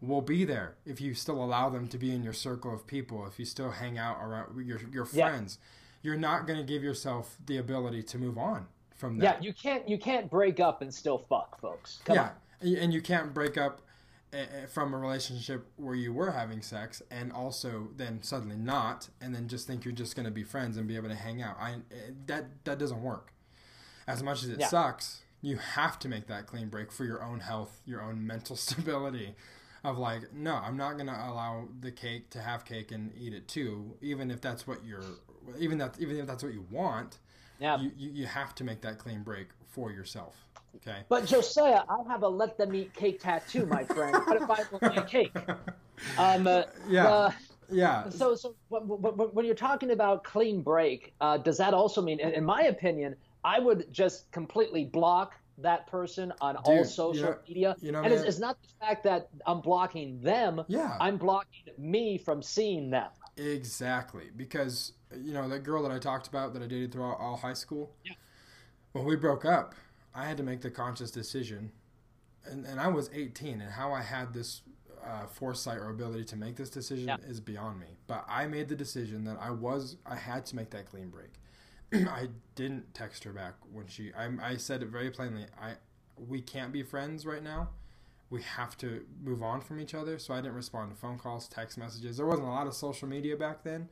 will 0.01 0.21
be 0.23 0.45
there 0.45 0.75
if 0.85 1.01
you 1.01 1.15
still 1.15 1.43
allow 1.45 1.69
them 1.69 1.87
to 1.87 1.97
be 1.99 2.11
in 2.13 2.23
your 2.25 2.33
circle 2.33 2.75
of 2.75 2.87
people 2.87 3.25
if 3.27 3.39
you 3.39 3.45
still 3.45 3.71
hang 3.71 3.99
out 3.99 4.19
around 4.21 4.67
your 4.67 4.81
your 4.93 5.07
Yeah. 5.13 5.29
friends 5.31 5.59
you're 6.03 6.17
not 6.17 6.47
going 6.47 6.59
to 6.59 6.65
give 6.65 6.83
yourself 6.83 7.37
the 7.47 7.59
ability 7.59 8.03
to 8.03 8.19
move 8.19 8.37
on 8.39 8.67
from 8.97 9.19
that 9.19 9.37
Yeah, 9.37 9.41
you 9.47 9.53
can't 9.53 9.89
you 9.89 9.99
can't 9.99 10.29
break 10.31 10.59
up 10.61 10.83
and 10.83 10.93
still 10.93 11.19
fuck, 11.19 11.61
folks. 11.61 12.01
Come 12.05 12.17
yeah, 12.17 12.31
on. 12.63 12.75
and 12.77 12.93
you 12.93 13.01
can't 13.03 13.33
break 13.33 13.57
up 13.59 13.81
from 14.69 14.95
a 14.95 14.99
relationship 14.99 15.67
where 15.77 15.95
you 15.95 16.13
were 16.13 16.31
having 16.31 16.63
sex 16.63 17.03
and 17.11 17.33
also 17.33 17.89
then 17.97 18.23
suddenly 18.23 18.57
not, 18.57 19.09
and 19.21 19.35
then 19.35 19.49
just 19.49 19.67
think 19.67 19.85
you're 19.85 19.93
just 19.93 20.15
going 20.15 20.25
to 20.27 20.31
be 20.31 20.45
friends 20.45 20.77
and 20.77 20.87
be 20.87 20.97
able 20.97 21.09
to 21.09 21.15
hang 21.15 21.43
out. 21.43 21.57
I 21.61 21.73
eh, 21.91 22.11
that 22.27 22.65
that 22.65 22.79
doesn't 22.79 23.03
work. 23.03 23.33
As 24.07 24.23
much 24.23 24.43
as 24.43 24.49
it 24.51 24.61
Yeah. 24.61 24.69
sucks, 24.69 25.23
you 25.43 25.57
have 25.57 25.99
to 26.01 26.09
make 26.09 26.27
that 26.27 26.47
clean 26.47 26.69
break 26.69 26.93
for 26.93 27.05
your 27.05 27.23
own 27.23 27.41
health, 27.41 27.81
your 27.85 28.03
own 28.03 28.27
mental 28.35 28.57
stability. 28.57 29.35
Of 29.83 29.97
like, 29.97 30.35
no, 30.35 30.57
I'm 30.57 30.77
not 30.77 30.95
going 30.99 31.07
to 31.07 31.13
allow 31.15 31.69
the 31.81 31.91
cake 31.91 32.29
to 32.31 32.43
have 32.43 32.67
cake 32.67 32.93
and 32.93 33.13
eat 33.19 33.33
it 33.33 33.49
too, 33.49 33.97
even 34.03 34.31
if 34.31 34.43
that's 34.43 34.67
what 34.67 34.85
you're, 34.85 35.01
even 35.59 35.79
that, 35.79 35.97
even 35.99 36.19
if 36.19 36.27
that's 36.27 36.43
what 36.43 36.53
you 36.53 36.67
want. 36.71 37.19
Yeah. 37.59 37.81
You, 37.81 37.91
you, 37.97 38.11
you 38.11 38.27
have 38.27 38.55
to 38.57 38.65
make 38.65 38.83
that 38.83 38.99
clean 38.99 39.23
break 39.23 39.49
for 39.71 39.91
yourself. 39.91 40.37
Okay. 40.77 40.99
But 41.09 41.27
Josiah, 41.27 41.83
I 41.89 42.09
have 42.09 42.23
a 42.23 42.29
let 42.29 42.59
them 42.59 42.75
eat 42.75 42.93
cake 42.95 43.21
tattoo, 43.21 43.67
my 43.67 43.85
friend. 43.85 44.15
What 44.27 44.37
if 44.37 44.51
I 44.51 44.63
want 44.71 44.97
my 44.97 45.03
cake? 45.03 45.33
Um, 46.17 46.47
uh, 46.47 46.63
Yeah. 46.89 47.07
uh, 47.09 47.31
Yeah. 47.71 48.09
so, 48.09 48.35
so 48.35 48.55
when, 48.71 49.45
you're 49.45 49.55
talking 49.55 49.91
about 49.91 50.25
clean 50.25 50.63
break, 50.63 51.13
uh, 51.21 51.37
does 51.37 51.59
that 51.59 51.75
also 51.75 52.01
mean, 52.01 52.21
in, 52.21 52.43
my 52.43 52.63
opinion, 52.63 53.17
I 53.45 53.59
would 53.61 53.93
just 53.93 54.31
completely 54.33 54.87
block 54.87 55.35
that 55.59 55.87
person 55.89 56.33
on 56.41 56.57
all 56.57 56.87
social 56.87 57.15
you 57.15 57.23
know- 57.23 57.37
media. 57.47 57.77
you 57.83 57.93
know, 57.93 58.03
and 58.03 58.15
it's, 58.15 58.23
it's 58.23 58.39
not 58.39 58.57
the 58.63 58.87
fact 58.87 59.05
that 59.05 59.29
I'm 59.45 59.61
blocking 59.61 60.19
them. 60.23 60.65
Yeah. 60.69 60.97
I'm 60.99 61.19
blocking 61.19 61.75
me 61.77 62.17
from 62.17 62.41
seeing 62.43 62.89
them. 62.89 63.11
Exactly, 63.37 64.31
because 64.37 64.93
you 65.15 65.35
know 65.35 65.47
that 65.51 65.61
girl 65.61 65.83
that 65.83 65.93
I 65.93 65.99
talked 65.99 66.29
about 66.29 66.55
that 66.55 66.63
I 66.63 66.67
dated 66.67 66.93
throughout 66.93 67.19
all 67.21 67.37
high 67.37 67.53
school. 67.53 67.93
Yeah. 68.05 68.13
When 68.93 69.05
we 69.05 69.17
broke 69.17 69.45
up, 69.45 69.75
I 70.15 70.27
had 70.27 70.37
to 70.39 70.43
make 70.43 70.61
the 70.63 70.71
conscious 70.71 71.11
decision, 71.11 71.71
and, 72.45 72.67
and 72.67 72.81
I 72.81 72.89
was 72.89 73.11
18, 73.15 73.61
and 73.61 73.71
how 73.73 73.93
I 73.93 74.03
had 74.03 74.33
this 74.33 74.63
uh, 75.05 75.27
foresight 75.27 75.79
or 75.79 75.89
ability 75.91 76.25
to 76.25 76.37
make 76.37 76.57
this 76.57 76.71
decision 76.71 77.09
Yeah. 77.09 77.17
is 77.27 77.41
beyond 77.41 77.81
me. 77.81 77.87
But 78.07 78.25
I 78.29 78.47
made 78.47 78.69
the 78.69 78.75
decision 78.77 79.25
that 79.25 79.39
I 79.41 79.51
was 79.51 79.97
I 80.05 80.17
had 80.17 80.45
to 80.47 80.57
make 80.57 80.71
that 80.71 80.87
clean 80.91 81.09
break. 81.11 81.31
I 82.09 82.29
didn't 82.55 82.93
text 82.95 83.25
her 83.25 83.33
back 83.33 83.55
when 83.73 83.87
she. 83.87 84.13
I, 84.13 84.29
I 84.43 84.57
said 84.57 84.83
it 84.83 84.89
very 84.89 85.11
plainly. 85.11 85.47
I 85.61 85.75
we 86.29 86.41
can't 86.43 86.73
be 86.73 86.83
friends 86.83 87.25
right 87.25 87.43
now. 87.43 87.71
We 88.29 88.43
have 88.43 88.77
to 88.79 89.05
move 89.25 89.43
on 89.43 89.61
from 89.63 89.81
each 89.81 89.95
other. 89.95 90.19
So 90.19 90.35
I 90.35 90.41
didn't 90.43 90.55
respond 90.55 90.91
to 90.91 90.97
phone 90.97 91.19
calls, 91.19 91.49
text 91.49 91.79
messages. 91.79 92.17
There 92.19 92.27
wasn't 92.27 92.47
a 92.49 92.51
lot 92.51 92.67
of 92.67 92.75
social 92.75 93.09
media 93.09 93.37
back 93.37 93.63
then, 93.65 93.89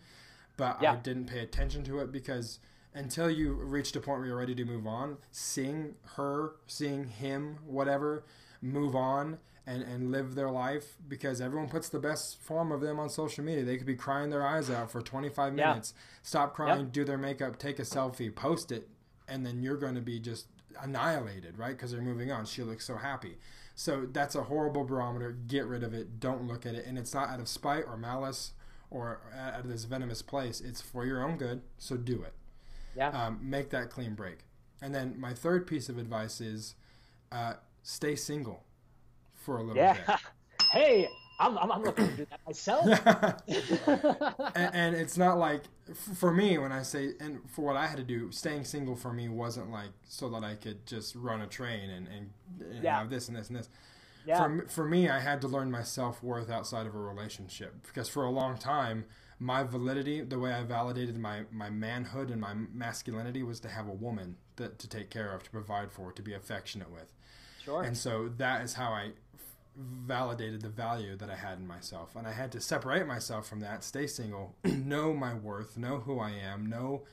but 0.58 0.78
I 0.92 0.96
didn't 0.96 1.26
pay 1.26 1.40
attention 1.40 1.82
to 1.84 2.00
it 2.00 2.12
because 2.12 2.58
until 2.98 3.30
you 3.30 3.52
reached 3.52 3.94
a 3.94 4.00
point 4.00 4.18
where 4.18 4.26
you're 4.26 4.36
ready 4.36 4.56
to 4.56 4.64
move 4.64 4.84
on, 4.86 5.16
seeing 5.30 5.94
her, 6.16 6.56
seeing 6.66 7.04
him, 7.06 7.58
whatever, 7.64 8.24
move 8.60 8.96
on 8.96 9.38
and, 9.68 9.82
and 9.84 10.10
live 10.10 10.34
their 10.34 10.50
life 10.50 10.96
because 11.06 11.40
everyone 11.40 11.68
puts 11.68 11.88
the 11.88 12.00
best 12.00 12.42
form 12.42 12.72
of 12.72 12.80
them 12.80 12.98
on 12.98 13.08
social 13.08 13.44
media. 13.44 13.64
They 13.64 13.76
could 13.76 13.86
be 13.86 13.94
crying 13.94 14.30
their 14.30 14.44
eyes 14.44 14.68
out 14.68 14.90
for 14.90 15.00
25 15.00 15.56
Yeah. 15.56 15.68
minutes, 15.68 15.94
stop 16.22 16.54
crying, 16.54 16.88
do 16.90 17.04
their 17.04 17.16
makeup, 17.18 17.56
take 17.58 17.78
a 17.78 17.82
selfie, 17.82 18.34
post 18.34 18.72
it, 18.72 18.88
and 19.28 19.46
then 19.46 19.62
you're 19.62 19.76
going 19.76 19.94
to 19.94 20.00
be 20.00 20.18
just 20.18 20.48
annihilated, 20.82 21.56
right? 21.56 21.76
Because 21.76 21.92
they're 21.92 22.00
moving 22.02 22.32
on. 22.32 22.46
She 22.46 22.62
looks 22.64 22.84
so 22.84 22.96
happy. 22.96 23.36
So 23.76 24.06
that's 24.12 24.34
a 24.34 24.42
horrible 24.42 24.82
barometer. 24.82 25.30
Get 25.46 25.66
rid 25.66 25.84
of 25.84 25.94
it. 25.94 26.18
Don't 26.18 26.48
look 26.48 26.66
at 26.66 26.74
it. 26.74 26.84
And 26.84 26.98
it's 26.98 27.14
not 27.14 27.28
out 27.28 27.38
of 27.38 27.46
spite 27.46 27.84
or 27.86 27.96
malice 27.96 28.54
or 28.90 29.20
out 29.38 29.60
of 29.60 29.68
this 29.68 29.84
venomous 29.84 30.20
place. 30.20 30.60
It's 30.60 30.80
for 30.80 31.06
your 31.06 31.22
own 31.22 31.36
good. 31.36 31.62
So 31.78 31.96
do 31.96 32.22
it 32.22 32.32
Yeah. 32.98 33.10
um, 33.10 33.38
make 33.42 33.70
that 33.70 33.90
clean 33.90 34.14
break. 34.14 34.38
And 34.82 34.94
then 34.94 35.14
my 35.18 35.32
third 35.34 35.66
piece 35.66 35.88
of 35.88 35.98
advice 35.98 36.40
is 36.40 36.74
uh, 37.32 37.54
stay 37.82 38.16
single 38.16 38.64
for 39.34 39.58
a 39.58 39.62
little 39.62 39.76
yeah. 39.76 40.18
hey, 40.72 41.08
I'm, 41.40 41.56
I'm, 41.58 41.70
I'm 41.72 41.82
looking 41.84 42.08
to 42.08 42.16
do 42.16 42.26
that 42.30 42.40
myself. 42.46 42.86
and, 44.56 44.74
and 44.74 44.96
it's 44.96 45.16
not 45.16 45.38
like 45.38 45.62
for 46.16 46.32
me 46.32 46.58
when 46.58 46.72
I 46.72 46.82
say 46.82 47.12
and 47.20 47.40
for 47.50 47.62
what 47.64 47.76
I 47.76 47.86
had 47.86 47.96
to 47.98 48.02
do, 48.04 48.30
staying 48.32 48.64
single 48.64 48.96
for 48.96 49.12
me 49.12 49.28
wasn't 49.28 49.70
like 49.70 49.90
so 50.08 50.28
that 50.30 50.44
I 50.44 50.54
could 50.54 50.84
just 50.86 51.14
run 51.14 51.40
a 51.40 51.46
train 51.46 51.90
and, 51.90 52.08
and, 52.08 52.30
and 52.74 52.82
Yeah. 52.84 52.98
have 52.98 53.10
this 53.10 53.28
and 53.28 53.36
this 53.36 53.48
and 53.48 53.58
this. 53.58 53.68
yeah. 54.26 54.38
For, 54.38 54.66
for 54.68 54.84
me, 54.86 55.08
I 55.08 55.20
had 55.20 55.40
to 55.42 55.48
learn 55.48 55.70
my 55.70 55.82
self 55.82 56.22
worth 56.22 56.50
outside 56.50 56.86
of 56.86 56.94
a 56.94 56.98
relationship 56.98 57.74
because 57.86 58.08
for 58.08 58.24
a 58.24 58.30
long 58.30 58.58
time, 58.58 59.04
my 59.40 59.62
validity, 59.62 60.20
the 60.22 60.38
way 60.38 60.52
I 60.52 60.64
validated 60.64 61.18
my, 61.18 61.42
my 61.52 61.70
manhood 61.70 62.30
and 62.30 62.40
my 62.40 62.54
masculinity 62.54 63.42
was 63.42 63.60
to 63.60 63.68
have 63.68 63.86
a 63.88 63.92
woman 63.92 64.36
that, 64.56 64.78
to 64.80 64.88
take 64.88 65.10
care 65.10 65.32
of, 65.32 65.44
to 65.44 65.50
provide 65.50 65.92
for, 65.92 66.12
to 66.12 66.22
be 66.22 66.34
affectionate 66.34 66.90
with. 66.90 67.12
sure. 67.64 67.82
And 67.82 67.96
so 67.96 68.30
that 68.36 68.62
is 68.62 68.74
how 68.74 68.90
I 68.90 69.12
validated 69.76 70.62
the 70.62 70.68
value 70.68 71.16
that 71.16 71.30
I 71.30 71.36
had 71.36 71.58
in 71.58 71.66
myself. 71.66 72.16
And 72.16 72.26
I 72.26 72.32
had 72.32 72.50
to 72.52 72.60
separate 72.60 73.06
myself 73.06 73.48
from 73.48 73.60
that, 73.60 73.84
stay 73.84 74.08
single, 74.08 74.56
know 74.64 75.14
my 75.14 75.34
worth, 75.34 75.76
know 75.76 75.98
who 75.98 76.18
I 76.18 76.30
am, 76.30 76.66
know 76.66 77.04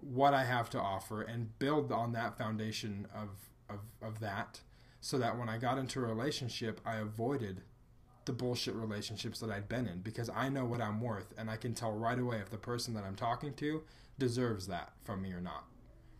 what 0.00 0.34
I 0.34 0.44
have 0.44 0.68
to 0.70 0.80
offer, 0.80 1.22
and 1.22 1.58
build 1.58 1.90
on 1.90 2.12
that 2.12 2.36
foundation 2.36 3.06
of, 3.14 3.28
of, 3.70 3.80
of 4.02 4.20
that 4.20 4.60
so 5.00 5.18
that 5.18 5.38
when 5.38 5.48
I 5.48 5.56
got 5.56 5.78
into 5.78 6.00
a 6.00 6.06
relationship, 6.06 6.80
I 6.84 6.96
avoided 6.96 7.62
the 8.24 8.32
bullshit 8.32 8.74
relationships 8.74 9.40
that 9.40 9.50
I'd 9.50 9.68
been 9.68 9.86
in 9.86 10.00
because 10.00 10.30
I 10.34 10.48
know 10.48 10.64
what 10.64 10.80
I'm 10.80 11.00
worth 11.00 11.32
and 11.38 11.50
I 11.50 11.56
can 11.56 11.74
tell 11.74 11.92
right 11.92 12.18
away 12.18 12.38
if 12.38 12.50
the 12.50 12.58
person 12.58 12.94
that 12.94 13.04
I'm 13.04 13.16
talking 13.16 13.54
to 13.54 13.82
deserves 14.18 14.66
that 14.68 14.92
from 15.02 15.22
me 15.22 15.32
or 15.32 15.40
not. 15.40 15.64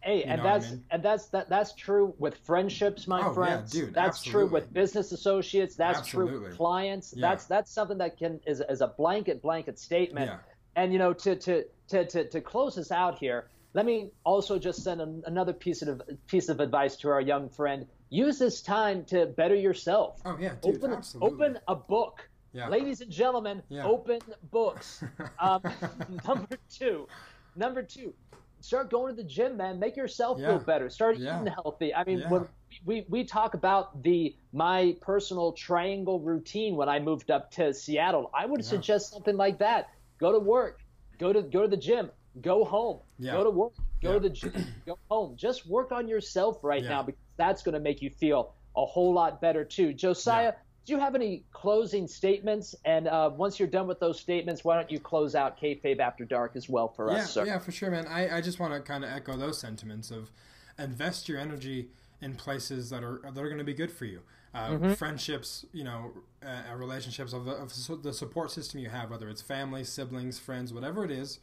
Hey, 0.00 0.24
and 0.24 0.38
know 0.38 0.44
what 0.44 0.50
I 0.54 0.58
that's 0.58 0.70
mean? 0.72 0.84
and 0.90 1.02
that's 1.02 1.26
that 1.28 1.48
that's 1.48 1.74
true 1.74 2.12
with 2.18 2.36
friendships, 2.38 3.06
my 3.06 3.20
Oh, 3.20 3.28
yeah, 3.28 3.34
friends. 3.34 3.70
dude, 3.70 3.94
that's 3.94 4.20
true 4.22 4.46
with 4.46 4.72
business 4.72 5.12
associates. 5.12 5.76
That's 5.76 6.04
true 6.08 6.40
with 6.40 6.56
clients. 6.56 7.14
Yeah. 7.16 7.28
That's 7.28 7.44
that's 7.44 7.70
something 7.70 7.98
that 7.98 8.18
can 8.18 8.40
is 8.44 8.60
is 8.68 8.80
a 8.80 8.88
blanket 8.88 9.40
blanket 9.42 9.78
statement. 9.78 10.26
Yeah. 10.26 10.38
And 10.74 10.92
you 10.92 10.98
know, 10.98 11.12
to 11.12 11.36
to 11.36 11.64
to 11.88 12.04
to, 12.06 12.28
to 12.28 12.40
close 12.40 12.74
this 12.74 12.90
out 12.90 13.18
here, 13.20 13.46
let 13.74 13.86
me 13.86 14.10
also 14.24 14.58
just 14.58 14.82
send 14.82 15.00
an, 15.00 15.22
another 15.26 15.52
piece 15.52 15.82
of 15.82 16.02
piece 16.26 16.48
of 16.48 16.58
advice 16.58 16.96
to 16.96 17.08
our 17.08 17.20
young 17.20 17.48
friend. 17.48 17.86
Use 18.12 18.38
this 18.38 18.60
time 18.60 19.04
to 19.06 19.24
better 19.26 19.54
yourself. 19.54 20.20
Oh 20.26 20.36
yeah, 20.38 20.52
dude, 20.62 20.76
open 20.76 20.92
absolutely. 20.92 21.32
open 21.46 21.58
a 21.66 21.74
book. 21.74 22.28
Yeah. 22.52 22.68
Ladies 22.68 23.00
and 23.00 23.10
gentlemen, 23.10 23.62
Yeah. 23.70 23.86
open 23.86 24.20
books. 24.50 25.02
Um, 25.40 25.62
number 26.28 26.58
two, 26.70 27.08
number 27.56 27.82
two, 27.82 28.12
start 28.60 28.90
going 28.90 29.16
to 29.16 29.22
the 29.22 29.26
gym, 29.26 29.56
man. 29.56 29.78
Make 29.78 29.96
yourself 29.96 30.38
Yeah. 30.38 30.48
feel 30.48 30.58
better. 30.58 30.90
Start 30.90 31.16
eating 31.16 31.46
healthy. 31.46 31.94
I 31.94 32.04
mean, 32.04 32.20
when 32.28 32.46
we, 32.84 33.06
we 33.08 33.24
talk 33.24 33.54
about 33.54 34.02
the 34.02 34.36
my 34.52 34.94
personal 35.00 35.52
triangle 35.52 36.20
routine 36.20 36.76
when 36.76 36.90
I 36.90 36.98
moved 37.00 37.30
up 37.30 37.50
to 37.52 37.72
Seattle, 37.72 38.30
I 38.34 38.44
would 38.44 38.62
suggest 38.62 39.10
something 39.12 39.38
like 39.38 39.58
that. 39.60 39.88
Go 40.18 40.32
to 40.32 40.38
work, 40.38 40.80
go 41.18 41.32
to 41.32 41.40
go 41.40 41.62
to 41.62 41.68
the 41.68 41.78
gym, 41.78 42.10
go 42.40 42.64
home, 42.64 43.00
Yeah. 43.18 43.32
go 43.32 43.44
to 43.44 43.50
work, 43.50 43.72
go 44.00 44.10
Yeah. 44.10 44.14
to 44.14 44.20
the 44.20 44.30
gym, 44.30 44.52
go 44.86 44.98
home. 45.10 45.36
Just 45.36 45.66
work 45.66 45.92
on 45.92 46.08
yourself 46.08 46.62
right 46.64 46.82
Yeah. 46.82 46.88
now 46.88 47.02
because 47.02 47.20
that's 47.36 47.62
going 47.62 47.74
to 47.74 47.80
make 47.80 48.02
you 48.02 48.10
feel 48.10 48.54
a 48.76 48.86
whole 48.86 49.12
lot 49.12 49.40
better 49.40 49.64
too. 49.64 49.92
Josiah, 49.92 50.54
do 50.84 50.92
you 50.92 50.98
have 50.98 51.14
any 51.14 51.44
closing 51.52 52.08
statements? 52.08 52.74
And 52.84 53.06
uh, 53.06 53.30
once 53.34 53.58
you're 53.58 53.68
done 53.68 53.86
with 53.86 54.00
those 54.00 54.18
statements, 54.18 54.64
why 54.64 54.76
don't 54.76 54.90
you 54.90 54.98
close 54.98 55.34
out 55.34 55.60
kayfabe 55.60 56.00
after 56.00 56.24
dark 56.24 56.56
as 56.56 56.68
well 56.68 56.88
for 56.88 57.10
us, 57.10 57.32
sir? 57.32 57.46
Yeah, 57.46 57.58
for 57.58 57.70
sure, 57.70 57.90
man. 57.90 58.06
I, 58.06 58.38
I 58.38 58.40
just 58.40 58.58
want 58.58 58.74
to 58.74 58.80
kind 58.80 59.04
of 59.04 59.10
echo 59.10 59.36
those 59.36 59.58
sentiments 59.58 60.10
of 60.10 60.30
invest 60.78 61.28
your 61.28 61.38
energy 61.38 61.90
in 62.20 62.34
places 62.34 62.90
that 62.90 63.04
are 63.04 63.20
that 63.22 63.38
are 63.38 63.48
going 63.48 63.58
to 63.58 63.64
be 63.64 63.74
good 63.74 63.92
for 63.92 64.06
you. 64.06 64.22
Uh, 64.54 64.70
mm-hmm. 64.70 64.92
Friendships, 64.94 65.64
you 65.72 65.82
know, 65.82 66.12
uh, 66.44 66.74
relationships 66.74 67.32
of 67.32 67.46
the, 67.46 67.52
of 67.52 68.02
the, 68.02 68.12
support 68.12 68.50
system 68.50 68.80
you 68.80 68.90
have, 68.90 69.08
whether 69.08 69.30
it's 69.30 69.40
family, 69.40 69.82
siblings, 69.82 70.38
friends, 70.38 70.74
whatever 70.74 71.06
it 71.06 71.10
is. 71.10 71.38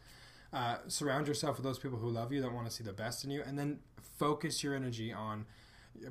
Uh, 0.52 0.78
surround 0.88 1.28
yourself 1.28 1.58
with 1.58 1.64
those 1.64 1.80
people 1.80 2.00
who 2.00 2.10
love 2.10 2.32
you, 2.32 2.42
that 2.42 2.52
want 2.52 2.68
to 2.68 2.74
see 2.74 2.84
the 2.84 2.94
best 2.94 3.24
in 3.24 3.30
you, 3.30 3.44
and 3.46 3.58
then 3.58 3.80
focus 4.18 4.64
your 4.64 4.76
energy 4.76 5.14
on 5.14 5.46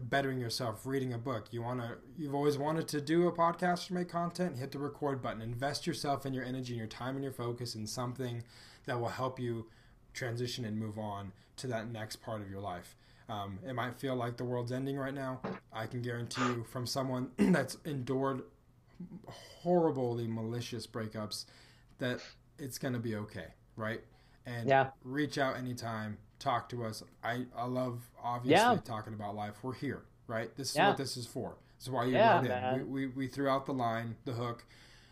bettering 0.00 0.38
yourself, 0.38 0.86
reading 0.86 1.12
a 1.12 1.18
book. 1.18 1.46
You 1.50 1.62
want 1.62 1.80
to 1.80 1.96
you've 2.16 2.34
always 2.34 2.58
wanted 2.58 2.88
to 2.88 3.00
do 3.00 3.26
a 3.26 3.32
podcast 3.32 3.90
or 3.90 3.94
make 3.94 4.08
content, 4.08 4.58
hit 4.58 4.72
the 4.72 4.78
record 4.78 5.22
button. 5.22 5.42
Invest 5.42 5.86
yourself 5.86 6.26
in 6.26 6.34
your 6.34 6.44
energy 6.44 6.72
and 6.72 6.78
your 6.78 6.86
time 6.86 7.14
and 7.14 7.24
your 7.24 7.32
focus 7.32 7.74
in 7.74 7.86
something 7.86 8.42
that 8.86 9.00
will 9.00 9.08
help 9.08 9.38
you 9.38 9.66
transition 10.14 10.64
and 10.64 10.78
move 10.78 10.98
on 10.98 11.32
to 11.56 11.66
that 11.68 11.90
next 11.90 12.16
part 12.16 12.40
of 12.40 12.50
your 12.50 12.60
life. 12.60 12.96
Um, 13.28 13.58
it 13.66 13.74
might 13.74 13.98
feel 14.00 14.16
like 14.16 14.36
the 14.36 14.44
world's 14.44 14.72
ending 14.72 14.96
right 14.96 15.12
now. 15.12 15.40
I 15.72 15.86
can 15.86 16.00
guarantee 16.00 16.42
you 16.42 16.64
from 16.70 16.86
someone 16.86 17.30
that's 17.36 17.76
endured 17.84 18.42
horribly 19.26 20.26
malicious 20.26 20.86
breakups 20.86 21.44
that 21.98 22.20
it's 22.58 22.78
going 22.78 22.94
to 22.94 23.00
be 23.00 23.14
okay, 23.16 23.48
right? 23.76 24.00
And 24.48 24.68
yeah. 24.68 24.88
reach 25.04 25.36
out 25.36 25.56
anytime 25.56 26.16
talk 26.38 26.68
to 26.70 26.84
us. 26.84 27.02
I, 27.22 27.44
I 27.56 27.66
love 27.66 28.00
obviously 28.22 28.74
yeah. 28.74 28.78
talking 28.84 29.12
about 29.12 29.34
life. 29.34 29.54
We're 29.62 29.74
here, 29.74 30.02
right? 30.26 30.54
This 30.56 30.70
is 30.70 30.76
yeah. 30.76 30.88
what 30.88 30.96
this 30.96 31.16
is 31.16 31.26
for. 31.26 31.56
This 31.78 31.86
is 31.86 31.90
why 31.90 32.06
you 32.06 32.16
wrote 32.16 32.46
in. 32.46 32.90
We, 32.90 33.06
we, 33.06 33.12
we 33.14 33.26
threw 33.26 33.48
out 33.48 33.66
the 33.66 33.74
line, 33.74 34.16
the 34.24 34.32
hook. 34.32 34.64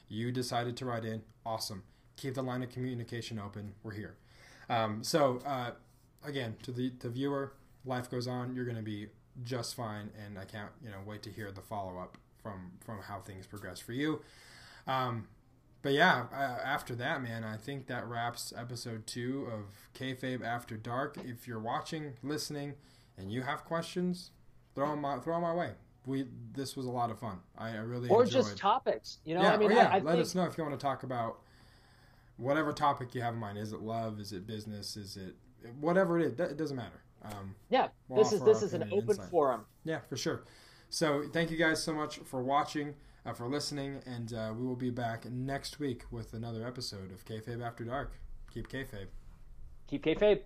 You 0.08 0.32
decided 0.32 0.76
to 0.78 0.84
write 0.84 1.04
in. 1.04 1.22
Awesome. 1.44 1.82
Keep 2.16 2.34
the 2.34 2.42
line 2.42 2.62
of 2.62 2.70
communication 2.70 3.38
open. 3.38 3.74
We're 3.82 3.92
here. 3.92 4.16
Um, 4.68 5.04
so 5.04 5.40
uh, 5.44 5.72
again, 6.24 6.56
to 6.62 6.72
the 6.72 6.92
the 6.98 7.10
viewer, 7.10 7.52
life 7.84 8.10
goes 8.10 8.26
on. 8.26 8.54
You're 8.54 8.64
going 8.64 8.76
to 8.76 8.82
be 8.82 9.08
just 9.44 9.74
fine, 9.74 10.10
and 10.24 10.38
I 10.38 10.44
can't 10.44 10.70
you 10.82 10.90
know 10.90 10.98
wait 11.04 11.22
to 11.24 11.30
hear 11.30 11.52
the 11.52 11.60
follow 11.60 11.98
up 11.98 12.16
from 12.42 12.72
from 12.84 13.00
how 13.02 13.20
things 13.20 13.46
progress 13.46 13.78
for 13.78 13.92
you. 13.92 14.22
Um, 14.86 15.28
but 15.86 15.92
yeah, 15.92 16.24
uh, 16.32 16.58
after 16.64 16.96
that, 16.96 17.22
man, 17.22 17.44
I 17.44 17.56
think 17.56 17.86
that 17.86 18.08
wraps 18.08 18.52
episode 18.58 19.06
two 19.06 19.46
of 19.52 19.66
Kayfabe 19.96 20.44
After 20.44 20.76
Dark. 20.76 21.16
If 21.24 21.46
you're 21.46 21.60
watching, 21.60 22.14
listening, 22.24 22.74
and 23.16 23.30
you 23.30 23.42
have 23.42 23.64
questions, 23.64 24.32
throw 24.74 24.90
them 24.90 25.02
my 25.02 25.20
throw 25.20 25.34
them 25.34 25.42
my 25.42 25.54
way. 25.54 25.70
We 26.04 26.26
this 26.54 26.76
was 26.76 26.86
a 26.86 26.90
lot 26.90 27.12
of 27.12 27.20
fun. 27.20 27.38
I, 27.56 27.68
I 27.68 27.76
really 27.76 28.08
or 28.08 28.24
enjoyed. 28.24 28.46
just 28.46 28.58
topics. 28.58 29.18
You 29.24 29.36
know, 29.36 29.42
yeah, 29.42 29.52
I 29.52 29.56
mean, 29.58 29.70
yeah. 29.70 29.86
I, 29.86 29.98
I 29.98 29.98
let 30.00 30.14
think... 30.14 30.22
us 30.22 30.34
know 30.34 30.42
if 30.42 30.58
you 30.58 30.64
want 30.64 30.76
to 30.76 30.84
talk 30.84 31.04
about 31.04 31.38
whatever 32.36 32.72
topic 32.72 33.14
you 33.14 33.22
have 33.22 33.34
in 33.34 33.38
mind. 33.38 33.56
Is 33.56 33.72
it 33.72 33.78
love? 33.78 34.18
Is 34.18 34.32
it 34.32 34.44
business? 34.44 34.96
Is 34.96 35.16
it 35.16 35.36
whatever 35.78 36.18
it 36.18 36.26
is? 36.26 36.50
It 36.50 36.56
doesn't 36.56 36.76
matter. 36.76 37.00
Um, 37.22 37.54
yeah, 37.70 37.90
we'll 38.08 38.24
this 38.24 38.32
is 38.32 38.42
this 38.42 38.60
is 38.60 38.74
an 38.74 38.88
open 38.90 39.10
insight. 39.10 39.30
forum. 39.30 39.66
Yeah, 39.84 40.00
for 40.08 40.16
sure. 40.16 40.42
So 40.88 41.22
thank 41.32 41.52
you 41.52 41.56
guys 41.56 41.80
so 41.80 41.94
much 41.94 42.18
for 42.24 42.42
watching 42.42 42.94
uh, 43.26 43.32
for 43.32 43.48
listening, 43.48 44.00
and 44.06 44.32
uh, 44.32 44.52
we 44.56 44.64
will 44.64 44.76
be 44.76 44.90
back 44.90 45.24
next 45.30 45.78
week 45.80 46.04
with 46.10 46.32
another 46.32 46.66
episode 46.66 47.12
of 47.12 47.24
Kayfabe 47.24 47.64
After 47.64 47.84
Dark. 47.84 48.12
Keep 48.54 48.68
kayfabe. 48.68 49.08
Keep 49.88 50.04
kayfabe. 50.04 50.42